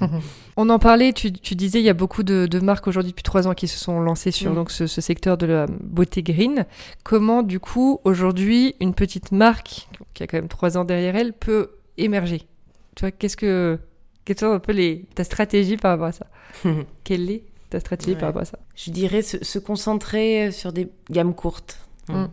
On 0.56 0.68
en 0.70 0.78
parlait, 0.78 1.12
tu, 1.12 1.32
tu, 1.32 1.56
disais, 1.56 1.80
il 1.80 1.84
y 1.84 1.88
a 1.88 1.94
beaucoup 1.94 2.22
de, 2.22 2.46
de 2.46 2.60
marques 2.60 2.86
aujourd'hui 2.86 3.10
depuis 3.10 3.24
trois 3.24 3.48
ans 3.48 3.54
qui 3.54 3.66
se 3.66 3.78
sont 3.78 3.98
lancées 3.98 4.30
sur 4.30 4.52
mm. 4.52 4.54
donc, 4.54 4.70
ce, 4.70 4.86
ce, 4.86 5.00
secteur 5.00 5.38
de 5.38 5.46
la 5.46 5.66
beauté 5.66 6.22
green. 6.22 6.64
Comment, 7.02 7.42
du 7.42 7.58
coup, 7.58 8.00
aujourd'hui, 8.04 8.76
une 8.78 8.94
petite 8.94 9.32
marque 9.32 9.88
qui 10.14 10.22
a 10.22 10.28
quand 10.28 10.36
même 10.36 10.48
trois 10.48 10.78
ans 10.78 10.84
derrière 10.84 11.16
elle 11.16 11.32
peut 11.32 11.72
émerger? 11.98 12.46
Tu 12.94 13.00
vois, 13.00 13.10
qu'est-ce 13.10 13.36
que. 13.36 13.78
Quelle 14.24 14.36
est 14.36 14.44
un 14.44 14.58
peu 14.58 14.72
les, 14.72 15.04
ta 15.14 15.24
stratégie 15.24 15.76
par 15.76 15.92
rapport 15.92 16.06
à 16.06 16.12
ça? 16.12 16.26
Quelle 17.04 17.30
est 17.30 17.44
ta 17.70 17.80
stratégie 17.80 18.14
par 18.14 18.28
rapport 18.28 18.42
à 18.42 18.46
ça? 18.46 18.58
Je 18.76 18.90
dirais 18.90 19.22
se, 19.22 19.58
concentrer 19.58 20.52
sur 20.52 20.72
des 20.72 20.88
gammes 21.10 21.34
courtes. 21.34 21.78
Mm. 22.08 22.26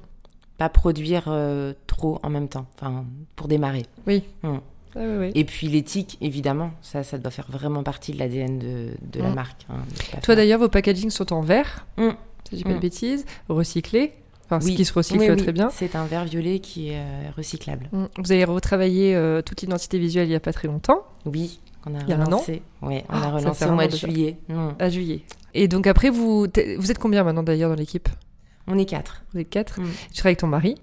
Pas 0.58 0.70
produire 0.70 1.26
euh, 1.28 1.74
trop 1.88 2.20
en 2.22 2.30
même 2.30 2.50
temps, 2.50 2.66
enfin, 2.76 3.06
pour 3.36 3.48
démarrer. 3.48 3.86
Oui. 4.06 4.24
Mm. 4.44 4.58
Et 5.36 5.46
puis 5.46 5.68
l'éthique, 5.68 6.18
évidemment, 6.20 6.72
ça, 6.82 7.04
ça 7.04 7.18
doit 7.18 7.32
faire 7.32 7.50
vraiment 7.50 7.84
partie 7.84 8.12
de 8.12 8.20
l'ADN 8.20 8.60
de, 8.60 8.90
de 9.02 9.22
la 9.22 9.30
mm. 9.30 9.36
marque. 9.36 9.66
Hein, 9.70 9.80
Toi 10.24 10.36
d'ailleurs, 10.36 10.60
vos 10.60 10.70
packagings 10.70 11.12
sont 11.12 11.32
en 11.32 11.42
verre, 11.42 11.86
si 11.98 12.04
je 12.52 12.56
dis 12.58 12.64
pas 12.64 12.74
de 12.74 12.80
bêtises, 12.80 13.26
recyclés. 13.48 14.14
Enfin, 14.46 14.62
ce 14.62 14.72
qui 14.72 14.84
se 14.84 14.94
recycle 14.94 15.36
très 15.36 15.52
bien. 15.52 15.70
C'est 15.70 15.96
un 15.96 16.06
verre 16.06 16.26
violet 16.26 16.58
qui 16.60 16.90
est 16.90 16.98
euh, 16.98 17.30
recyclable. 17.38 17.88
Vous 17.92 18.32
avez 18.32 18.46
retravaillé 18.46 19.16
euh, 19.16 19.44
toute 19.44 19.62
l'identité 19.62 20.00
visuelle 20.00 20.26
il 20.26 20.32
n'y 20.32 20.36
a 20.36 20.40
pas 20.40 20.54
très 20.54 20.68
longtemps. 20.68 21.04
Oui, 21.26 21.60
on 21.86 21.96
a 21.96 22.00
relancé. 22.00 22.62
Oui, 22.82 23.02
on 23.10 23.14
a 23.16 23.26
ah, 23.26 23.32
relancé 23.32 23.66
au 23.66 23.72
mois 23.72 23.88
de 23.88 23.96
juillet. 23.96 24.38
À 24.80 24.90
juillet. 24.90 25.24
Et 25.54 25.68
donc 25.68 25.88
après, 25.88 26.10
vous, 26.10 26.48
vous 26.78 26.92
êtes 26.92 27.00
combien 27.00 27.24
maintenant 27.24 27.44
d'ailleurs 27.44 27.70
dans 27.70 27.76
l'équipe? 27.76 28.10
On 28.68 28.78
est 28.78 28.86
quatre. 28.86 29.24
Vous 29.34 29.40
êtes 29.40 29.50
quatre. 29.50 29.82
Mm. 29.82 29.86
Tu 29.86 30.14
travailles 30.14 30.32
avec 30.32 30.40
ton 30.40 30.48
mari? 30.48 30.76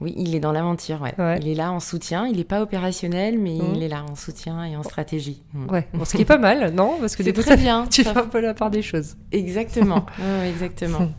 Oui, 0.00 0.12
il 0.16 0.34
est 0.34 0.40
dans 0.40 0.52
l'aventure, 0.52 1.00
ouais. 1.00 1.14
Il 1.40 1.48
est 1.48 1.54
là 1.54 1.72
en 1.72 1.80
soutien. 1.80 2.26
Il 2.26 2.36
n'est 2.36 2.44
pas 2.44 2.62
opérationnel, 2.62 3.38
mais 3.38 3.56
il 3.56 3.78
mmh. 3.78 3.82
est 3.82 3.88
là 3.88 4.04
en 4.04 4.16
soutien 4.16 4.64
et 4.64 4.76
en 4.76 4.82
stratégie. 4.82 5.42
Mmh. 5.52 5.70
Ouais, 5.70 5.86
ce 6.04 6.16
qui 6.16 6.22
est 6.22 6.26
pas 6.26 6.38
mal, 6.38 6.72
non 6.74 6.96
Parce 7.00 7.16
que 7.16 7.22
c'est 7.22 7.32
très 7.32 7.56
bien. 7.56 7.86
Tu 7.90 8.02
fais 8.02 8.10
un 8.10 8.26
peu 8.26 8.40
la 8.40 8.54
part 8.54 8.70
des 8.70 8.82
choses. 8.82 9.16
Exactement. 9.30 10.06
exactement. 10.48 11.12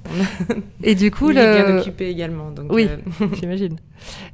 et 0.84 0.94
du 0.94 1.10
coup, 1.10 1.32
il 1.32 1.38
est 1.38 1.64
bien 1.64 1.78
occupé 1.78 2.10
également. 2.10 2.52
Donc 2.52 2.72
oui, 2.72 2.90
euh, 2.90 3.28
j'imagine. 3.34 3.78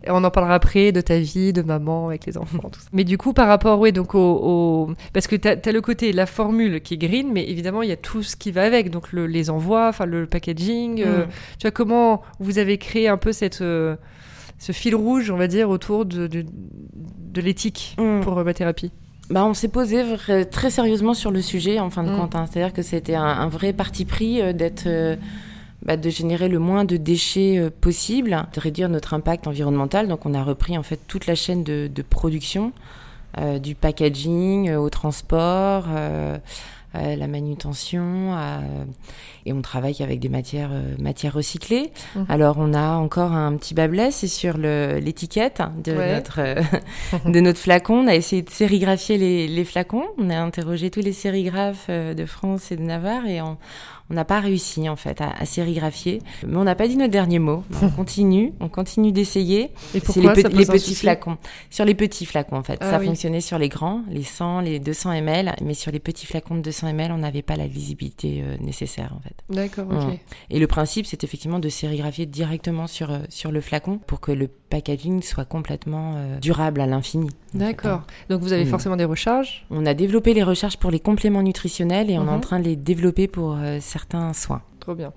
On 0.07 0.23
en 0.23 0.31
parlera 0.31 0.55
après 0.55 0.91
de 0.91 1.01
ta 1.01 1.19
vie, 1.19 1.53
de 1.53 1.61
maman 1.61 2.07
avec 2.07 2.25
les 2.25 2.37
enfants, 2.37 2.69
tout 2.71 2.79
ça. 2.79 2.87
Mais 2.93 3.03
du 3.03 3.17
coup, 3.17 3.33
par 3.33 3.47
rapport, 3.47 3.79
oui, 3.79 3.91
donc 3.91 4.15
au, 4.15 4.89
parce 5.13 5.27
que 5.27 5.35
tu 5.35 5.47
as, 5.47 5.71
le 5.71 5.81
côté 5.81 6.11
la 6.13 6.25
formule 6.25 6.81
qui 6.81 6.95
est 6.95 6.97
green, 6.97 7.31
mais 7.31 7.47
évidemment 7.47 7.83
il 7.83 7.89
y 7.89 7.93
a 7.93 7.97
tout 7.97 8.23
ce 8.23 8.35
qui 8.35 8.51
va 8.51 8.63
avec, 8.63 8.89
donc 8.89 9.13
les 9.13 9.49
envois, 9.49 9.87
enfin 9.87 10.05
le 10.05 10.25
packaging. 10.25 11.03
Euh, 11.05 11.25
mmh. 11.25 11.29
tu 11.59 11.61
vois 11.63 11.71
comment 11.71 12.21
vous 12.39 12.57
avez 12.57 12.77
créé 12.77 13.07
un 13.07 13.17
peu 13.17 13.31
cette 13.31 13.61
euh, 13.61 13.95
ce 14.61 14.73
fil 14.73 14.95
rouge, 14.95 15.31
on 15.31 15.37
va 15.37 15.47
dire, 15.47 15.71
autour 15.71 16.05
de, 16.05 16.27
de, 16.27 17.41
l'éthique 17.41 17.95
mm. 17.97 18.21
pour 18.21 18.35
ma 18.43 18.53
thérapie 18.53 18.91
bah, 19.31 19.45
on 19.45 19.53
s'est 19.53 19.69
posé 19.69 20.03
très 20.51 20.69
sérieusement 20.69 21.13
sur 21.13 21.31
le 21.31 21.41
sujet 21.41 21.79
en 21.79 21.89
fin 21.89 22.03
de 22.03 22.11
mm. 22.11 22.17
compte. 22.17 22.35
Hein. 22.35 22.45
C'est-à-dire 22.51 22.73
que 22.73 22.81
c'était 22.81 23.15
un, 23.15 23.47
vrai 23.47 23.71
parti 23.71 24.03
pris 24.03 24.41
euh, 24.41 24.51
d'être, 24.51 24.87
euh, 24.87 25.15
bah, 25.85 25.95
de 25.95 26.09
générer 26.09 26.49
le 26.49 26.59
moins 26.59 26.83
de 26.83 26.97
déchets 26.97 27.57
euh, 27.57 27.69
possible, 27.69 28.45
de 28.53 28.59
réduire 28.59 28.89
notre 28.89 29.13
impact 29.13 29.47
environnemental. 29.47 30.09
Donc 30.09 30.25
on 30.25 30.33
a 30.33 30.43
repris 30.43 30.77
en 30.77 30.83
fait 30.83 30.99
toute 31.07 31.27
la 31.27 31.35
chaîne 31.35 31.63
de, 31.63 31.89
de 31.93 32.01
production, 32.01 32.73
du 33.61 33.75
packaging 33.75 34.73
au 34.73 34.89
transport. 34.89 35.85
Euh, 36.93 37.15
la 37.15 37.27
manutention, 37.27 38.35
et 39.45 39.53
on 39.53 39.61
travaille 39.61 40.01
avec 40.01 40.19
des 40.19 40.29
matières, 40.29 40.71
euh, 40.71 40.95
matières 40.99 41.33
recyclées. 41.33 41.91
Mhm. 42.15 42.25
Alors 42.29 42.55
on 42.59 42.73
a 42.73 42.93
encore 42.93 43.31
un 43.31 43.55
petit 43.55 43.73
bablesse, 43.73 44.17
c'est 44.17 44.27
sur 44.27 44.57
l'étiquette 44.57 45.61
de, 45.83 45.93
notre, 45.93 46.39
euh, 46.39 46.61
de 47.25 47.39
notre 47.39 47.59
flacon. 47.59 47.95
On 47.95 48.07
a 48.07 48.15
essayé 48.15 48.41
de 48.41 48.49
sérigraphier 48.49 49.17
les, 49.17 49.47
les, 49.47 49.65
flacons. 49.65 50.05
On 50.17 50.29
a 50.29 50.37
interrogé 50.37 50.89
tous 50.89 51.01
les 51.01 51.13
sérigraphes 51.13 51.89
de 51.89 52.25
France 52.25 52.71
et 52.71 52.75
de 52.75 52.81
Navarre 52.81 53.25
et 53.25 53.41
on, 53.41 53.57
on 54.11 54.13
n'a 54.13 54.25
pas 54.25 54.41
réussi 54.41 54.89
en 54.89 54.97
fait 54.97 55.21
à, 55.21 55.45
sérigraphier, 55.45 56.21
mais 56.45 56.57
on 56.57 56.65
n'a 56.65 56.75
pas 56.75 56.89
dit 56.89 56.97
notre 56.97 57.11
dernier 57.11 57.39
mot. 57.39 57.63
On 57.81 57.89
continue, 57.95 58.53
on 58.59 58.67
continue 58.67 59.13
d'essayer. 59.13 59.71
Pourquoi 60.03 60.33
les, 60.33 60.43
les 60.43 60.65
petits 60.65 60.95
flacons 60.95 61.37
Sur 61.69 61.85
les 61.85 61.95
petits 61.95 62.25
flacons 62.25 62.57
en 62.57 62.63
fait. 62.63 62.77
Ah 62.81 62.91
ça 62.91 62.99
fonctionnait 62.99 63.39
sur 63.39 63.57
les 63.57 63.69
grands, 63.69 64.01
les 64.09 64.23
100, 64.23 64.61
les 64.61 64.79
200 64.79 65.13
ml, 65.13 65.55
mais 65.63 65.73
sur 65.73 65.93
les 65.93 65.99
petits 65.99 66.25
flacons 66.25 66.55
de 66.55 66.61
200 66.61 66.89
ml, 66.89 67.13
on 67.13 67.19
n'avait 67.19 67.41
pas 67.41 67.55
la 67.55 67.67
visibilité 67.67 68.43
euh, 68.45 68.57
nécessaire 68.59 69.13
en 69.17 69.21
fait. 69.21 69.30
D'accord, 69.49 69.87
ok. 69.89 70.13
Mmh. 70.13 70.17
Et 70.49 70.59
le 70.59 70.67
principe, 70.67 71.05
c'est 71.05 71.23
effectivement 71.23 71.59
de 71.59 71.69
sérigraphier 71.69 72.25
directement 72.25 72.87
sur 72.87 73.11
euh, 73.11 73.19
sur 73.29 73.51
le 73.51 73.61
flacon 73.61 73.99
pour 73.99 74.19
que 74.19 74.31
le 74.31 74.47
packaging 74.47 75.21
soit 75.21 75.45
complètement 75.45 76.15
euh, 76.15 76.39
durable 76.39 76.81
à 76.81 76.87
l'infini. 76.87 77.29
D'accord. 77.53 78.03
Donc 78.29 78.41
vous 78.41 78.53
avez 78.53 78.65
mmh. 78.65 78.67
forcément 78.67 78.97
des 78.97 79.05
recharges 79.05 79.65
On 79.69 79.85
a 79.85 79.93
développé 79.93 80.33
les 80.33 80.43
recharges 80.43 80.77
pour 80.77 80.91
les 80.91 80.99
compléments 80.99 81.43
nutritionnels 81.43 82.09
et 82.09 82.17
on 82.17 82.25
est 82.25 82.29
en 82.29 82.37
mmh. 82.37 82.41
train 82.41 82.59
de 82.59 82.65
les 82.65 82.75
développer 82.75 83.27
pour 83.27 83.57
certains 83.79 84.33
soins. 84.33 84.61
Trop 84.79 84.95
bien. 84.95 85.13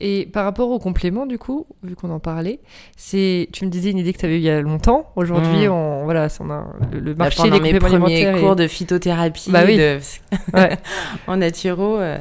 Et 0.00 0.26
par 0.30 0.44
rapport 0.44 0.70
aux 0.70 0.78
compléments, 0.78 1.24
du 1.24 1.38
coup, 1.38 1.66
vu 1.82 1.96
qu'on 1.96 2.10
en 2.10 2.18
parlait, 2.18 2.60
c'est, 2.96 3.48
tu 3.52 3.64
me 3.64 3.70
disais 3.70 3.90
une 3.90 3.98
idée 3.98 4.12
que 4.12 4.18
tu 4.18 4.26
avais 4.26 4.36
eu 4.36 4.38
il 4.38 4.44
y 4.44 4.50
a 4.50 4.60
longtemps. 4.60 5.10
Aujourd'hui, 5.16 5.68
mmh. 5.68 5.72
on, 5.72 6.04
voilà, 6.04 6.28
on 6.40 6.50
a 6.50 6.66
le, 6.92 7.14
bah, 7.14 7.24
marché 7.24 7.44
des 7.44 7.58
compléments 7.58 7.86
alimentaires. 7.86 8.34
mes 8.34 8.40
cours 8.40 8.56
de 8.56 8.66
phytothérapie, 8.66 9.50
bah 9.50 9.62
oui. 9.64 9.80
en 11.26 11.36
naturo, 11.38 11.96
euh, 11.96 12.18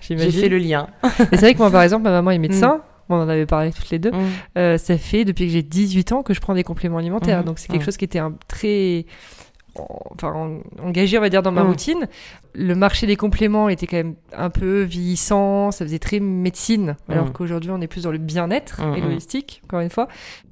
j'ai 0.00 0.16
fait 0.30 0.48
le 0.48 0.58
lien. 0.58 0.88
et 1.04 1.36
c'est 1.36 1.40
vrai 1.40 1.54
que 1.54 1.58
moi, 1.58 1.70
par 1.70 1.82
exemple, 1.82 2.02
ma 2.02 2.10
maman 2.10 2.32
est 2.32 2.38
médecin. 2.38 2.78
Mmh. 2.78 2.82
On 3.08 3.16
en 3.16 3.28
avait 3.28 3.46
parlé 3.46 3.72
toutes 3.72 3.90
les 3.90 3.98
deux. 3.98 4.10
Mmh. 4.10 4.28
Euh, 4.58 4.78
ça 4.78 4.96
fait 4.96 5.24
depuis 5.24 5.46
que 5.46 5.52
j'ai 5.52 5.62
18 5.62 6.12
ans 6.12 6.22
que 6.22 6.34
je 6.34 6.40
prends 6.40 6.54
des 6.54 6.64
compléments 6.64 6.98
alimentaires. 6.98 7.44
Donc 7.44 7.58
c'est 7.58 7.70
quelque 7.70 7.84
chose 7.84 7.96
qui 7.96 8.04
était 8.04 8.18
un 8.18 8.34
très 8.48 9.06
enfin, 9.74 10.60
engagé, 10.82 11.18
on 11.18 11.20
va 11.20 11.28
dire, 11.28 11.42
dans 11.42 11.52
ma 11.52 11.64
mm. 11.64 11.68
routine. 11.68 12.08
Le 12.54 12.74
marché 12.74 13.06
des 13.06 13.16
compléments 13.16 13.68
était 13.68 13.86
quand 13.86 13.96
même 13.96 14.14
un 14.36 14.50
peu 14.50 14.82
vieillissant, 14.82 15.70
ça 15.70 15.84
faisait 15.84 15.98
très 15.98 16.20
médecine, 16.20 16.96
alors 17.08 17.32
qu'aujourd'hui, 17.32 17.70
on 17.70 17.80
est 17.80 17.86
plus 17.86 18.04
dans 18.04 18.10
le 18.12 18.18
bien-être 18.18 18.82
mm, 18.82 18.94
et 18.96 19.00
l'holistique, 19.00 19.62
encore 19.64 19.80
une 19.80 19.90
fois. 19.90 20.08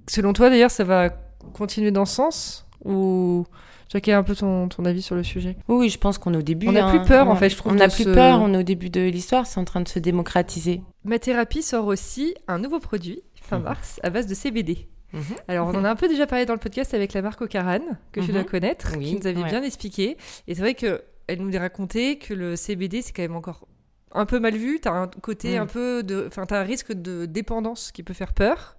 Selon 0.07 0.33
toi, 0.33 0.51
d'ailleurs, 0.51 0.71
ça 0.71 0.85
va 0.85 1.11
continuer 1.53 1.91
dans 1.91 2.05
ce 2.05 2.15
sens 2.15 2.67
ou 2.85 3.45
tu 3.89 3.97
as 3.97 4.01
quel 4.01 4.15
est 4.15 4.17
un 4.17 4.23
peu 4.23 4.37
ton, 4.37 4.69
ton, 4.69 4.85
avis 4.85 5.03
sur 5.03 5.17
le 5.17 5.25
sujet? 5.25 5.57
Oui, 5.69 5.89
je 5.89 5.99
pense 5.99 6.17
qu'on 6.17 6.33
est 6.33 6.37
au 6.37 6.43
début. 6.43 6.69
On 6.69 6.73
n'a 6.73 6.89
plus 6.89 7.01
hein. 7.01 7.05
peur, 7.07 7.29
en 7.29 7.35
fait, 7.35 7.51
je 7.51 7.57
trouve. 7.57 7.73
On 7.73 7.75
n'a 7.75 7.89
plus 7.89 8.05
peur, 8.05 8.41
on 8.41 8.55
est 8.55 8.59
au 8.59 8.63
début 8.63 8.89
de 8.89 9.01
l'histoire, 9.01 9.47
c'est 9.47 9.59
en 9.59 9.65
train 9.65 9.81
de 9.81 9.89
se 9.89 9.99
démocratiser. 9.99 10.81
Ma 11.05 11.19
thérapie 11.19 11.63
sort 11.63 11.87
aussi 11.87 12.35
un 12.47 12.59
nouveau 12.59 12.79
produit, 12.79 13.23
fin 13.35 13.59
mars, 13.59 13.99
à 14.03 14.11
base 14.11 14.27
de 14.27 14.35
CBD. 14.35 14.87
Mhm. 15.13 15.23
Alors, 15.49 15.69
on 15.69 15.75
en 15.75 15.85
a 15.85 15.91
un 15.91 15.97
peu 15.97 16.09
déjà 16.09 16.27
parlé 16.27 16.47
dans 16.47 16.55
le 16.55 16.61
podcast 16.61 16.95
avec 16.95 17.13
la 17.13 17.23
marque 17.23 17.41
Ocaran, 17.41 17.81
que 18.13 18.21
tu 18.21 18.33
dois 18.33 18.43
mhm. 18.43 18.47
connaître, 18.47 18.99
qui 18.99 19.17
nous 19.17 19.27
avait 19.27 19.43
bien 19.43 19.63
expliqué. 19.63 20.17
Et 20.47 20.55
c'est 20.55 20.61
vrai 20.61 20.75
qu'elle 20.75 21.01
nous 21.39 21.57
a 21.57 21.61
raconté 21.61 22.19
que 22.19 22.35
le 22.35 22.57
CBD, 22.57 23.03
c'est 23.03 23.13
quand 23.13 23.23
même 23.23 23.37
encore 23.37 23.67
un 24.13 24.27
peu 24.27 24.41
mal 24.41 24.57
vu. 24.57 24.81
Tu 24.81 24.89
as 24.89 24.93
un 24.93 25.09
côté 25.09 25.59
mm. 25.59 25.63
un 25.63 25.67
peu 25.67 26.03
de. 26.03 26.25
Enfin, 26.27 26.47
tu 26.47 26.55
as 26.55 26.61
un 26.61 26.65
risque 26.65 26.93
de 26.93 27.27
dépendance 27.27 27.93
qui 27.93 28.03
peut 28.03 28.15
faire 28.15 28.33
peur. 28.33 28.77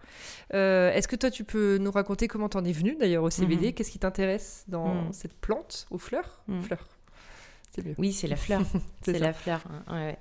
Euh, 0.54 0.91
est-ce 0.91 1.08
que 1.08 1.15
toi, 1.15 1.32
tu 1.32 1.44
peux 1.44 1.78
nous 1.78 1.91
raconter 1.91 2.28
comment 2.28 2.50
t'en 2.50 2.63
es 2.65 2.74
venu 2.74 2.96
d'ailleurs 3.00 3.24
au 3.24 3.30
CBD 3.30 3.67
mhm. 3.67 3.74
Qu'est-ce 3.74 3.91
qui 3.91 4.00
t'intéresse 4.00 4.65
dans 4.67 5.12
cette 5.12 5.34
plante 5.34 5.88
aux 5.89 5.98
fleurs 5.98 6.44
mm. 7.77 7.95
Oui, 7.97 8.13
c'est 8.13 8.27
la 8.27 8.36
fleur. 8.36 8.62
c'est 9.01 9.19
la 9.19 9.34
fleur. 9.34 9.62
Hein, 9.88 10.13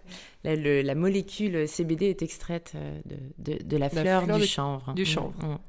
la, 0.45 0.95
molécule 0.95 1.69
CBD 1.69 2.07
est 2.07 2.23
extraite 2.23 2.73
euh, 2.75 3.01
de, 3.39 3.59
de, 3.63 3.77
la, 3.77 3.91
fleur, 3.91 4.27
du 4.27 4.47
chanvre. 4.47 4.95
Du 4.95 5.05
chanvre. 5.05 5.61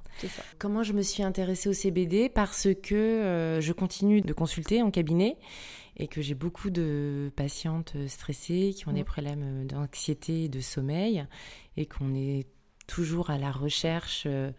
Comment 0.60 0.84
je 0.84 0.94
me 0.94 1.02
suis 1.02 1.24
intéressée 1.24 1.70
au 1.70 1.74
CBD 1.74 2.30
Parce 2.30 2.68
que 2.84 2.96
euh, 2.96 3.62
je 3.62 3.74
continue 3.74 4.22
de 4.22 4.34
consulter 4.34 4.82
en 4.82 4.92
cabinet 4.92 5.38
et 5.98 6.08
que 6.08 6.22
j'ai 6.22 6.36
beaucoup 6.36 6.70
de 6.70 7.32
patientes 7.36 7.96
stressées 8.08 8.74
qui 8.76 8.88
ont 8.88 8.94
des 8.94 9.04
problèmes 9.04 9.66
d'anxiété 9.68 10.46
et 10.46 10.50
de 10.50 10.60
sommeil 10.60 11.26
et 11.78 11.86
qu'on 11.86 12.14
est 12.14 12.48
toujours 12.88 13.30
à 13.30 13.38
la 13.38 13.52
recherche 13.52 14.24
euh, 14.26 14.52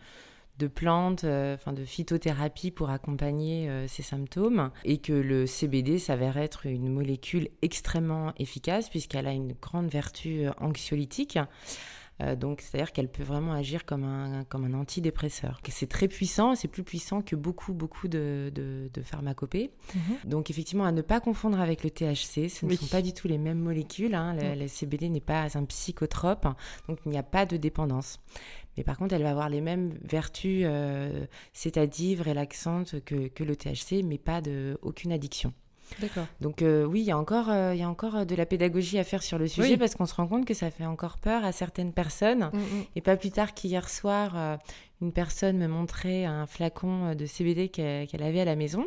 de 0.58 0.66
plantes, 0.66 1.24
euh, 1.24 1.54
enfin 1.54 1.72
de 1.72 1.84
phytothérapie 1.84 2.70
pour 2.70 2.90
accompagner 2.90 3.70
ces 3.88 4.02
symptômes 4.02 4.70
et 4.84 4.98
que 4.98 5.12
le 5.12 5.46
CBD 5.46 5.98
s'avère 5.98 6.36
être 6.36 6.66
une 6.66 6.88
molécule 6.88 7.48
extrêmement 7.62 8.32
efficace 8.38 8.88
puisqu'elle 8.88 9.26
a 9.26 9.32
une 9.32 9.54
grande 9.54 9.88
vertu 9.88 10.46
anxiolytique. 10.58 11.38
Euh, 12.22 12.36
donc, 12.36 12.60
c'est-à-dire 12.60 12.92
qu'elle 12.92 13.08
peut 13.08 13.22
vraiment 13.22 13.52
agir 13.52 13.84
comme 13.84 14.04
un, 14.04 14.44
comme 14.44 14.64
un 14.64 14.74
antidépresseur. 14.74 15.60
C'est 15.68 15.88
très 15.88 16.08
puissant, 16.08 16.54
c'est 16.54 16.68
plus 16.68 16.82
puissant 16.82 17.22
que 17.22 17.36
beaucoup, 17.36 17.72
beaucoup 17.72 18.08
de, 18.08 18.52
de, 18.54 19.02
pharmacopées. 19.02 19.70
Mhm. 19.94 20.30
Donc, 20.30 20.50
effectivement, 20.50 20.84
à 20.84 20.92
ne 20.92 21.02
pas 21.02 21.20
confondre 21.20 21.60
avec 21.60 21.82
le 21.82 21.90
THC, 21.90 22.48
ce 22.48 22.66
ne 22.66 22.74
sont 22.76 22.86
pas 22.86 23.02
du 23.02 23.12
tout 23.12 23.28
les 23.28 23.38
mêmes 23.38 23.58
molécules. 23.58 24.14
Hein. 24.14 24.36
Le, 24.54 24.68
CBD 24.68 25.08
n'est 25.08 25.20
pas 25.20 25.46
un 25.56 25.64
psychotrope, 25.64 26.46
donc 26.88 26.98
il 27.04 27.10
n'y 27.10 27.18
a 27.18 27.22
pas 27.22 27.46
de 27.46 27.56
dépendance. 27.56 28.20
Mais 28.76 28.84
par 28.84 28.96
contre, 28.96 29.14
elle 29.14 29.22
va 29.22 29.30
avoir 29.30 29.48
les 29.48 29.60
mêmes 29.60 29.98
vertus 30.02 30.64
euh, 30.66 31.26
sédatives, 31.52 32.22
relaxantes 32.22 33.04
que, 33.04 33.28
que 33.28 33.44
le 33.44 33.56
THC, 33.56 34.02
mais 34.04 34.18
pas 34.18 34.40
de, 34.40 34.78
aucune 34.82 35.12
addiction. 35.12 35.52
D'accord. 36.00 36.26
Donc 36.40 36.62
euh, 36.62 36.84
oui, 36.84 37.00
il 37.00 37.04
y 37.04 37.10
a 37.10 37.18
encore, 37.18 37.50
euh, 37.50 37.74
il 37.74 37.80
y 37.80 37.82
a 37.82 37.88
encore 37.88 38.24
de 38.26 38.34
la 38.34 38.46
pédagogie 38.46 38.98
à 38.98 39.04
faire 39.04 39.22
sur 39.22 39.38
le 39.38 39.46
sujet 39.46 39.72
Oui. 39.72 39.76
parce 39.76 39.94
qu'on 39.94 40.06
se 40.06 40.14
rend 40.14 40.26
compte 40.26 40.44
que 40.44 40.54
ça 40.54 40.70
fait 40.70 40.86
encore 40.86 41.18
peur 41.18 41.44
à 41.44 41.52
certaines 41.52 41.92
personnes. 41.92 42.50
Mm, 42.52 42.58
mm. 42.58 42.84
Et 42.96 43.00
pas 43.00 43.16
plus 43.16 43.30
tard 43.30 43.54
qu'hier 43.54 43.88
soir, 43.88 44.32
euh, 44.36 44.56
une 45.02 45.12
personne 45.12 45.58
me 45.58 45.66
montrait 45.66 46.24
un 46.24 46.46
flacon 46.46 47.08
euh, 47.08 47.14
de 47.14 47.26
CBD 47.26 47.68
qu'elle 47.68 48.22
avait 48.22 48.40
à 48.40 48.44
la 48.44 48.56
maison. 48.56 48.86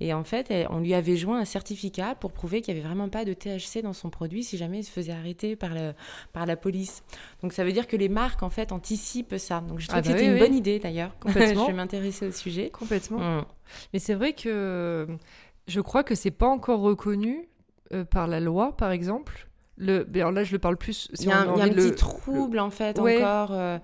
Et 0.00 0.12
en 0.12 0.24
fait, 0.24 0.52
on 0.70 0.80
lui 0.80 0.94
avait 0.94 1.16
joint 1.16 1.38
un 1.38 1.44
certificat 1.44 2.16
pour 2.16 2.32
prouver 2.32 2.60
qu'il 2.60 2.74
n'y 2.74 2.80
avait 2.80 2.88
vraiment 2.88 3.08
pas 3.08 3.24
de 3.24 3.32
THC 3.32 3.82
dans 3.82 3.92
son 3.92 4.10
produit 4.10 4.42
si 4.42 4.56
jamais 4.56 4.80
il 4.80 4.84
se 4.84 4.90
faisait 4.90 5.12
arrêter 5.12 5.54
par, 5.54 5.74
le, 5.74 5.92
par 6.32 6.44
la 6.44 6.56
police. 6.56 7.04
Donc 7.40 7.52
ça 7.52 7.64
veut 7.64 7.72
dire 7.72 7.86
que 7.86 7.96
les 7.96 8.08
marques, 8.08 8.42
en 8.42 8.50
fait, 8.50 8.72
anticipent 8.72 9.36
ça. 9.38 9.60
Donc 9.60 9.78
je 9.78 9.86
trouve 9.86 10.00
Ah 10.00 10.02
que 10.02 10.08
bah 10.08 10.12
c'était 10.14 10.24
oui, 10.24 10.30
une 10.30 10.42
oui. 10.42 10.48
bonne 10.48 10.56
idée 10.56 10.80
d'ailleurs. 10.80 11.16
Complètement. 11.20 11.66
je 11.66 11.70
vais 11.70 11.76
m'intéresser 11.76 12.26
au 12.26 12.32
sujet. 12.32 12.70
Complètement. 12.70 13.18
Mm. 13.18 13.44
Mais 13.92 14.00
c'est 14.00 14.14
vrai 14.14 14.32
que 14.32 15.06
je 15.68 15.80
crois 15.80 16.02
que 16.02 16.16
c'est 16.16 16.32
pas 16.32 16.48
encore 16.48 16.80
reconnu 16.80 17.48
euh, 17.92 18.04
par 18.04 18.26
la 18.26 18.40
loi, 18.40 18.76
par 18.76 18.90
exemple. 18.90 19.48
Le... 19.78 20.06
là, 20.12 20.44
je 20.44 20.52
le 20.52 20.58
parle 20.58 20.76
plus. 20.76 21.08
Si 21.14 21.24
Il 21.24 21.28
y 21.28 21.32
a 21.32 21.46
on 21.48 21.54
un, 21.54 21.56
y 21.58 21.62
a 21.62 21.68
petit 21.72 21.88
le- 21.88 21.94
trouble 21.94 22.58
en 22.58 22.70
fait 22.70 22.98
Ouais. 22.98 23.16
encore. 23.18 23.52
euh. 23.52 23.78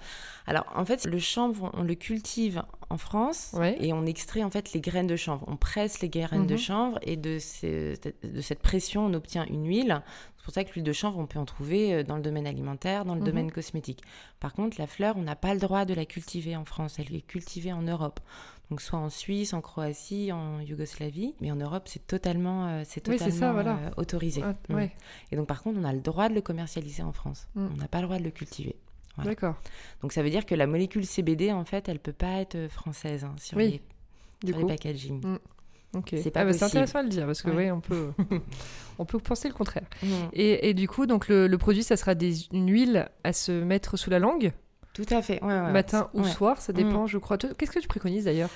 Alors 0.47 0.65
en 0.75 0.85
fait, 0.85 1.05
le 1.07 1.19
chanvre, 1.19 1.71
on 1.75 1.83
le 1.83 1.95
cultive 1.95 2.63
en 2.91 2.99
France 2.99 3.51
Ouais. 3.55 3.77
et 3.81 3.93
on 3.93 4.07
extrait 4.07 4.43
en 4.43 4.51
fait 4.51 4.73
les 4.73 4.81
graines 4.81 5.07
de 5.07 5.17
chanvre. 5.17 5.45
On 5.49 5.57
presse 5.57 6.01
les 6.01 6.09
graines 6.09 6.47
de 6.47 6.55
Mhm. 6.55 6.59
chanvre 6.59 6.99
et 7.03 7.17
de, 7.17 7.39
ces- 7.39 7.99
de 8.23 8.41
cette 8.41 8.61
pression, 8.61 9.07
on 9.07 9.15
obtient 9.15 9.45
une 9.47 9.67
huile. 9.67 10.03
C'est 10.39 10.45
pour 10.45 10.55
ça 10.55 10.65
que 10.65 10.73
l'huile 10.73 10.85
de 10.85 10.93
chanvre, 10.95 11.19
on 11.19 11.27
peut 11.27 11.39
en 11.39 11.45
trouver 11.45 11.93
euh, 11.95 12.03
dans 12.03 12.17
le 12.17 12.23
domaine 12.23 12.47
alimentaire, 12.47 13.05
dans 13.05 13.15
le 13.15 13.21
Mhm. 13.21 13.27
domaine 13.27 13.53
cosmétique. 13.53 14.03
Par 14.41 14.53
contre, 14.55 14.79
la 14.81 14.87
fleur, 14.87 15.17
on 15.19 15.23
n'a 15.23 15.37
pas 15.37 15.53
le 15.53 15.61
droit 15.61 15.85
de 15.85 15.93
la 15.95 16.07
cultiver 16.07 16.57
en 16.57 16.65
France. 16.65 16.97
Elle 16.99 17.15
est 17.15 17.21
cultivée 17.27 17.73
en 17.73 17.83
Europe. 17.83 18.21
Donc 18.71 18.83
soit 18.83 18.99
en 18.99 19.09
Suisse, 19.09 19.55
en 19.55 19.61
Croatie, 19.63 20.31
en 20.31 20.61
Yougoslavie, 20.61 21.35
mais 21.41 21.51
en 21.51 21.57
Europe, 21.57 21.85
c'est 21.87 22.07
totalement, 22.07 22.67
euh, 22.69 22.83
c'est 22.87 23.07
Oui, 23.09 23.17
totalement 23.17 23.39
ça, 23.41 23.53
voilà. 23.53 23.77
euh, 23.79 23.91
autorisé. 23.97 24.43
Ah, 24.45 24.55
Mm. 24.69 24.75
ouais, 24.75 24.93
Et 25.33 25.37
donc, 25.37 25.47
par 25.47 25.63
contre, 25.63 25.79
on 25.81 25.85
a 25.85 25.93
le 25.93 26.01
droit 26.01 26.29
de 26.29 26.35
le 26.35 26.43
commercialiser 26.43 27.03
en 27.03 27.13
France. 27.13 27.49
Mm. 27.55 27.69
On 27.73 27.77
n'a 27.77 27.89
pas 27.89 28.01
le 28.01 28.05
droit 28.07 28.19
de 28.19 28.25
le 28.25 28.31
cultiver. 28.31 28.77
Voilà. 29.17 29.31
d'accord. 29.31 29.57
Donc, 30.03 30.13
ça 30.13 30.23
veut 30.23 30.29
dire 30.31 30.45
que 30.45 30.55
la 30.55 30.67
molécule 30.67 31.07
CBD, 31.07 31.51
en 31.51 31.65
fait, 31.65 31.89
elle 31.89 31.99
peut 31.99 32.13
pas 32.13 32.41
être 32.41 32.57
euh, 32.57 32.69
française 32.69 33.25
hein, 33.25 33.35
sur, 33.39 33.57
Oui, 33.57 33.81
les, 34.43 34.53
sur 34.53 34.67
packaging. 34.67 35.39
ok. 35.95 36.09
c'est 36.23 36.31
pas 36.31 36.41
Ah 36.41 36.45
bah, 36.45 36.51
intéressant 36.65 36.99
à 36.99 37.03
le 37.03 37.09
dire 37.09 37.25
parce 37.27 37.41
que 37.43 37.49
Ouais. 37.51 37.57
ouais, 37.57 37.71
on 37.71 37.81
peut, 37.81 38.13
on 38.99 39.05
peut 39.07 39.19
penser 39.19 39.49
le 39.49 39.55
contraire. 39.55 39.87
Mm. 40.03 40.07
Et, 40.35 40.69
et 40.69 40.75
du 40.75 40.87
coup, 40.89 41.07
donc 41.07 41.29
le, 41.29 41.47
le 41.47 41.59
produit, 41.59 41.83
ça 41.83 41.97
sera 41.97 42.15
des, 42.15 42.45
une 42.53 42.71
huile 42.71 43.09
à 43.25 43.33
se 43.33 43.51
mettre 43.51 43.97
sous 43.97 44.11
la 44.11 44.19
langue, 44.19 44.53
Tout 44.99 45.15
à 45.15 45.23
fait. 45.23 45.41
Ouais, 45.43 45.49
ouais, 45.49 45.71
matin 45.73 46.11
ou 46.13 46.25
soir, 46.25 46.61
ça 46.61 46.73
dépend, 46.73 47.07
je 47.07 47.19
crois. 47.19 47.39
Qu'est-ce 47.39 47.71
que 47.71 47.79
tu 47.79 47.87
préconises 47.89 48.25
d'ailleurs? 48.25 48.51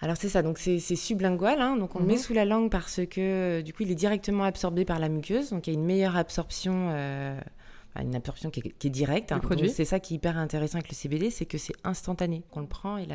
Alors, 0.00 0.16
c'est 0.16 0.28
ça. 0.28 0.42
Donc, 0.42 0.58
c'est 0.58 0.78
sublingual. 0.78 1.60
hein. 1.60 1.76
donc, 1.76 1.96
on 1.96 1.98
le 1.98 2.04
Mhm. 2.04 2.12
met 2.12 2.16
sous 2.18 2.32
la 2.32 2.44
langue 2.44 2.70
parce 2.70 3.00
que, 3.10 3.20
euh, 3.20 3.62
du 3.62 3.72
coup, 3.72 3.82
il 3.82 3.90
est 3.90 3.96
directement 3.96 4.44
absorbé 4.44 4.84
par 4.84 5.00
la 5.00 5.08
muqueuse. 5.08 5.50
Donc, 5.50 5.66
il 5.66 5.72
y 5.72 5.76
a 5.76 5.78
une 5.78 5.84
meilleure 5.86 6.16
absorption. 6.16 6.90
euh, 6.92 7.38
enfin, 7.98 8.06
une 8.06 8.14
absorption 8.14 8.50
qui 8.50 8.60
est, 8.60 8.70
qui 8.78 8.86
est 8.86 8.90
directe. 8.90 9.32
Hein. 9.32 9.40
C'est 9.68 9.84
ça 9.84 10.00
qui 10.00 10.14
est 10.14 10.16
hyper 10.16 10.38
intéressant 10.38 10.78
avec 10.78 10.90
le 10.90 10.94
CBD, 10.94 11.30
c'est 11.30 11.46
que 11.46 11.58
c'est 11.58 11.74
instantané. 11.84 12.42
On 12.52 12.60
le 12.60 12.66
prend 12.66 12.96
et 12.96 13.06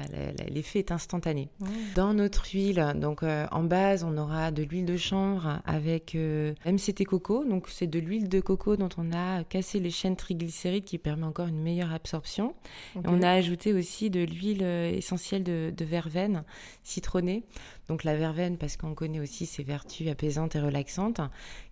l'effet 0.50 0.80
est 0.80 0.92
instantané. 0.92 1.50
Dans 1.96 2.14
notre 2.14 2.46
huile, 2.54 2.94
donc 2.96 3.24
euh, 3.24 3.48
en 3.52 3.64
base, 3.64 4.04
on 4.04 4.18
aura 4.18 4.52
de 4.52 4.64
l'huile 4.64 4.86
de 4.86 4.98
chanvre 4.98 5.62
avec 5.66 6.16
euh, 6.16 6.54
MCT 6.66 7.06
coco. 7.06 7.46
Donc 7.46 7.68
c'est 7.70 7.88
de 7.88 8.00
l'huile 8.00 8.30
de 8.30 8.40
coco 8.40 8.76
dont 8.76 8.90
on 8.98 9.12
a 9.14 9.44
cassé 9.44 9.80
les 9.80 9.90
chaînes 9.90 10.16
triglycérides 10.16 10.86
qui 10.86 10.98
permet 10.98 11.26
encore 11.26 11.48
une 11.48 11.62
meilleure 11.62 11.94
absorption. 11.94 12.56
Et 12.96 13.00
on 13.06 13.22
a 13.22 13.32
ajouté 13.32 13.74
aussi 13.74 14.10
de 14.10 14.22
l'huile 14.22 14.64
euh, 14.64 14.92
essentielle 14.92 15.44
de, 15.44 15.74
de 15.76 15.86
verveine 15.86 16.44
citronnée. 16.84 17.44
Donc 17.90 18.04
la 18.04 18.16
verveine 18.16 18.58
parce 18.58 18.78
qu'on 18.78 18.94
connaît 18.94 19.20
aussi 19.20 19.46
ses 19.46 19.64
vertus 19.64 20.08
apaisantes 20.10 20.56
et 20.56 20.60
relaxantes, 20.62 21.20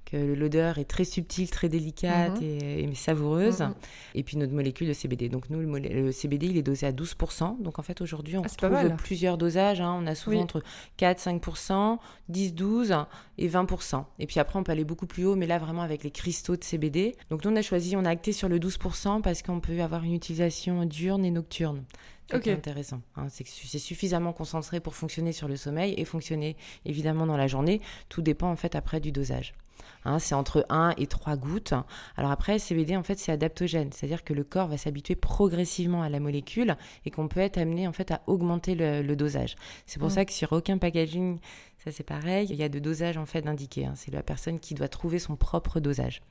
que 0.06 0.18
l'odeur 0.18 0.78
est 0.78 0.86
très 0.86 1.06
subtile, 1.06 1.50
très 1.50 1.70
délicate 1.70 2.42
Mhm. 2.42 2.44
et, 2.44 2.84
et 2.84 2.96
savoureuse. 2.96 3.62
Mhm. 3.62 3.74
Et 4.16 4.24
puis 4.24 4.36
notre 4.38 4.52
molécule 4.54 4.88
de 4.88 4.94
CBD. 4.94 5.30
Donc 5.30 5.50
nous, 5.50 5.60
le, 5.62 6.12
CBD, 6.12 6.48
il 6.48 6.58
est 6.58 6.64
dosé 6.64 6.86
à 6.88 6.92
12%. 6.92 7.58
Donc 7.62 7.80
en 7.80 7.82
fait, 7.84 8.02
aujourd'hui, 8.02 8.38
on 8.38 8.42
Ah, 8.44 8.48
retrouve 8.68 8.96
plusieurs 8.98 9.38
dosages. 9.38 9.80
hein. 9.80 9.98
On 10.02 10.08
a 10.08 10.16
souvent 10.16 10.36
Oui. 10.38 10.44
entre 10.44 10.62
4, 10.98 11.20
5%, 11.20 12.00
10, 12.30 12.54
12 12.56 12.94
et 13.38 13.48
20%. 13.48 14.06
Et 14.20 14.28
puis 14.28 14.40
après, 14.40 14.60
on 14.60 14.64
peut 14.64 14.72
aller 14.74 14.84
beaucoup 14.84 15.08
plus 15.08 15.26
haut, 15.26 15.36
mais 15.36 15.48
là, 15.48 15.60
vraiment 15.60 15.82
avec 15.82 16.04
les 16.04 16.12
cristaux 16.12 16.58
de 16.58 16.64
CBD. 16.64 17.16
Donc 17.30 17.46
nous, 17.46 17.52
on 17.52 17.56
a 17.56 17.62
choisi, 17.62 17.96
on 17.96 18.04
a 18.06 18.10
acté 18.10 18.34
sur 18.34 18.50
le 18.50 18.60
12% 18.60 19.22
parce 19.22 19.42
qu'on 19.44 19.60
peut 19.62 19.82
avoir 19.82 20.04
une 20.04 20.14
utilisation 20.14 20.84
diurne 20.86 21.24
et 21.24 21.32
nocturne. 21.32 21.84
C'est 22.30 22.52
intéressant. 22.54 23.02
hein. 23.16 23.28
C'est 23.30 23.44
que 23.44 23.50
c'est 23.50 23.80
suffisamment 23.80 24.32
concentré 24.34 24.80
pour 24.80 24.96
fonctionner 24.96 25.34
sur 25.34 25.48
le 25.48 25.56
sommeil 25.58 25.94
et 25.98 26.06
fonctionner 26.06 26.56
évidemment 26.86 27.26
dans 27.26 27.38
la 27.38 27.48
journée. 27.48 27.82
Tout 28.10 28.22
dépend 28.22 28.50
en 28.50 28.56
fait 28.56 28.76
après 28.76 29.00
du 29.00 29.12
dosage. 29.12 29.54
Hein, 30.06 30.20
c'est 30.20 30.36
entre 30.36 30.66
1 30.70 30.94
et 30.98 31.08
3 31.08 31.36
gouttes. 31.38 31.74
Alors 32.16 32.32
après, 32.32 32.58
CBD, 32.60 32.96
en 32.96 33.04
fait, 33.04 33.20
c'est 33.20 33.32
adaptogène, 33.32 33.92
c'est-à-dire 33.92 34.24
que 34.24 34.34
le 34.34 34.44
corps 34.44 34.68
va 34.68 34.78
s'habituer 34.78 35.16
progressivement 35.16 36.02
à 36.04 36.10
la 36.10 36.20
molécule 36.20 36.76
et 37.06 37.12
qu'on 37.12 37.28
peut 37.28 37.40
être 37.40 37.58
amené 37.58 37.88
en 37.88 37.94
fait 37.94 38.12
à 38.12 38.22
augmenter 38.28 38.74
le, 38.76 39.02
le 39.02 39.16
dosage. 39.16 39.56
C'est 39.86 40.00
pour 40.00 40.08
Mm. 40.08 40.12
ça 40.12 40.26
que 40.26 40.34
sur 40.34 40.52
aucun 40.54 40.78
packaging, 40.78 41.40
ça 41.84 41.92
c'est 41.92 42.04
pareil, 42.04 42.48
il 42.50 42.56
y 42.56 42.64
a 42.64 42.70
de 42.70 42.80
dosage 42.80 43.18
en 43.18 43.26
fait 43.26 43.46
indiqué. 43.48 43.86
hein. 43.86 43.94
C'est 43.96 44.12
la 44.14 44.24
personne 44.24 44.60
qui 44.60 44.74
doit 44.76 44.88
trouver 44.88 45.20
son 45.20 45.36
propre 45.36 45.80
dosage. 45.80 46.22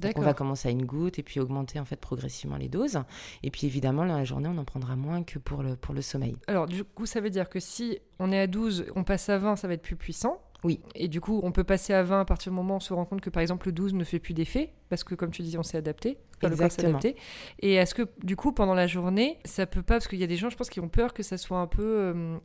Donc 0.00 0.18
on 0.18 0.22
va 0.22 0.34
commencer 0.34 0.68
à 0.68 0.70
une 0.70 0.84
goutte 0.84 1.18
et 1.18 1.22
puis 1.22 1.40
augmenter 1.40 1.78
en 1.80 1.84
fait 1.84 1.96
progressivement 1.96 2.56
les 2.56 2.68
doses. 2.68 3.00
Et 3.42 3.50
puis 3.50 3.66
évidemment, 3.66 4.04
dans 4.04 4.16
la 4.16 4.24
journée, 4.24 4.48
on 4.48 4.58
en 4.58 4.64
prendra 4.64 4.96
moins 4.96 5.22
que 5.22 5.38
pour 5.38 5.62
le, 5.62 5.76
pour 5.76 5.94
le 5.94 6.02
sommeil. 6.02 6.36
Alors, 6.46 6.66
du 6.66 6.84
coup, 6.84 7.06
ça 7.06 7.20
veut 7.20 7.30
dire 7.30 7.48
que 7.48 7.60
si 7.60 7.98
on 8.18 8.32
est 8.32 8.40
à 8.40 8.46
12, 8.46 8.86
on 8.96 9.04
passe 9.04 9.28
à 9.28 9.38
20, 9.38 9.56
ça 9.56 9.68
va 9.68 9.74
être 9.74 9.82
plus 9.82 9.96
puissant. 9.96 10.40
Oui. 10.62 10.80
Et 10.94 11.08
du 11.08 11.20
coup, 11.20 11.40
on 11.42 11.52
peut 11.52 11.64
passer 11.64 11.94
à 11.94 12.02
20 12.02 12.20
à 12.20 12.24
partir 12.24 12.52
du 12.52 12.56
moment 12.56 12.74
où 12.74 12.76
on 12.76 12.80
se 12.80 12.92
rend 12.92 13.04
compte 13.04 13.20
que, 13.20 13.30
par 13.30 13.40
exemple, 13.40 13.68
le 13.68 13.72
12 13.72 13.94
ne 13.94 14.04
fait 14.04 14.18
plus 14.18 14.34
d'effet, 14.34 14.74
parce 14.90 15.04
que, 15.04 15.14
comme 15.14 15.30
tu 15.30 15.42
dis, 15.42 15.56
on 15.56 15.62
s'est 15.62 15.78
adapté. 15.78 16.18
Enfin, 16.36 16.50
le 16.50 16.56
corps 16.56 16.70
s'est 16.70 16.82
Exactement. 16.82 16.98
adapté. 16.98 17.16
Et 17.60 17.74
est-ce 17.74 17.94
que, 17.94 18.02
du 18.22 18.36
coup, 18.36 18.52
pendant 18.52 18.74
la 18.74 18.86
journée, 18.86 19.38
ça 19.44 19.64
peut 19.66 19.82
pas, 19.82 19.94
parce 19.94 20.08
qu'il 20.08 20.18
y 20.18 20.24
a 20.24 20.26
des 20.26 20.36
gens, 20.36 20.50
je 20.50 20.56
pense, 20.56 20.68
qui 20.68 20.80
ont 20.80 20.88
peur 20.88 21.14
que 21.14 21.22
ça 21.22 21.38
soit 21.38 21.58
un 21.58 21.66
peu 21.66 21.82
euh, 21.82 22.38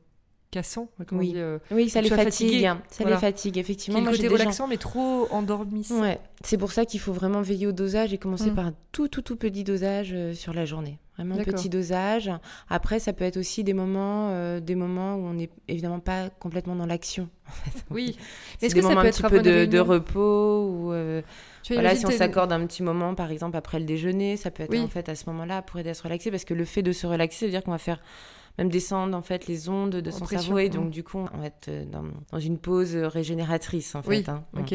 cassant, 0.51 0.87
comment 1.07 1.19
Oui. 1.21 1.29
on 1.31 1.33
dit, 1.33 1.39
euh, 1.39 1.57
Oui, 1.71 1.89
ça 1.89 2.01
les 2.01 2.09
fatigue. 2.09 2.65
hein. 2.65 2.81
Ça 2.89 3.03
Voilà. 3.03 3.17
les 3.17 3.21
fatigue, 3.21 3.57
effectivement. 3.57 3.99
Moi, 4.01 4.11
côté 4.11 4.27
gens- 4.27 4.33
relaxant, 4.33 4.67
mais 4.67 4.77
trop 4.77 5.27
endormissant. 5.31 6.01
Ouais, 6.01 6.19
c'est 6.43 6.57
pour 6.57 6.71
ça 6.71 6.85
qu'il 6.85 6.99
faut 6.99 7.11
vraiment 7.13 7.41
veiller 7.41 7.67
au 7.67 7.71
dosage 7.73 8.13
et 8.13 8.17
commencer 8.17 8.51
Mm. 8.51 8.55
par 8.55 8.65
un 8.67 8.73
tout 8.91 9.07
tout 9.09 9.21
tout 9.21 9.35
petit 9.35 9.63
dosage 9.63 10.11
euh, 10.13 10.33
sur 10.33 10.53
la 10.53 10.65
journée. 10.65 10.97
Vraiment 11.17 11.37
petit 11.37 11.69
dosage. 11.69 12.29
Après, 12.69 12.99
ça 12.99 13.13
peut 13.13 13.23
être 13.23 13.37
aussi 13.37 13.63
des 13.63 13.73
moments, 13.73 14.31
euh, 14.31 14.59
des 14.59 14.75
moments 14.75 15.15
où 15.15 15.25
on 15.25 15.33
n'est 15.33 15.49
évidemment 15.69 16.01
pas 16.01 16.29
complètement 16.29 16.75
dans 16.75 16.85
l'action. 16.85 17.29
en 17.47 17.51
fait. 17.51 17.85
Oui. 17.89 18.17
Est-ce 18.61 18.75
que 18.75 18.81
ça 18.81 18.89
peut 18.89 18.97
un 18.97 19.03
être 19.03 19.21
petit 19.21 19.29
peu 19.29 19.41
de, 19.67 19.79
repos 19.79 20.67
ou 20.69 20.93
voilà, 21.73 21.95
si 21.95 22.05
on 22.05 22.11
s'accorde 22.11 22.51
un 22.51 22.65
petit 22.67 22.83
moment, 22.83 23.15
par 23.15 23.31
exemple 23.31 23.55
après 23.57 23.79
le 23.79 23.85
déjeuner, 23.85 24.37
ça 24.37 24.51
peut 24.51 24.63
être 24.63 24.69
Oui. 24.71 24.79
en 24.81 24.87
fait 24.87 25.07
à 25.09 25.15
ce 25.15 25.25
moment-là 25.29 25.61
pour 25.61 25.79
aider 25.79 25.89
à 25.89 25.93
se 25.93 26.03
relaxer 26.03 26.31
parce 26.31 26.43
que 26.45 26.53
le 26.53 26.65
fait 26.65 26.83
de 26.83 26.91
se 26.91 27.07
relaxer, 27.07 27.39
ça 27.39 27.45
veut 27.45 27.51
dire 27.51 27.63
qu'on 27.63 27.71
va 27.71 27.77
faire 27.77 27.99
même 28.57 28.69
descendre 28.69 29.17
en 29.17 29.21
fait 29.21 29.47
les 29.47 29.69
ondes 29.69 29.91
de 29.95 30.09
En 30.09 30.13
son 30.13 30.25
pression, 30.25 30.41
cerveau 30.55 30.59
et 30.59 30.69
donc 30.69 30.89
du 30.89 31.03
coup 31.03 31.17
on 31.33 31.37
va 31.37 31.47
être 31.47 31.67
euh, 31.69 31.85
dans, 31.85 32.03
dans 32.31 32.39
une 32.39 32.57
pause 32.57 32.95
régénératrice 32.95 33.95
en 33.95 34.01
fait. 34.01 34.09
Oui, 34.09 34.23
hein. 34.27 34.43
Ok. 34.57 34.73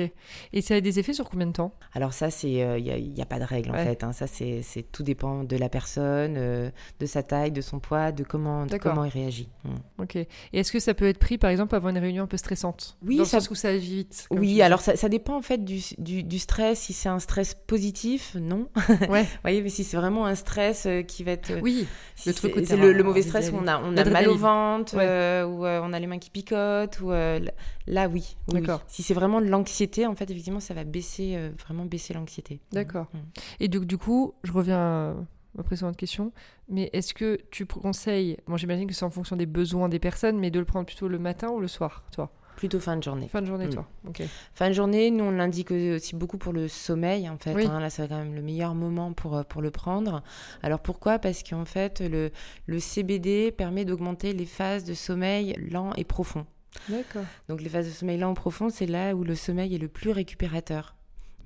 Et 0.53 0.62
ça 0.62 0.75
a 0.75 0.81
des 0.81 0.99
effets 0.99 1.12
sur 1.12 1.29
combien 1.31 1.47
de 1.47 1.53
temps? 1.53 1.73
Alors 1.95 2.12
ça, 2.12 2.31
c'est 2.31 2.51
il 2.51 2.83
n'y 2.85 3.21
a, 3.21 3.23
a 3.23 3.27
pas 3.27 3.38
de 3.38 3.45
règle 3.45 3.71
Ouais. 3.71 3.81
en 3.81 3.85
fait. 3.85 4.05
hein. 4.05 4.12
Ça, 4.12 4.27
c'est 4.27 4.62
tout 4.93 5.03
dépend 5.03 5.45
de 5.45 5.57
la 5.57 5.69
personne, 5.69 6.35
euh, 6.37 6.71
de 6.99 7.07
sa 7.07 7.23
taille, 7.23 7.53
de 7.53 7.61
son 7.61 7.79
poids, 7.81 8.12
de 8.12 8.25
comment, 8.25 8.66
de 8.66 8.77
comment 8.77 9.05
il 9.05 9.11
réagit. 9.11 9.49
Mm. 9.64 10.03
Ok. 10.03 10.16
Et 10.16 10.29
est-ce 10.53 10.73
que 10.73 10.81
ça 10.81 10.95
peut 10.95 11.07
être 11.07 11.19
pris, 11.19 11.38
par 11.38 11.51
exemple, 11.51 11.75
avant 11.75 11.88
une 11.90 11.99
réunion 11.99 12.25
un 12.25 12.27
peu 12.27 12.37
stressante? 12.37 12.97
Oui, 13.07 13.16
Dans 13.16 13.23
le 13.23 13.29
ça- 13.29 13.40
sens 13.40 13.51
où 13.51 13.55
ça 13.55 13.69
agit 13.69 13.97
vite. 13.97 14.27
Oui, 14.31 14.61
alors 14.62 14.81
ça, 14.81 14.97
ça 14.97 15.09
dépend 15.09 15.37
en 15.37 15.43
fait 15.43 15.64
du, 15.64 15.81
du, 15.99 16.23
du 16.23 16.38
stress. 16.38 16.81
Si 16.81 16.93
c'est 16.93 17.09
un 17.09 17.19
stress 17.19 17.55
positif, 17.55 18.37
non. 18.40 18.69
Ouais. 19.09 19.23
Vous 19.25 19.29
voyez, 19.43 19.62
mais 19.62 19.69
si 19.69 19.85
c'est 19.85 19.97
vraiment 19.97 20.27
un 20.27 20.35
stress 20.35 20.87
euh, 20.87 21.03
qui 21.03 21.25
va 21.25 21.33
être... 21.33 21.53
Oui. 21.62 21.87
si 22.16 22.29
le 22.29 22.35
truc 22.35 22.53
c'est 22.64 22.77
le, 22.77 23.03
mauvais 23.03 23.23
stress 23.23 23.51
où 23.51 23.57
on 23.57 23.66
a, 23.70 23.80
on 23.83 23.96
a 23.96 24.04
mal 24.11 24.28
au 24.28 24.37
ventre, 24.37 24.94
Ouais. 24.96 25.04
euh, 25.06 25.46
où 25.46 25.64
euh, 25.64 25.80
on 25.83 25.92
a 25.92 25.98
les 25.98 26.06
mains 26.06 26.18
qui 26.18 26.30
picotent, 26.30 27.00
ou 27.00 27.12
euh, 27.12 27.40
là- 27.87 28.09
oui. 28.09 28.37
D'accord. 28.48 28.83
Si 28.87 29.02
c'est 29.02 29.14
vraiment 29.14 29.40
de 29.40 29.46
l'anxiété, 29.46 30.06
en 30.06 30.14
fait, 30.14 30.30
effectivement, 30.30 30.61
ça 30.61 30.74
va 30.74 30.85
baisser, 30.85 31.38
vraiment 31.59 31.85
baisser 31.85 32.14
l'anxiété. 32.14 32.61
D'accord. 32.72 33.06
Mm. 33.14 33.18
Et 33.61 33.68
donc, 33.68 33.85
du 33.85 33.96
coup, 33.98 34.35
je 34.44 34.52
reviens 34.52 34.78
à 34.78 35.14
ma 35.56 35.62
précédente 35.64 35.96
question, 35.96 36.33
mais 36.68 36.90
est-ce 36.92 37.12
que 37.14 37.38
tu 37.50 37.66
conseilles, 37.66 38.37
bon 38.46 38.56
j'imagine 38.56 38.87
que 38.87 38.94
c'est 38.94 39.04
en 39.04 39.11
fonction 39.11 39.35
des 39.37 39.46
besoins 39.46 39.88
des 39.88 39.98
personnes, 39.98 40.38
mais 40.38 40.50
de 40.52 40.61
le 40.61 40.64
prendre 40.64 40.87
plutôt 40.87 41.09
le 41.09 41.18
matin 41.18 41.48
ou 41.48 41.59
le 41.59 41.66
soir, 41.66 42.04
toi? 42.12 42.30
Plutôt 42.61 42.79
fin 42.79 42.94
de 42.99 43.03
journée. 43.03 43.27
Fin 43.29 43.40
de 43.40 43.46
journée, 43.46 43.68
Mm. 43.68 43.70
toi 43.70 43.88
Ok. 44.07 44.23
Fin 44.53 44.68
de 44.68 44.75
journée, 44.75 45.11
nous 45.11 45.25
on 45.25 45.31
l'indique 45.31 45.70
aussi 45.70 46.14
beaucoup 46.14 46.37
pour 46.37 46.53
le 46.53 46.68
sommeil 46.68 47.27
en 47.27 47.38
fait. 47.38 47.55
Oui. 47.55 47.64
hein. 47.66 47.81
là, 47.81 47.88
c'est 47.88 48.07
quand 48.07 48.18
même 48.18 48.35
le 48.35 48.42
meilleur 48.42 48.75
moment 48.75 49.14
pour, 49.14 49.35
euh, 49.35 49.42
pour 49.44 49.62
le 49.62 49.70
prendre. 49.70 50.23
Alors 50.62 50.81
pourquoi? 50.81 51.18
Parce 51.18 51.42
qu'en 51.42 51.64
fait, 51.64 52.01
le, 52.01 52.31
le 52.66 52.79
CBD 52.79 53.51
permet 53.51 53.87
d'augmenter 53.87 54.35
les 54.35 54.44
phases 54.44 54.85
de 54.85 54.92
sommeil 54.92 55.55
lent 55.70 55.92
et 55.96 56.05
profond. 56.05 56.44
D'accord. 56.90 57.25
Donc 57.49 57.62
les 57.62 57.70
phases 57.70 57.87
de 57.87 57.92
sommeil 57.92 58.18
lent 58.18 58.33
et 58.33 58.35
profond, 58.35 58.68
c'est 58.68 58.85
là 58.87 59.14
où 59.14 59.25
le 59.25 59.35
sommeil 59.35 59.75
est 59.75 59.79
le 59.79 59.88
plus 59.88 60.11
récupérateur. 60.11 60.96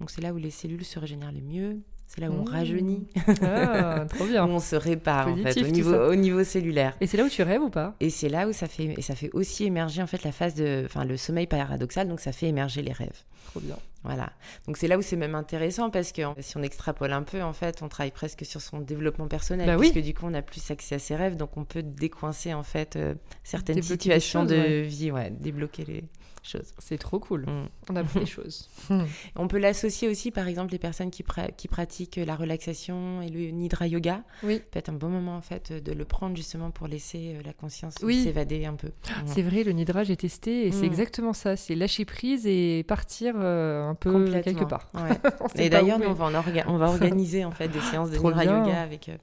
Donc 0.00 0.11
c'est 0.11 0.20
là 0.20 0.33
où 0.35 0.37
les 0.37 0.50
cellules 0.50 0.85
se 0.85 0.98
régénèrent 0.98 1.31
le 1.33 1.40
mieux 1.42 1.79
C'est 2.07 2.21
là 2.21 2.31
où 2.31 2.35
on 2.35 2.45
rajeunit. 2.45 3.09
Ah, 3.43 4.05
trop 4.09 4.27
bien. 4.27 4.45
où 4.47 4.51
on 4.51 4.61
se 4.61 4.77
répare 4.77 5.29
en 5.29 5.37
fait, 5.37 5.43
Positif, 5.43 5.67
au 5.67 5.71
niveau, 5.71 5.97
au 6.11 6.14
niveau 6.14 6.45
cellulaire. 6.45 6.97
Et 7.01 7.07
c'est 7.07 7.17
là 7.17 7.25
où 7.25 7.29
tu 7.29 7.43
rêves 7.43 7.62
ou 7.62 7.71
pas? 7.71 7.95
Et 8.01 8.11
c'est 8.11 8.29
là 8.29 8.47
où 8.47 8.53
ça 8.53 8.69
fait, 8.69 8.95
et 8.97 9.03
ça 9.03 9.14
fait 9.14 9.31
aussi 9.33 9.64
émerger 9.64 10.03
en 10.03 10.07
fait 10.07 10.23
la 10.23 10.33
phase 10.33 10.55
de, 10.55 10.83
enfin 10.85 11.05
le 11.05 11.17
sommeil 11.17 11.47
paradoxal, 11.47 12.09
donc 12.09 12.21
ça 12.21 12.33
fait 12.33 12.47
émerger 12.47 12.83
les 12.83 12.93
rêves. 12.93 13.23
Trop 13.47 13.61
bien. 13.61 13.77
Voilà. 14.05 14.33
Donc 14.67 14.77
c'est 14.77 14.87
là 14.88 14.99
où 14.99 15.03
c'est 15.03 15.17
même 15.17 15.35
intéressant 15.35 15.90
parce 15.90 16.12
que 16.12 16.23
si 16.40 16.57
on 16.57 16.62
extrapole 16.62 17.12
un 17.12 17.23
peu, 17.23 17.43
en 17.43 17.53
fait, 17.53 17.83
on 17.83 17.88
travaille 17.88 18.11
presque 18.12 18.45
sur 18.45 18.61
son 18.61 18.81
développement 18.81 19.29
personnel, 19.29 19.67
Bah 19.67 19.77
oui. 19.79 19.90
puisque 19.90 20.05
du 20.07 20.14
coup 20.14 20.27
on 20.27 20.35
a 20.35 20.43
plus 20.43 20.71
accès 20.71 20.95
à 20.97 20.99
ses 20.99 21.17
rêves, 21.17 21.37
donc 21.37 21.57
on 21.57 21.64
peut 21.64 21.83
décoincer 21.83 22.53
en 22.55 22.62
fait 22.62 22.97
euh, 22.97 23.14
certaines 23.43 23.77
Débloquer 23.77 23.93
situations 23.95 24.40
choses, 24.43 24.51
de 24.51 24.57
ouais. 24.57 24.83
vie, 24.83 25.11
ouais, 25.11 25.31
débloquer 25.31 25.85
les 25.85 26.05
choses. 26.43 26.75
C'est 26.79 26.99
trop 26.99 27.19
cool. 27.19 27.47
Mm. 27.47 27.69
On 27.88 27.97
apprend 27.97 28.21
des 28.21 28.27
choses. 28.38 28.69
On 29.37 29.49
peut 29.49 29.57
l'associer 29.59 30.09
aussi, 30.09 30.31
par 30.31 30.47
exemple, 30.47 30.73
les 30.73 30.79
personnes 30.79 31.11
qui, 31.11 31.23
pra- 31.23 31.51
qui 31.57 31.69
pratiquent 31.69 32.21
la 32.25 32.37
relaxation 32.37 33.23
et 33.23 33.31
le 33.31 33.51
nidra 33.51 33.87
yoga. 33.87 34.23
Oui. 34.43 34.61
Peut-être 34.71 34.90
un 34.90 34.93
bon 34.95 35.09
moment 35.09 35.37
en 35.37 35.40
fait 35.40 35.73
de 35.73 35.93
le 35.93 36.05
prendre 36.05 36.37
justement 36.37 36.71
pour 36.71 36.87
laisser 36.87 37.37
euh, 37.37 37.43
la 37.47 37.55
conscience 37.55 37.95
Oui. 38.03 38.23
s'évader 38.25 38.67
un 38.67 38.75
peu. 38.75 38.90
C'est 39.25 39.40
vrai, 39.40 39.64
le 39.64 39.73
Nidra, 39.73 40.05
j'ai 40.05 40.17
testé 40.19 40.67
et 40.67 40.73
c'est 40.73 40.83
Mm. 40.83 40.93
exactement 40.93 41.33
ça. 41.33 41.57
C'est 41.57 41.75
lâcher 41.75 42.05
prise 42.05 42.47
et 42.47 42.85
partir 42.87 43.35
euh, 43.38 43.93
un 43.94 44.24
peu 44.24 44.40
quelque 44.42 44.64
part. 44.64 44.88
Ouais. 44.94 45.11
Et 45.64 45.68
d'ailleurs, 45.70 45.98
on 46.07 46.12
va, 46.12 46.24
en 46.26 46.33
orga- 46.33 46.64
on 46.68 46.76
va 46.76 46.87
organiser 46.88 47.44
en 47.44 47.50
fait 47.50 47.68
des 47.68 47.80
séances 47.80 48.11
de 48.11 48.18
bien. 48.18 48.42
Yoga 48.44 48.83
avec 48.83 49.09
euh, 49.09 49.16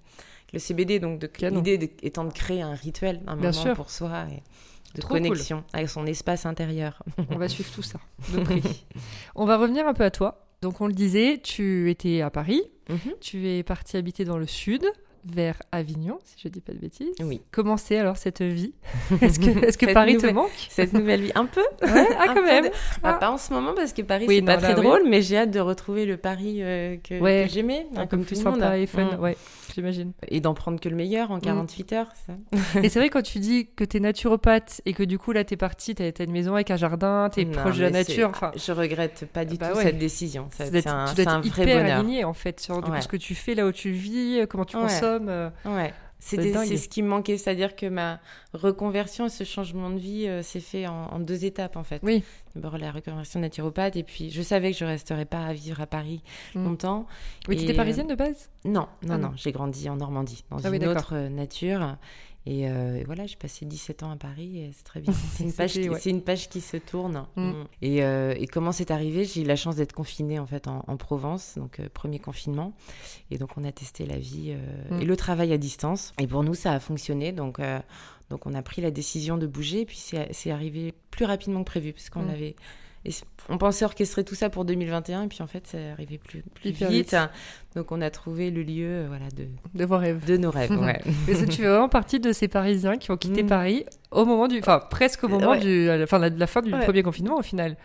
le 0.53 0.60
CBD. 0.60 0.99
Donc, 0.99 1.21
l'idée 1.41 1.91
étant 2.03 2.23
de 2.25 2.34
créer 2.34 2.62
un 2.62 2.73
rituel, 2.73 3.21
un 3.27 3.36
Bien 3.38 3.51
moment 3.51 3.63
sûr. 3.63 3.75
pour 3.75 3.89
soi 3.89 4.25
et 4.31 4.41
de 4.95 5.01
Trop 5.01 5.13
connexion 5.13 5.63
avec 5.73 5.88
son 5.89 6.05
espace 6.05 6.45
intérieur. 6.45 7.01
On 7.29 7.38
va 7.38 7.47
suivre 7.47 7.71
tout 7.71 7.81
ça 7.84 7.99
de 8.34 8.43
on 9.36 9.45
va 9.45 9.57
revenir 9.57 9.88
un 9.88 9.93
peu 9.93 10.03
à 10.03 10.12
toi. 10.12 10.47
Donc 10.62 10.81
on 10.81 10.88
le 10.88 10.93
disait, 10.93 11.39
tu 11.43 11.89
étais 11.89 12.21
à 12.21 12.29
Paris, 12.29 12.62
Mhm. 12.89 13.13
tu 13.21 13.47
es 13.47 13.63
parti 13.63 13.95
habiter 13.97 14.25
dans 14.25 14.38
le 14.38 14.45
sud, 14.47 14.84
vers 15.25 15.62
Avignon, 15.71 16.17
si 16.23 16.36
je 16.43 16.47
dis 16.47 16.62
pas 16.62 16.73
de 16.73 16.77
bêtises. 16.79 17.13
Oui. 17.21 17.41
Comment 17.51 17.77
c'est 17.77 17.97
alors 17.97 18.17
cette 18.17 18.41
vie? 18.41 18.73
Est-ce 19.21 19.77
que, 19.77 19.93
Paris 19.93 20.17
te 20.17 20.27
manque? 20.27 20.49
Cette 20.69 20.93
nouvelle 20.93 21.21
vie, 21.21 21.31
un 21.36 21.45
peu. 21.45 21.62
Ouais, 21.84 22.07
Ah, 22.17 22.23
Un 22.23 22.27
quand 22.27 22.34
peu 22.36 22.45
même. 22.45 22.63
de- 22.65 22.71
Ah. 23.03 23.12
Bah, 23.12 23.13
pas 23.19 23.31
en 23.31 23.38
ce 23.38 23.53
moment 23.53 23.73
parce 23.73 23.93
que 23.93 24.01
Paris 24.01 24.25
Oui, 24.27 24.38
c'est 24.38 24.41
pas 24.45 24.55
là, 24.57 24.62
très 24.62 24.75
oui. 24.79 24.86
drôle, 24.86 25.01
mais 25.07 25.21
j'ai 25.21 25.38
hâte 25.38 25.51
de 25.51 25.60
retrouver 25.60 26.05
le 26.05 26.17
Paris 26.17 26.57
euh, 26.62 26.97
que, 26.97 27.19
Ouais. 27.19 27.45
que 27.47 27.53
j'aimais, 27.53 27.88
hein, 27.95 28.07
comme 28.07 28.25
tout 28.25 28.36
le 28.36 28.43
monde. 28.43 28.60
sympa 28.60 28.77
et 28.77 28.86
fun, 28.88 29.05
Mm. 29.17 29.19
ouais, 29.21 29.38
j'imagine. 29.73 30.12
Et 30.27 30.39
d'en 30.41 30.53
prendre 30.53 30.79
que 30.79 30.89
le 30.89 30.95
meilleur 30.95 31.31
en 31.31 31.39
48 31.39 31.93
heures. 31.93 32.12
Ça. 32.25 32.34
Et 32.81 32.89
c'est 32.89 32.99
vrai 32.99 33.10
quand 33.10 33.21
tu 33.23 33.39
dis 33.39 33.67
que 33.75 33.84
t'es 33.84 33.99
naturopathe 33.99 34.81
et 34.86 34.93
que 34.93 35.03
du 35.03 35.17
coup 35.17 35.31
là 35.31 35.43
t'es 35.43 35.57
parti, 35.57 35.95
t'as 35.95 36.12
t'as 36.12 36.23
une 36.25 36.31
maison 36.31 36.53
avec 36.55 36.71
un 36.71 36.77
jardin, 36.77 37.29
t'es 37.31 37.45
Non, 37.45 37.51
proche 37.53 37.77
de 37.77 37.84
la 37.84 37.89
nature, 37.91 38.29
enfin 38.29 38.51
je 38.55 38.71
regrette 38.71 39.25
pas 39.31 39.45
du 39.45 39.57
Bah 39.57 39.69
tout 39.69 39.77
ouais. 39.77 39.84
cette 39.84 39.97
décision. 39.97 40.47
Tu 40.57 40.63
C'est 40.71 40.88
un, 40.88 41.05
tu 41.41 41.49
vrai 41.49 41.63
hyper 41.63 41.77
bonheur. 41.81 41.99
aligné 41.99 42.23
en 42.23 42.34
fait 42.34 42.60
sur 42.60 42.81
ce 43.01 43.07
que 43.07 43.17
tu 43.17 43.36
fais, 43.36 43.55
là 43.55 43.65
où 43.65 43.71
tu 43.71 43.91
vis, 43.91 44.41
comment 44.49 44.65
tu 44.65 44.77
consommes. 44.77 45.11
Euh. 45.19 45.50
Ouais. 45.65 45.93
C'est 46.24 46.38
ce 46.78 46.88
qui 46.88 47.02
me 47.02 47.08
manquait, 47.08 47.36
c'est-à-dire 47.39 47.76
que 47.76 47.88
ma 47.88 48.19
reconversion, 48.54 49.28
ce 49.28 49.43
changement 49.43 49.89
de 49.89 49.97
vie 49.97 50.28
euh, 50.28 50.43
s'est 50.43 50.60
fait 50.60 50.86
en, 50.86 51.06
en 51.08 51.19
deux 51.19 51.45
étapes 51.45 51.78
en 51.78 51.84
fait. 51.84 52.00
Oui. 52.04 52.24
D'abord 52.56 52.78
la 52.78 52.91
reconversion 52.91 53.39
naturopathe 53.39 53.95
et 53.95 54.04
puis 54.04 54.30
je 54.30 54.43
savais 54.43 54.71
que 54.71 54.78
je 54.78 54.86
resterais 54.86 55.26
pas 55.26 55.45
à 55.45 55.54
vivre 55.54 55.82
à 55.82 55.88
Paris 55.88 56.21
Mm. 56.54 56.63
longtemps. 56.65 57.08
Oui, 57.47 57.56
Et, 57.56 57.58
t'étais 57.60 57.74
euh, 57.74 57.76
parisienne 57.76 58.06
de 58.08 58.13
base? 58.13 58.50
Non, 58.65 58.71
non, 58.71 58.88
Ah 59.04 59.17
non, 59.17 59.30
non. 59.30 59.34
j'ai 59.36 59.52
grandi 59.52 59.89
en 59.89 59.95
Normandie, 59.95 60.43
dans 60.52 60.58
Ah 60.63 60.69
une 60.69 60.86
autre 60.86 61.15
nature. 61.30 61.97
Et, 62.47 62.67
euh, 62.67 62.95
et 62.99 63.04
voilà, 63.04 63.27
j'ai 63.27 63.36
passé 63.36 63.65
17 63.65 64.01
ans 64.01 64.10
à 64.12 64.15
Paris 64.15 64.58
et 64.60 64.71
c'est 64.73 64.84
très 64.84 64.99
bien. 64.99 65.13
C'est 65.36 65.43
une, 65.43 65.54
page 65.54 65.73
qui- 65.73 65.89
ouais. 65.89 65.99
c'est 65.99 66.10
une 66.10 66.21
page 66.23 66.49
qui 66.49 66.60
se 66.60 66.77
tourne. 66.77 67.25
Mm. 67.36 67.41
Mm. 67.49 67.67
Et, 67.84 68.04
euh, 68.04 68.34
et 68.38 68.47
comment 68.47 68.71
c'est 68.71 68.89
arrivé? 68.89 69.25
J'ai 69.25 69.41
eu 69.41 69.45
la 69.45 69.56
chance 69.56 69.75
d'être 69.75 69.93
confinée 69.93 70.39
en 70.39 70.47
fait 70.47 70.67
en, 70.67 70.84
en 70.88 70.97
Provence, 70.97 71.54
donc 71.58 71.80
euh, 71.80 71.88
premier 71.93 72.17
confinement. 72.17 72.73
Et 73.30 73.38
donc 73.38 73.58
on 73.58 73.63
a 73.63 73.71
testé 73.71 74.06
la 74.08 74.17
vie 74.17 74.56
Mm. 74.89 75.01
et 75.01 75.06
le 75.06 75.15
travail 75.15 75.54
à 75.54 75.58
distance. 75.60 76.13
Et 76.19 76.25
pour 76.25 76.43
nous, 76.43 76.56
ça 76.56 76.73
a 76.73 76.80
fonctionné. 76.80 77.32
Donc, 77.32 77.60
donc 78.30 78.45
on 78.47 78.54
a 78.56 78.62
pris 78.63 78.82
la 78.82 78.89
décision 78.91 79.38
de 79.38 79.45
bouger. 79.45 79.82
Et 79.82 79.86
puis 79.86 79.97
c'est 80.32 80.51
arrivé 80.51 80.93
plus 81.12 81.25
rapidement 81.25 81.60
que 81.60 81.65
prévu, 81.69 81.93
parce 81.93 82.10
qu'on 82.10 82.27
avait... 82.27 82.56
et 83.05 83.11
on 83.49 83.57
pensait 83.57 83.83
orchestrer 83.85 84.23
tout 84.23 84.35
ça 84.35 84.49
pour 84.49 84.63
2021, 84.65 85.23
et 85.23 85.27
puis 85.27 85.41
en 85.41 85.47
fait, 85.47 85.65
c'est 85.65 85.89
arrivé 85.89 86.17
plus, 86.17 86.43
plus 86.53 86.71
vite. 86.71 86.87
vite. 86.89 87.15
Donc 87.75 87.91
on 87.91 88.01
a 88.01 88.09
trouvé 88.09 88.51
le 88.51 88.61
lieu 88.63 88.85
euh, 88.87 89.05
voilà, 89.07 89.25
de, 89.35 89.47
de 89.73 89.85
vos 89.85 89.97
rêves. 89.97 90.23
de 90.25 90.37
nos 90.37 90.51
rêves. 90.51 90.71
ouais. 90.71 91.01
Mais 91.27 91.33
ça, 91.35 91.45
tu 91.45 91.61
fais 91.61 91.67
vraiment 91.67 91.89
partie 91.89 92.19
de 92.19 92.31
ces 92.31 92.47
Parisiens 92.47 92.97
qui 92.97 93.09
ont 93.11 93.17
quitté 93.17 93.43
Mm. 93.43 93.47
Paris 93.47 93.85
au 94.12 94.26
moment 94.26 94.47
du, 94.47 94.60
enfin 94.60 94.80
presque 94.89 95.24
au 95.24 95.28
moment 95.30 95.52
Ouais. 95.52 95.60
du, 95.60 95.86
la 95.88 95.97
la, 95.97 96.47
fin 96.47 96.62
du 96.62 96.74
Ouais. 96.74 96.84
premier 96.84 97.02
confinement 97.02 97.38
au 97.38 97.41
final. 97.41 97.78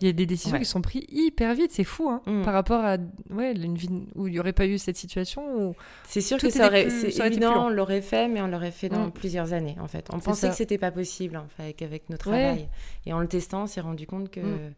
Il 0.00 0.06
y 0.06 0.10
a 0.10 0.12
des 0.12 0.26
décisions 0.26 0.54
Ouais. 0.56 0.60
qui 0.62 0.68
sont 0.68 0.80
prises 0.80 1.04
hyper 1.10 1.54
vite, 1.54 1.72
c'est 1.72 1.84
fou, 1.84 2.08
hein, 2.08 2.22
Mm. 2.26 2.42
par 2.42 2.54
rapport 2.54 2.84
à 2.84 2.96
ouais 3.30 3.52
une 3.52 3.74
vie 3.76 3.88
où 4.14 4.28
il 4.28 4.34
y 4.34 4.38
aurait 4.40 4.52
pas 4.52 4.66
eu 4.66 4.78
cette 4.78 4.96
situation. 4.96 5.74
C'est 6.06 6.20
sûr 6.20 6.38
que 6.38 6.50
ça 6.50 6.66
aurait, 6.68 6.84
plus- 6.86 7.00
c'est 7.00 7.10
ça 7.10 7.20
aurait 7.24 7.28
évident, 7.32 7.66
on 7.66 7.68
l'aurait 7.70 8.00
fait, 8.02 8.28
mais 8.28 8.40
on 8.40 8.46
l'aurait 8.46 8.70
fait 8.70 8.88
dans 8.88 9.06
Mm. 9.06 9.12
plusieurs 9.12 9.52
années 9.52 9.76
en 9.80 9.88
fait. 9.88 10.06
On 10.12 10.20
pensait 10.20 10.42
ça. 10.42 10.48
que 10.50 10.54
c'était 10.56 10.78
pas 10.78 10.90
possible 10.92 11.36
en 11.36 11.46
fait, 11.56 11.62
avec, 11.64 11.82
avec 11.82 12.08
notre 12.10 12.26
travail. 12.30 12.68
Et 13.06 13.12
en 13.12 13.18
le 13.20 13.26
testant, 13.28 13.64
on 13.64 13.66
s'est 13.66 13.80
rendu 13.80 14.06
compte 14.06 14.30
que, 14.30 14.40
Mm. 14.40 14.74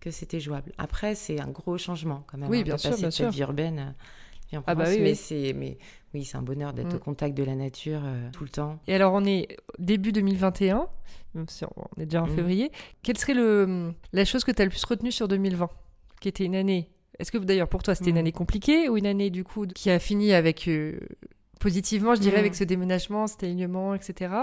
que 0.00 0.10
c'était 0.10 0.40
jouable. 0.40 0.72
Après, 0.78 1.14
c'est 1.14 1.40
un 1.40 1.46
gros 1.48 1.78
changement 1.78 2.24
quand 2.26 2.36
même. 2.36 2.50
Oui, 2.50 2.58
hein, 2.60 2.62
bien 2.62 2.74
de 2.74 2.80
sûr, 2.80 2.90
passer 2.90 3.00
bien 3.02 3.08
de 3.08 3.14
cette 3.14 3.24
sûr. 3.26 3.30
vie 3.32 3.40
urbaine 3.42 3.94
en 4.56 4.62
Ah 4.66 4.74
bah 4.74 4.84
oui, 4.88 4.98
mais 5.00 5.10
oui. 5.10 5.16
c'est, 5.16 5.52
mais 5.54 5.78
oui, 6.14 6.24
c'est 6.24 6.36
un 6.36 6.42
bonheur 6.42 6.72
d'être 6.72 6.92
Mm. 6.92 6.96
au 6.96 6.98
contact 6.98 7.36
de 7.36 7.42
la 7.44 7.54
nature 7.54 8.00
euh, 8.04 8.28
tout 8.32 8.44
le 8.44 8.50
temps. 8.50 8.78
Et 8.86 8.94
alors 8.94 9.12
on 9.14 9.24
est 9.24 9.56
début 9.78 10.12
2021, 10.12 10.88
même 11.34 11.48
si 11.48 11.64
on 11.64 12.00
est 12.00 12.06
déjà 12.06 12.22
en 12.22 12.26
Mm. 12.26 12.34
février. 12.36 12.72
Quelle 13.02 13.18
serait 13.18 13.34
le 13.34 13.92
la 14.12 14.24
chose 14.24 14.44
que 14.44 14.52
tu 14.52 14.60
as 14.62 14.64
le 14.64 14.70
plus 14.70 14.84
retenue 14.84 15.12
sur 15.12 15.28
2020, 15.28 15.68
qui 16.20 16.28
était 16.28 16.44
une 16.44 16.56
année 16.56 16.88
Est-ce 17.18 17.30
que 17.32 17.38
d'ailleurs 17.38 17.68
pour 17.68 17.82
toi 17.82 17.94
c'était 17.94 18.10
une 18.10 18.16
Mm. 18.16 18.18
année 18.20 18.32
compliquée 18.32 18.88
ou 18.88 18.96
une 18.96 19.06
année 19.06 19.30
du 19.30 19.44
coup 19.44 19.66
qui 19.66 19.90
a 19.90 19.98
fini 19.98 20.32
avec 20.32 20.66
euh, 20.68 20.98
positivement, 21.62 22.14
je 22.16 22.20
dirais, 22.20 22.36
Mm. 22.38 22.40
avec 22.40 22.54
ce 22.56 22.64
déménagement, 22.64 23.26
cet 23.28 23.44
alignement, 23.44 23.94
etc. 23.94 24.34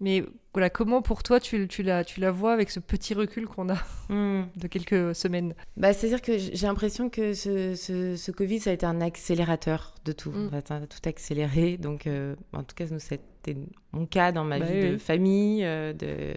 Mais 0.00 0.24
voilà, 0.54 0.70
comment 0.70 1.02
pour 1.02 1.22
toi 1.22 1.38
tu, 1.38 1.68
tu, 1.68 1.82
la, 1.82 2.02
tu 2.04 2.18
la 2.20 2.30
vois 2.30 2.52
avec 2.54 2.70
ce 2.70 2.80
petit 2.80 3.12
recul 3.14 3.46
qu'on 3.46 3.68
a 3.68 3.76
Mm. 4.08 4.48
de 4.56 4.66
quelques 4.68 5.14
semaines? 5.14 5.54
Bah, 5.76 5.92
C'est-à-dire 5.92 6.22
que 6.22 6.38
j'ai 6.38 6.66
l'impression 6.66 7.10
que 7.10 7.34
ce, 7.34 7.74
ce, 7.74 8.16
ce 8.16 8.30
Covid, 8.32 8.60
ça 8.60 8.70
a 8.70 8.72
été 8.72 8.86
un 8.86 9.00
accélérateur 9.02 9.94
de 10.06 10.12
tout. 10.12 10.30
Mm. 10.30 10.46
En 10.46 10.50
fait, 10.50 10.70
hein, 10.70 10.80
tout 10.88 11.08
accéléré. 11.08 11.76
Donc, 11.76 12.06
euh, 12.06 12.34
en 12.54 12.62
tout 12.64 12.74
cas, 12.74 12.86
c'était 12.98 13.56
mon 13.92 14.06
cas 14.06 14.32
dans 14.32 14.44
ma 14.44 14.58
Bah 14.58 14.64
vie 14.66 14.80
oui, 14.80 14.90
de 14.92 14.96
famille 14.98 15.64
euh, 15.64 15.92
de... 15.92 16.34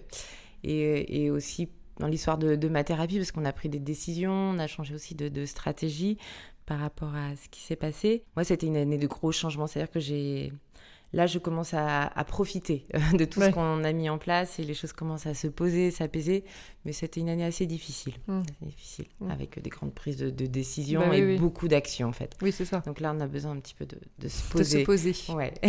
et, 0.63 1.23
et 1.23 1.31
aussi 1.31 1.69
dans 1.99 2.07
l'histoire 2.07 2.37
de, 2.37 2.57
de 2.57 2.67
ma 2.67 2.83
thérapie, 2.83 3.15
parce 3.17 3.31
qu'on 3.31 3.45
a 3.45 3.53
pris 3.53 3.69
des 3.69 3.79
décisions, 3.79 4.33
on 4.33 4.59
a 4.59 4.67
changé 4.67 4.93
aussi 4.93 5.15
de, 5.15 5.29
de 5.29 5.45
stratégie 5.45 6.17
par 6.65 6.79
rapport 6.79 7.13
à 7.15 7.35
ce 7.35 7.47
qui 7.49 7.61
s'est 7.61 7.75
passé. 7.75 8.23
Moi, 8.35 8.43
c'était 8.43 8.67
une 8.67 8.77
année 8.77 8.97
de 8.97 9.07
gros 9.07 9.31
changements. 9.31 9.67
C'est-à-dire 9.67 9.91
que 9.91 9.99
j'ai... 9.99 10.51
Là, 11.13 11.27
je 11.27 11.39
commence 11.39 11.73
à, 11.73 12.07
à 12.07 12.23
profiter 12.25 12.87
euh, 12.93 12.99
de 13.17 13.23
tout 13.23 13.39
Ouais. 13.39 13.49
ce 13.49 13.53
qu'on 13.53 13.85
a 13.85 13.93
mis 13.93 14.09
en 14.09 14.17
place 14.17 14.59
et 14.59 14.63
les 14.65 14.73
choses 14.73 14.91
commencent 14.91 15.27
à 15.27 15.33
se 15.33 15.47
poser, 15.47 15.89
s'apaiser. 15.89 16.43
Mais 16.83 16.91
c'était 16.91 17.21
une 17.21 17.29
année 17.29 17.45
assez 17.45 17.65
difficile. 17.67 18.15
Mm. 18.27 18.41
Assez 18.41 18.65
difficile, 18.65 19.05
Mm. 19.21 19.31
avec 19.31 19.61
des 19.61 19.69
grandes 19.69 19.93
prises 19.93 20.17
de, 20.17 20.29
de 20.29 20.45
décisions 20.45 21.07
Bah 21.07 21.15
et 21.15 21.23
oui. 21.23 21.37
beaucoup 21.37 21.69
d'actions, 21.69 22.09
en 22.09 22.11
fait. 22.11 22.35
Oui, 22.41 22.51
c'est 22.51 22.65
ça. 22.65 22.79
Donc 22.85 22.99
là, 22.99 23.13
on 23.15 23.21
a 23.21 23.27
besoin 23.27 23.51
un 23.51 23.59
petit 23.59 23.75
peu 23.75 23.85
de, 23.85 23.97
de 24.19 24.27
se 24.27 24.41
De 24.57 24.63
se 24.63 24.77
poser. 24.77 24.83
poser. 24.83 25.13
Ouais. 25.33 25.53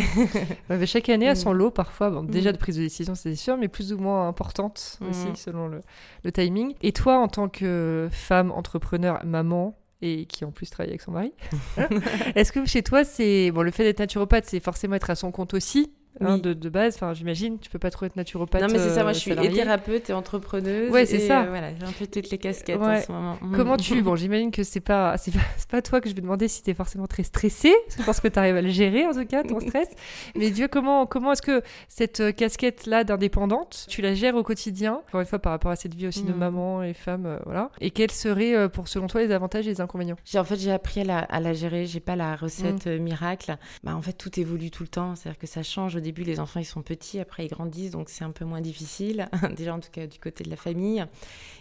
Ouais, 0.69 0.79
mais 0.79 0.87
chaque 0.87 1.09
année 1.11 1.29
a 1.29 1.33
Mm. 1.35 1.37
son 1.37 1.53
lot 1.53 1.71
parfois. 1.71 2.11
Bon, 2.11 2.25
déjà 2.25 2.51
de 2.51 2.57
prise 2.59 2.77
de 2.77 2.81
décision, 2.83 3.15
c'est 3.15 3.37
sûr, 3.37 3.57
mais 3.57 3.69
plus 3.69 3.93
ou 3.93 3.99
moins 3.99 4.27
importante 4.27 4.99
aussi 5.09 5.29
selon 5.37 5.69
le, 5.69 5.81
le 6.25 6.33
timing. 6.33 6.75
Et 6.83 6.91
toi, 6.93 7.19
en 7.19 7.29
tant 7.29 7.49
que 7.49 8.09
femme, 8.11 8.51
entrepreneur, 8.51 9.25
maman, 9.25 9.79
et 10.03 10.27
qui 10.27 10.45
en 10.45 10.51
plus 10.51 10.69
travaille 10.69 10.91
avec 10.91 11.03
son 11.03 11.13
mari, 11.13 11.33
est-ce 12.35 12.53
que 12.53 12.65
chez 12.67 12.83
toi, 12.83 13.05
c'est 13.05 13.51
bon 13.51 13.63
le 13.63 13.71
fait 13.71 13.85
d'être 13.85 14.01
naturopathe, 14.01 14.45
c'est 14.47 14.61
forcément 14.61 14.97
être 14.97 15.11
à 15.11 15.15
son 15.15 15.33
compte 15.33 15.55
aussi 15.55 15.93
hein, 16.21 16.35
Oui. 16.35 16.41
de, 16.41 16.53
de 16.53 16.69
base. 16.69 16.95
Enfin, 16.97 17.15
j'imagine, 17.15 17.59
tu 17.59 17.71
peux 17.71 17.79
pas 17.79 17.91
trop 17.91 18.07
être 18.07 18.17
naturopathe. 18.17 18.63
non, 18.63 18.69
mais 18.71 18.79
c'est 18.79 18.91
ça, 18.91 19.03
moi, 19.03 19.11
euh, 19.11 19.15
je 19.15 19.19
suis 19.19 19.33
et 19.33 19.51
thérapeute 19.53 20.11
et 20.11 20.13
entrepreneuse. 20.13 20.91
Ouais, 20.91 21.07
c'est 21.07 21.19
ça. 21.21 21.43
euh, 21.43 21.49
voilà, 21.49 21.71
j'ai 21.75 21.85
un 21.85 21.93
peu 21.93 22.07
toutes 22.07 22.31
les 22.31 22.39
casquettes 22.39 22.79
Ouais. 22.81 22.99
en 22.99 23.03
ce 23.03 23.13
moment. 23.13 23.37
Mm. 23.41 23.57
Comment 23.57 23.77
tu 23.77 24.01
bon 24.03 24.17
j'imagine 24.17 24.51
que 24.51 24.63
c'est 24.63 24.81
pas 24.81 25.17
c'est 25.19 25.31
pas, 25.33 25.41
c'est 25.57 25.69
pas 25.69 25.83
toi 25.83 26.01
que 26.01 26.09
je 26.09 26.15
vais 26.15 26.21
demander 26.21 26.49
si 26.49 26.63
tu 26.63 26.71
es 26.71 26.75
forcément 26.75 27.07
très 27.07 27.23
stressé 27.23 27.73
je 27.99 28.03
pense 28.03 28.21
que 28.21 28.29
tu 28.29 28.39
arrives 28.39 28.57
à 28.57 28.63
le 28.63 28.69
gérer 28.71 29.07
en 29.07 29.13
tout 29.13 29.25
cas 29.27 29.43
ton 29.43 29.61
stress 29.61 29.89
mais 30.37 30.51
Dieu 30.51 30.69
comment 30.69 31.07
comment 31.07 31.33
est-ce 31.33 31.43
que 31.43 31.63
cette 31.89 32.21
euh, 32.21 32.33
casquette 32.33 32.87
là 32.87 33.05
d'indépendante 33.05 33.87
tu 33.89 34.03
la 34.03 34.15
gères 34.15 34.35
au 34.37 34.43
quotidien? 34.43 35.01
Encore 35.09 35.21
une 35.21 35.27
fois 35.27 35.39
par 35.39 35.53
rapport 35.53 35.71
à 35.71 35.77
cette 35.77 35.95
vie 35.95 36.07
aussi 36.07 36.23
de 36.23 36.33
Mhm. 36.33 36.39
maman 36.39 36.83
et 36.83 36.95
femme 36.95 37.27
euh, 37.27 37.39
voilà 37.45 37.71
et 37.81 37.91
quels 37.91 38.11
seraient 38.11 38.55
euh, 38.55 38.69
pour 38.69 38.89
selon 38.89 39.07
toi 39.07 39.21
les 39.23 39.33
avantages 39.33 39.67
et 39.67 39.71
les 39.71 39.81
inconvénients? 39.81 40.17
J'ai 40.25 40.39
en 40.39 40.45
fait 40.45 40.57
j'ai 40.57 40.73
appris 40.73 41.01
à 41.01 41.05
la, 41.05 41.19
à 41.19 41.41
la 41.41 41.53
gérer. 41.53 41.87
J'ai 41.87 42.01
pas 42.01 42.17
la 42.17 42.33
Mm. 42.37 42.39
recette 42.41 42.87
euh, 42.87 42.99
miracle. 42.99 43.57
Bah 43.85 43.95
en 43.97 44.03
fait 44.03 44.13
tout 44.13 44.39
évolue 44.39 44.71
tout 44.71 44.83
le 44.83 44.89
temps. 44.89 45.15
C'est-à-dire 45.15 45.39
que 45.39 45.47
ça 45.47 45.63
change. 45.63 45.97
Début 46.07 46.23
les 46.23 46.39
enfants 46.39 46.61
ils 46.61 46.65
sont 46.65 46.83
petits, 46.83 47.19
après 47.19 47.47
ils 47.47 47.49
grandissent, 47.49 47.91
donc 47.91 48.11
c'est 48.11 48.23
un 48.23 48.31
peu 48.31 48.45
moins 48.45 48.61
difficile. 48.61 49.29
Déjà 49.57 49.75
en 49.75 49.81
tout 49.81 49.91
cas 49.91 50.07
du 50.07 50.21
côté 50.21 50.45
de 50.45 50.51
la 50.51 50.55
famille. 50.57 51.05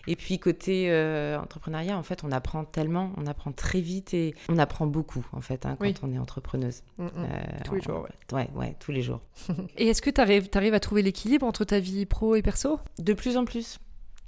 Et 0.06 0.16
puis 0.16 0.38
côté 0.38 0.92
euh, 0.92 1.40
entrepreneuriat, 1.40 1.98
en 1.98 2.04
fait 2.04 2.24
on 2.24 2.32
apprend 2.32 2.64
tellement, 2.64 3.12
on 3.18 3.26
apprend 3.26 3.52
très 3.52 3.82
vite 3.82 4.14
et 4.14 4.36
on 4.50 4.60
apprend 4.60 4.86
beaucoup 4.86 5.26
en 5.32 5.42
fait 5.42 5.66
hein, 5.66 5.76
quand 5.80 5.86
Oui. 5.88 5.96
on 6.04 6.14
est 6.14 6.20
entrepreneuse. 6.20 6.84
Mm, 7.00 7.06
mm. 7.06 7.10
Euh, 7.18 7.28
Tous 7.66 7.74
les 7.76 7.82
en- 7.82 7.84
jours, 7.84 8.08
Ouais 8.34 8.48
ouais 8.54 8.76
tous 8.80 8.92
les 8.92 9.02
jours. 9.02 9.22
et 9.78 9.88
est-ce 9.88 10.04
que 10.04 10.12
tu 10.12 10.22
arrives, 10.22 10.74
à 10.76 10.80
trouver 10.80 11.02
l'équilibre 11.02 11.48
entre 11.48 11.66
ta 11.66 11.80
vie 11.80 12.06
pro 12.06 12.36
et 12.36 12.44
perso? 12.44 12.80
De 13.00 13.14
plus 13.14 13.36
en 13.38 13.46
plus. 13.46 13.80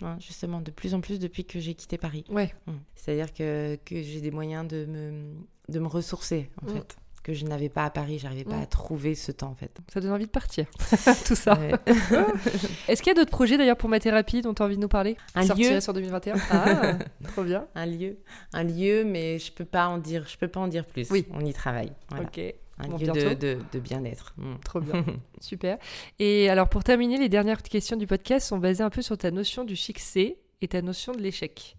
hein, 0.02 0.18
justement, 0.20 0.62
de 0.62 0.72
plus 0.72 0.96
en 0.96 1.02
plus 1.02 1.20
depuis 1.20 1.46
que 1.46 1.60
j'ai 1.60 1.76
quitté 1.76 2.00
Paris. 2.00 2.24
Ouais. 2.30 2.56
Mm. 2.66 2.72
C'est-à-dire 2.96 3.32
que, 3.34 3.78
que 3.86 4.02
j'ai 4.02 4.22
des 4.22 4.32
moyens 4.32 4.68
de 4.68 4.86
me, 4.86 5.34
de 5.70 5.80
me 5.80 5.88
ressourcer, 5.88 6.50
en 6.64 6.74
fait. 6.74 6.98
Que 7.28 7.34
je 7.34 7.44
n'avais 7.46 7.68
pas 7.68 7.84
à 7.84 7.90
Paris, 7.90 8.20
j'arrivais 8.20 8.46
pas 8.46 8.56
Mm. 8.56 8.62
à 8.62 8.66
trouver 8.68 9.14
ce 9.14 9.34
temps, 9.34 9.50
en 9.50 9.56
fait. 9.56 9.70
Ça 9.94 10.00
donne 10.00 10.14
envie 10.14 10.28
de 10.28 10.32
partir, 10.32 10.66
tout 11.28 11.36
ça. 11.36 11.60
Est-ce 12.88 13.02
qu'il 13.02 13.10
y 13.10 13.12
a 13.12 13.16
d'autres 13.16 13.32
projets 13.32 13.58
d'ailleurs 13.58 13.76
pour 13.76 13.90
ma 13.90 14.00
thérapie 14.00 14.42
dont 14.42 14.54
tu 14.54 14.62
as 14.62 14.66
envie 14.66 14.78
de 14.78 14.82
nous 14.82 14.88
parler 14.88 15.18
Un 15.36 15.42
lieu. 15.54 15.82
sur 15.82 15.92
2021 15.94 16.36
Ah, 16.52 16.94
trop 17.28 17.44
bien. 17.44 17.68
un 17.76 17.86
lieu, 17.86 18.18
un 18.54 18.64
lieu, 18.64 19.04
mais 19.04 19.40
je 19.40 19.52
peux 19.52 19.66
pas 19.66 19.88
en 19.90 19.98
dire, 19.98 20.26
je 20.28 20.38
peux 20.38 20.48
pas 20.48 20.62
en 20.62 20.70
dire 20.70 20.86
plus. 20.86 21.10
Oui. 21.12 21.26
On 21.32 21.42
y 21.46 21.52
travaille. 21.54 21.92
Voilà. 22.10 22.26
Ok, 22.28 22.40
Un 22.80 22.88
Bon, 22.88 22.98
lieu 22.98 23.12
bientôt. 23.12 23.30
de, 23.30 23.34
de, 23.34 23.58
de 23.74 23.80
bien-être. 23.80 24.34
Mm. 24.38 24.54
trop 24.64 24.80
bien. 24.80 25.04
Super. 25.42 25.78
Et 26.20 26.50
alors 26.50 26.70
pour 26.70 26.86
terminer, 26.86 27.18
les 27.18 27.28
dernières 27.30 27.62
questions 27.62 27.98
du 27.98 28.08
podcast 28.08 28.48
sont 28.48 28.58
basées 28.58 28.84
un 28.84 28.90
peu 28.90 29.02
sur 29.02 29.18
ta 29.18 29.32
notion 29.32 29.66
du 29.66 29.76
succès 29.76 30.38
et 30.62 30.68
ta 30.70 30.82
notion 30.82 31.12
de 31.12 31.20
l'échec. 31.20 31.76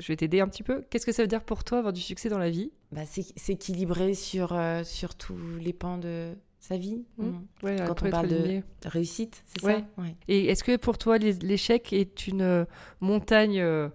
Je 0.00 0.08
vais 0.08 0.16
t'aider 0.16 0.40
un 0.40 0.48
petit 0.48 0.62
peu. 0.62 0.82
Qu'est-ce 0.90 1.06
que 1.06 1.12
ça 1.12 1.22
veut 1.22 1.28
dire 1.28 1.42
pour 1.44 1.62
toi 1.62 1.78
avoir 1.78 1.92
du 1.92 2.00
succès 2.00 2.28
dans 2.28 2.38
la 2.38 2.50
vie 2.50 2.72
Bah, 2.90 3.02
c'est 3.06 3.24
s'équilibrer 3.38 4.14
sur, 4.14 4.52
euh, 4.52 4.82
sur 4.82 5.14
tous 5.14 5.36
les 5.60 5.72
pans 5.72 5.98
de 5.98 6.32
sa 6.58 6.76
vie. 6.76 7.04
Mm. 7.18 7.24
Mm. 7.26 7.46
ouais, 7.62 7.76
Quand 7.86 8.02
on 8.02 8.10
parle 8.10 8.28
de-. 8.28 8.62
Réussite, 8.84 9.42
c'est 9.46 9.64
Ouais. 9.64 9.84
ça 9.96 10.02
ouais. 10.02 10.16
Et 10.28 10.46
est-ce 10.46 10.64
que 10.64 10.76
pour 10.76 10.98
toi 10.98 11.18
l'échec 11.18 11.92
est 11.92 12.26
une 12.26 12.42
euh, 12.42 12.64
montagne 13.00 13.60
euh, 13.60 13.88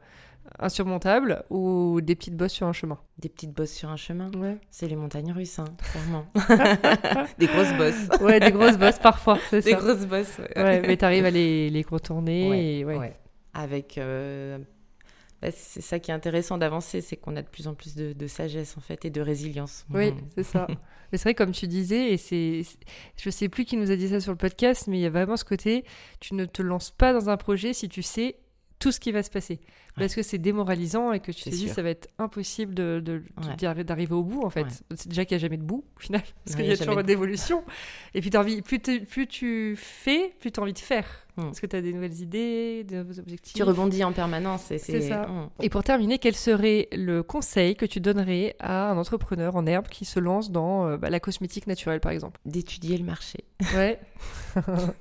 insurmontable 0.60 1.44
ou 1.50 2.02
des 2.02 2.16
petites 2.16 2.36
bosses 2.38 2.54
sur 2.54 2.68
un 2.68 2.74
chemin? 2.74 3.00
Des 3.18 3.30
petites 3.30 3.52
bosses 3.54 3.72
sur 3.72 3.90
un 3.90 3.98
chemin. 3.98 4.30
Ouais. 4.38 4.58
C'est 4.72 4.88
les 4.88 4.96
montagnes 4.96 5.32
russes, 5.32 5.60
hein, 5.60 5.66
clairement. 5.92 6.26
des 7.40 7.48
grosses 7.48 7.74
bosses. 7.78 8.22
Ouais, 8.22 8.40
des 8.40 8.52
grosses 8.52 8.78
bosses 8.78 9.00
parfois, 9.00 9.38
c'est 9.50 9.64
Des 9.64 9.74
grosses 9.74 10.06
bosses. 10.06 10.38
ouais. 10.56 10.82
Mais 10.82 10.98
t'arrives 10.98 11.26
à 11.26 11.32
les, 11.32 11.70
les 11.70 11.84
contourner. 11.84 12.80
Et. 12.80 12.86
Avec. 13.54 13.98
euh, 13.98 14.58
bah, 15.42 15.50
c'est 15.52 15.82
ça 15.82 16.00
qui 16.00 16.12
est 16.12 16.14
intéressant 16.14 16.58
d'avancer, 16.58 17.02
c'est 17.02 17.18
qu'on 17.18 17.36
a 17.36 17.42
de 17.42 17.48
plus 17.48 17.68
en 17.68 17.74
plus 17.76 17.96
de, 17.96 18.14
de 18.14 18.28
sagesse 18.28 18.78
en 18.78 18.82
fait 18.82 19.06
et 19.06 19.10
de 19.10 19.22
résilience. 19.22 19.86
Oui, 19.94 20.12
Mhm. 20.12 20.18
c'est 20.36 20.44
ça. 20.44 20.68
Mais 21.12 21.18
c'est 21.18 21.24
vrai, 21.24 21.34
comme 21.36 21.52
tu 21.52 21.68
disais, 21.68 22.14
et 22.14 22.18
c'est- 22.18 22.62
je 23.18 23.30
sais 23.30 23.48
plus 23.50 23.66
qui 23.66 23.78
nous 23.78 23.92
a 23.92 23.96
dit 23.96 24.10
ça 24.10 24.20
sur 24.20 24.32
le 24.32 24.38
podcast, 24.38 24.88
mais 24.88 24.98
il 24.98 25.02
y 25.02 25.06
a 25.06 25.10
vraiment 25.12 25.38
ce 25.38 25.46
côté, 25.46 25.86
tu 26.20 26.34
ne 26.34 26.46
te 26.46 26.62
lances 26.64 26.90
pas 26.90 27.14
dans 27.14 27.30
un 27.30 27.38
projet 27.38 27.74
si 27.74 27.88
tu 27.90 28.02
sais 28.02 28.38
tout 28.80 28.92
ce 28.92 29.00
qui 29.00 29.12
va 29.12 29.22
se 29.24 29.30
passer. 29.30 29.60
Parce 29.98 30.14
que 30.16 30.22
c'est 30.24 30.38
démoralisant 30.38 31.12
et 31.14 31.20
que 31.22 31.32
tu 31.32 31.44
te 31.44 31.50
dis 31.50 31.70
ça 31.70 31.82
va 31.82 31.90
être 31.90 32.10
impossible 32.20 32.74
de, 32.74 33.02
de- 33.04 33.24
d'arriver 33.84 34.14
au 34.14 34.24
bout 34.24 34.42
en 34.44 34.50
fait. 34.50 34.66
C'est 34.96 35.08
déjà 35.08 35.24
qu'il 35.26 35.36
n'y 35.38 35.42
a 35.42 35.46
jamais 35.46 35.58
de 35.58 35.64
bout 35.64 35.86
au 35.96 36.00
final, 36.00 36.22
parce 36.46 36.56
qu'il 36.58 36.66
y 36.66 36.72
a 36.72 36.78
toujours 36.78 36.98
de 36.98 37.02
d'évolution. 37.04 37.64
Et 38.14 38.22
puis 38.22 38.30
envie, 38.36 38.62
plus, 38.62 38.80
tu- 38.82 39.02
plus 39.02 39.28
tu 39.28 39.76
fais, 39.78 40.34
plus 40.40 40.52
tu 40.52 40.60
as 40.60 40.64
envie 40.64 40.74
de 40.74 40.80
faire. 40.80 41.06
Mm. 41.38 41.44
Parce 41.44 41.60
que 41.60 41.68
tu 41.68 41.76
as 41.76 41.82
des 41.82 41.92
nouvelles 41.94 42.22
idées, 42.22 42.86
de 42.86 42.96
nouveaux 43.04 43.20
objectifs. 43.20 43.54
Tu 43.56 43.64
rebondis 43.64 44.04
en 44.06 44.14
permanence. 44.14 44.72
et 44.72 44.78
C'est 44.78 45.02
ça. 45.02 45.28
Mm. 45.28 45.50
Et 45.62 45.70
pour 45.70 45.84
terminer, 45.84 46.18
quel 46.18 46.34
serait 46.36 46.88
le 46.94 47.24
conseil 47.24 47.76
que 47.76 47.86
tu 47.86 48.00
donnerais 48.00 48.56
à 48.60 48.90
un 48.92 48.98
entrepreneur 48.98 49.56
en 49.58 49.66
herbe 49.66 49.88
qui 49.88 50.06
se 50.06 50.20
lance 50.20 50.50
dans 50.52 50.88
euh, 50.88 50.98
bah, 50.98 51.10
la 51.10 51.20
cosmétique 51.20 51.68
naturelle, 51.68 52.00
par 52.00 52.12
exemple? 52.14 52.40
D'étudier 52.46 52.98
le 52.98 53.04
marché, 53.04 53.44
Ouais. 53.76 54.00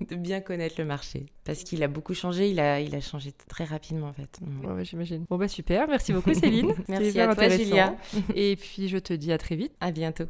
de 0.09 0.17
bien 0.17 0.41
connaître 0.41 0.75
le 0.79 0.85
marché, 0.85 1.27
parce 1.45 1.63
qu'il 1.63 1.83
a 1.85 1.89
beaucoup 1.89 2.15
changé. 2.15 2.51
Il 2.51 2.59
a, 2.59 2.81
il 2.81 2.95
a 2.97 3.01
changé 3.01 3.33
très 3.49 3.65
rapidement 3.65 4.09
en 4.09 4.13
fait. 4.13 4.41
Mm. 4.41 4.67
Ouais, 4.67 4.84
j'imagine. 4.85 5.25
Bon, 5.29 5.37
bah 5.37 5.49
super. 5.49 5.89
Merci 5.89 6.13
beaucoup, 6.13 6.35
Céline. 6.35 6.75
Merci 6.89 7.21
à 7.21 7.35
toi. 7.35 7.49
Julia. 7.49 7.97
Et 8.35 8.57
puis, 8.57 8.89
je 8.89 8.99
te 8.99 9.13
dis 9.13 9.33
à 9.33 9.39
très 9.39 9.57
vite. 9.57 9.73
À 9.81 9.91
bientôt. 9.91 10.25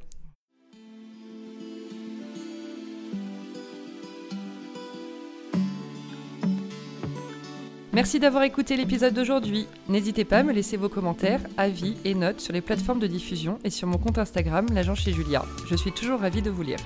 Merci 7.94 8.18
d'avoir 8.18 8.42
écouté 8.42 8.76
l'épisode 8.76 9.14
d'aujourd'hui. 9.14 9.68
N'hésitez 9.88 10.24
pas 10.24 10.38
à 10.38 10.42
me 10.42 10.52
laisser 10.52 10.76
vos 10.76 10.88
commentaires, 10.88 11.38
avis 11.56 11.96
et 12.04 12.16
notes 12.16 12.40
sur 12.40 12.52
les 12.52 12.60
plateformes 12.60 12.98
de 12.98 13.06
diffusion 13.06 13.60
et 13.62 13.70
sur 13.70 13.86
mon 13.86 13.98
compte 13.98 14.18
Instagram, 14.18 14.66
l'agent 14.72 14.96
chez 14.96 15.12
Julia. 15.12 15.44
Je 15.70 15.76
suis 15.76 15.92
toujours 15.92 16.18
ravie 16.18 16.42
de 16.42 16.50
vous 16.50 16.64
lire. 16.64 16.80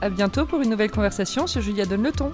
À 0.00 0.08
bientôt 0.10 0.46
pour 0.46 0.60
une 0.60 0.70
nouvelle 0.70 0.92
conversation 0.92 1.48
sur 1.48 1.60
Julia 1.60 1.86
Donne 1.86 2.04
le 2.04 2.12
ton. 2.12 2.30